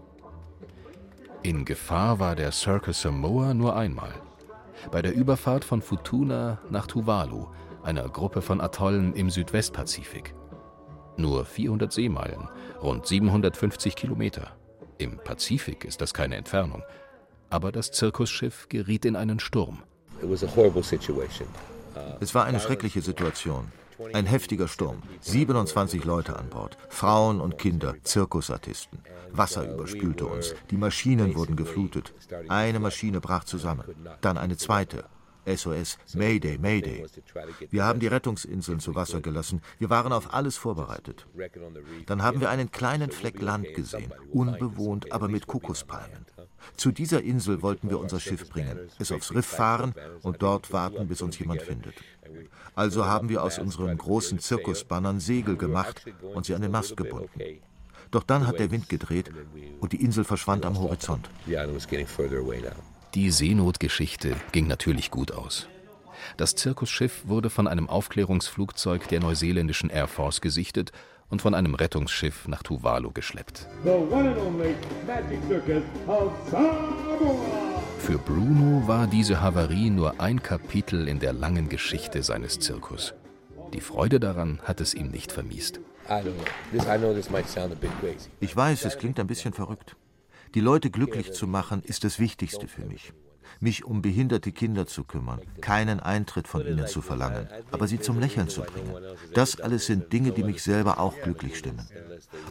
In 1.43 1.65
Gefahr 1.65 2.19
war 2.19 2.37
der 2.37 2.53
Circus 2.53 3.03
Samoa 3.03 3.53
nur 3.53 3.77
einmal. 3.77 4.15
Bei 4.91 5.03
der 5.03 5.15
Überfahrt 5.15 5.65
von 5.65 5.83
Futuna 5.83 6.59
nach 6.71 6.87
Tuvalu, 6.87 7.47
einer 7.83 8.09
Gruppe 8.09 8.43
von 8.43 8.61
Atollen 8.61 9.13
im 9.15 9.29
Südwestpazifik. 9.29 10.35
Nur 11.17 11.45
400 11.45 11.93
Seemeilen, 11.93 12.49
rund 12.81 13.07
750 13.07 13.97
Kilometer. 13.97 14.57
Im 14.99 15.19
Pazifik 15.19 15.85
ist 15.85 16.01
das 16.01 16.15
keine 16.15 16.37
Entfernung. 16.37 16.83
Aber 17.51 17.73
das 17.73 17.91
Zirkusschiff 17.91 18.69
geriet 18.69 19.05
in 19.05 19.17
einen 19.17 19.41
Sturm. 19.41 19.83
Es 22.21 22.35
war 22.35 22.45
eine 22.45 22.61
schreckliche 22.61 23.03
Situation. 23.03 23.71
Ein 24.13 24.27
heftiger 24.27 24.69
Sturm, 24.69 25.03
27 25.21 26.05
Leute 26.05 26.37
an 26.37 26.49
Bord, 26.49 26.77
Frauen 26.89 27.41
und 27.41 27.59
Kinder, 27.59 27.95
Zirkusartisten. 28.03 28.99
Wasser 29.33 29.73
überspülte 29.73 30.27
uns, 30.27 30.55
die 30.71 30.77
Maschinen 30.77 31.35
wurden 31.35 31.57
geflutet. 31.57 32.13
Eine 32.49 32.81
Maschine 32.81 33.21
brach 33.21 33.45
zusammen, 33.45 33.85
dann 34.21 34.39
eine 34.39 34.57
zweite. 34.57 35.05
SOS, 35.45 35.99
Mayday, 36.15 36.57
Mayday. 36.59 37.05
Wir 37.71 37.85
haben 37.85 37.99
die 37.99 38.07
Rettungsinseln 38.07 38.79
zu 38.79 38.95
Wasser 38.95 39.21
gelassen. 39.21 39.61
Wir 39.79 39.91
waren 39.91 40.13
auf 40.13 40.33
alles 40.33 40.57
vorbereitet. 40.57 41.27
Dann 42.07 42.23
haben 42.23 42.41
wir 42.41 42.49
einen 42.49 42.71
kleinen 42.71 43.11
Fleck 43.11 43.41
Land 43.43 43.75
gesehen, 43.75 44.13
unbewohnt, 44.33 45.11
aber 45.11 45.29
mit 45.29 45.49
Kokospalmen. 45.49 46.27
Zu 46.77 46.93
dieser 46.93 47.23
Insel 47.23 47.61
wollten 47.63 47.91
wir 47.91 47.99
unser 47.99 48.21
Schiff 48.21 48.49
bringen, 48.49 48.79
es 49.01 49.11
aufs 49.11 49.35
Riff 49.35 49.47
fahren 49.47 49.95
und 50.23 50.43
dort 50.43 50.73
warten, 50.73 51.09
bis 51.09 51.23
uns 51.23 51.39
jemand 51.39 51.63
findet. 51.63 51.95
Also 52.75 53.07
haben 53.07 53.29
wir 53.29 53.43
aus 53.43 53.59
unseren 53.59 53.97
großen 53.97 54.39
Zirkusbannern 54.39 55.21
Segel 55.21 55.57
gemacht 55.57 56.05
und 56.35 56.47
sie 56.47 56.55
an 56.55 56.63
den 56.63 56.71
Mast 56.71 56.97
gebunden. 56.97 57.41
Doch 58.11 58.23
dann 58.23 58.47
hat 58.47 58.59
der 58.59 58.71
Wind 58.71 58.89
gedreht 58.89 59.31
und 59.81 59.93
die 59.93 60.03
Insel 60.03 60.25
verschwand 60.25 60.67
am 60.67 60.79
Horizont. 60.79 61.31
Die 63.15 63.31
Seenotgeschichte 63.31 64.37
ging 64.53 64.67
natürlich 64.67 65.11
gut 65.11 65.33
aus. 65.33 65.69
Das 66.37 66.55
Zirkusschiff 66.55 67.23
wurde 67.27 67.51
von 67.51 67.67
einem 67.67 67.89
Aufklärungsflugzeug 67.89 69.09
der 69.09 69.21
neuseeländischen 69.21 69.91
Air 69.91 70.09
Force 70.09 70.41
gesichtet 70.41 70.93
und 71.29 71.43
von 71.43 71.55
einem 71.55 71.75
Rettungsschiff 71.75 72.47
nach 72.47 72.63
Tuvalu 72.63 73.11
geschleppt. 73.13 73.67
Für 78.03 78.19
Bruno 78.19 78.89
war 78.89 79.07
diese 79.07 79.41
Havarie 79.41 79.89
nur 79.89 80.21
ein 80.21 80.43
Kapitel 80.43 81.07
in 81.07 81.21
der 81.21 81.33
langen 81.33 81.69
Geschichte 81.69 82.25
seines 82.25 82.59
Zirkus. 82.59 83.15
Die 83.73 83.81
Freude 83.81 84.19
daran 84.19 84.61
hat 84.65 84.81
es 84.81 84.93
ihm 84.93 85.09
nicht 85.13 85.31
vermiest. 85.31 85.79
Ich 88.41 88.57
weiß, 88.57 88.85
es 88.85 88.99
klingt 88.99 89.21
ein 89.21 89.29
bisschen 89.29 89.53
verrückt. 89.53 89.97
Die 90.57 90.61
Leute 90.61 90.91
glücklich 90.91 91.33
zu 91.33 91.47
machen, 91.47 91.81
ist 91.85 92.03
das 92.03 92.19
Wichtigste 92.19 92.67
für 92.67 92.85
mich 92.85 93.13
mich 93.63 93.85
um 93.85 94.03
behinderte 94.03 94.53
Kinder 94.53 94.87
zu 94.87 95.05
kümmern, 95.05 95.41
keinen 95.61 96.01
Eintritt 96.01 96.49
von 96.49 96.67
ihnen 96.67 96.87
zu 96.87 97.01
verlangen, 97.01 97.49
aber 97.71 97.87
sie 97.87 98.01
zum 98.01 98.19
Lächeln 98.19 98.49
zu 98.49 98.63
bringen. 98.63 98.95
Das 99.35 99.61
alles 99.61 99.87
sind 99.87 100.13
Dinge, 100.13 100.33
die 100.33 100.43
mich 100.43 100.63
selber 100.63 100.99
auch 100.99 101.15
glücklich 101.23 101.57
stimmen. 101.57 101.87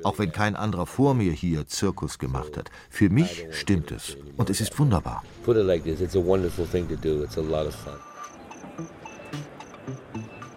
Auch 0.04 0.18
wenn 0.20 0.32
kein 0.32 0.56
anderer 0.56 0.86
vor 0.86 1.14
mir 1.14 1.32
hier 1.32 1.68
Zirkus 1.68 2.18
gemacht 2.18 2.58
hat. 2.58 2.72
Für 2.90 3.10
mich 3.10 3.46
stimmt 3.52 3.92
es 3.92 4.18
und 4.38 4.50
es 4.50 4.62
ist 4.62 4.78
wunderbar. 4.80 5.24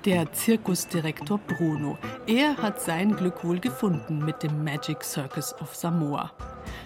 Der 0.04 0.30
Zirkusdirektor 0.32 1.38
Bruno. 1.38 1.96
Er 2.26 2.58
hat 2.58 2.80
sein 2.82 3.16
Glück 3.16 3.42
wohl 3.42 3.58
gefunden 3.58 4.22
mit 4.22 4.42
dem 4.42 4.62
Magic 4.62 5.02
Circus 5.02 5.54
of 5.62 5.74
Samoa. 5.74 6.30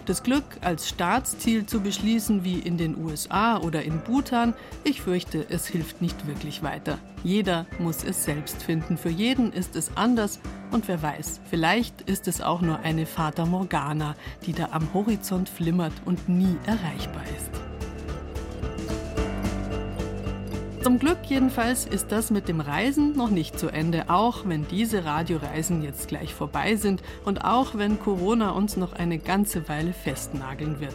Das 0.09 0.23
Glück 0.23 0.45
als 0.63 0.89
Staatsziel 0.89 1.67
zu 1.67 1.83
beschließen 1.83 2.43
wie 2.43 2.59
in 2.59 2.79
den 2.79 2.97
USA 2.97 3.59
oder 3.59 3.83
in 3.83 4.01
Bhutan, 4.01 4.55
ich 4.83 5.03
fürchte, 5.03 5.45
es 5.51 5.67
hilft 5.67 6.01
nicht 6.01 6.27
wirklich 6.27 6.63
weiter. 6.63 6.99
Jeder 7.25 7.67
muss 7.79 8.05
es 8.05 8.25
selbst 8.25 8.63
finden. 8.63 8.97
Für 8.97 9.11
jeden 9.11 9.53
ist 9.53 9.77
es 9.77 9.95
anders 9.99 10.41
und 10.71 10.89
wer 10.89 11.03
weiß, 11.03 11.41
vielleicht 11.51 12.01
ist 12.09 12.27
es 12.27 12.41
auch 12.41 12.63
nur 12.63 12.79
eine 12.79 13.05
Fata 13.05 13.45
Morgana, 13.45 14.15
die 14.47 14.55
da 14.55 14.71
am 14.71 14.95
Horizont 14.95 15.51
flimmert 15.51 15.93
und 16.07 16.27
nie 16.27 16.57
erreichbar 16.65 17.25
ist. 17.37 17.68
Zum 20.89 20.99
Glück 20.99 21.19
jedenfalls 21.27 21.85
ist 21.85 22.13
das 22.13 22.31
mit 22.31 22.49
dem 22.49 22.61
Reisen 22.61 23.15
noch 23.15 23.29
nicht 23.29 23.59
zu 23.59 23.69
Ende, 23.69 24.09
auch 24.09 24.47
wenn 24.47 24.67
diese 24.69 25.05
Radioreisen 25.05 25.83
jetzt 25.83 26.09
gleich 26.09 26.33
vorbei 26.33 26.77
sind 26.77 27.03
und 27.27 27.45
auch 27.45 27.75
wenn 27.75 28.01
Corona 28.01 28.53
uns 28.53 28.79
noch 28.79 28.95
eine 28.95 29.19
ganze 29.19 29.69
Weile 29.69 29.93
festnageln 29.93 30.81
wird. 30.81 30.95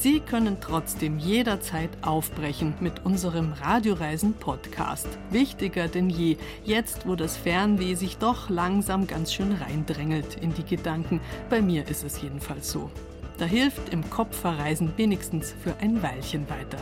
Sie 0.00 0.18
können 0.18 0.56
trotzdem 0.60 1.20
jederzeit 1.20 1.90
aufbrechen 2.02 2.74
mit 2.80 3.06
unserem 3.06 3.52
Radioreisen-Podcast. 3.52 5.06
Wichtiger 5.30 5.86
denn 5.86 6.10
je, 6.10 6.36
jetzt 6.64 7.06
wo 7.06 7.14
das 7.14 7.36
Fernweh 7.36 7.94
sich 7.94 8.18
doch 8.18 8.50
langsam 8.50 9.06
ganz 9.06 9.32
schön 9.32 9.52
reindrängelt 9.52 10.38
in 10.42 10.52
die 10.54 10.64
Gedanken. 10.64 11.20
Bei 11.48 11.62
mir 11.62 11.86
ist 11.86 12.02
es 12.02 12.20
jedenfalls 12.20 12.72
so. 12.72 12.90
Da 13.38 13.44
hilft 13.44 13.90
im 13.90 14.10
Kopf 14.10 14.36
verreisen 14.36 14.92
wenigstens 14.96 15.54
für 15.62 15.76
ein 15.80 16.02
Weilchen 16.02 16.50
weiter. 16.50 16.78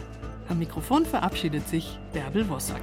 Am 0.48 0.58
Mikrofon 0.58 1.04
verabschiedet 1.04 1.68
sich 1.68 1.98
Bärbel 2.12 2.48
Wossack. 2.48 2.80